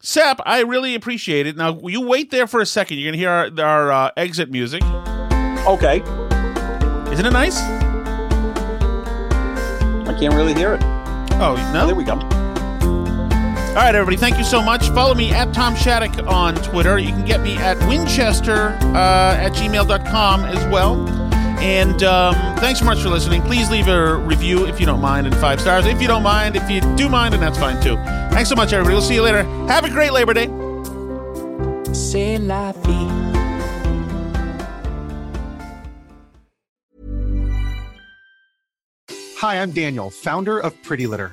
Sap, 0.00 0.40
I 0.44 0.60
really 0.60 0.94
appreciate 0.94 1.46
it. 1.46 1.56
Now 1.56 1.78
you 1.84 2.00
wait 2.06 2.30
there 2.30 2.46
for 2.46 2.60
a 2.60 2.66
second. 2.66 2.98
You're 2.98 3.08
gonna 3.12 3.18
hear 3.18 3.30
our, 3.30 3.50
our 3.64 3.92
uh, 3.92 4.10
exit 4.16 4.50
music. 4.50 4.82
Okay, 5.66 6.00
Isn't 7.12 7.24
it 7.26 7.32
nice? 7.32 7.58
I 10.06 10.14
can't 10.18 10.34
really 10.34 10.54
hear 10.54 10.74
it. 10.74 10.80
Oh, 10.82 11.56
Oh, 11.58 11.72
no? 11.72 11.86
there 11.86 11.94
we 11.94 12.04
go. 12.04 12.12
All 12.14 13.80
right, 13.80 13.94
everybody. 13.94 14.16
Thank 14.16 14.38
you 14.38 14.44
so 14.44 14.62
much. 14.62 14.88
Follow 14.90 15.14
me 15.14 15.32
at 15.32 15.52
Tom 15.52 15.74
Shattuck 15.74 16.26
on 16.28 16.54
Twitter. 16.56 16.96
You 16.98 17.08
can 17.08 17.24
get 17.24 17.40
me 17.40 17.56
at 17.56 17.76
Winchester 17.88 18.68
uh, 18.94 19.36
at 19.36 19.52
gmail.com 19.52 20.44
as 20.44 20.64
well. 20.72 20.94
And 21.64 22.02
um, 22.02 22.34
thanks 22.58 22.80
so 22.80 22.84
much 22.84 23.00
for 23.00 23.08
listening. 23.08 23.40
Please 23.40 23.70
leave 23.70 23.88
a 23.88 24.16
review 24.16 24.66
if 24.66 24.78
you 24.78 24.84
don't 24.84 25.00
mind 25.00 25.26
and 25.26 25.34
five 25.36 25.62
stars. 25.62 25.86
If 25.86 26.02
you 26.02 26.06
don't 26.06 26.22
mind, 26.22 26.56
if 26.56 26.70
you 26.70 26.82
do 26.94 27.08
mind, 27.08 27.32
then 27.32 27.40
that's 27.40 27.58
fine 27.58 27.82
too. 27.82 27.96
Thanks 28.34 28.50
so 28.50 28.54
much, 28.54 28.74
everybody. 28.74 28.94
We'll 28.94 29.02
see 29.02 29.14
you 29.14 29.22
later. 29.22 29.44
Have 29.66 29.82
a 29.86 29.88
great 29.88 30.12
Labor 30.12 30.34
Day. 30.34 30.48
C'est 31.94 32.36
la 32.36 32.72
vie. 32.72 33.08
Hi, 39.38 39.62
I'm 39.62 39.70
Daniel, 39.70 40.10
founder 40.10 40.58
of 40.58 40.74
Pretty 40.82 41.06
Litter. 41.06 41.32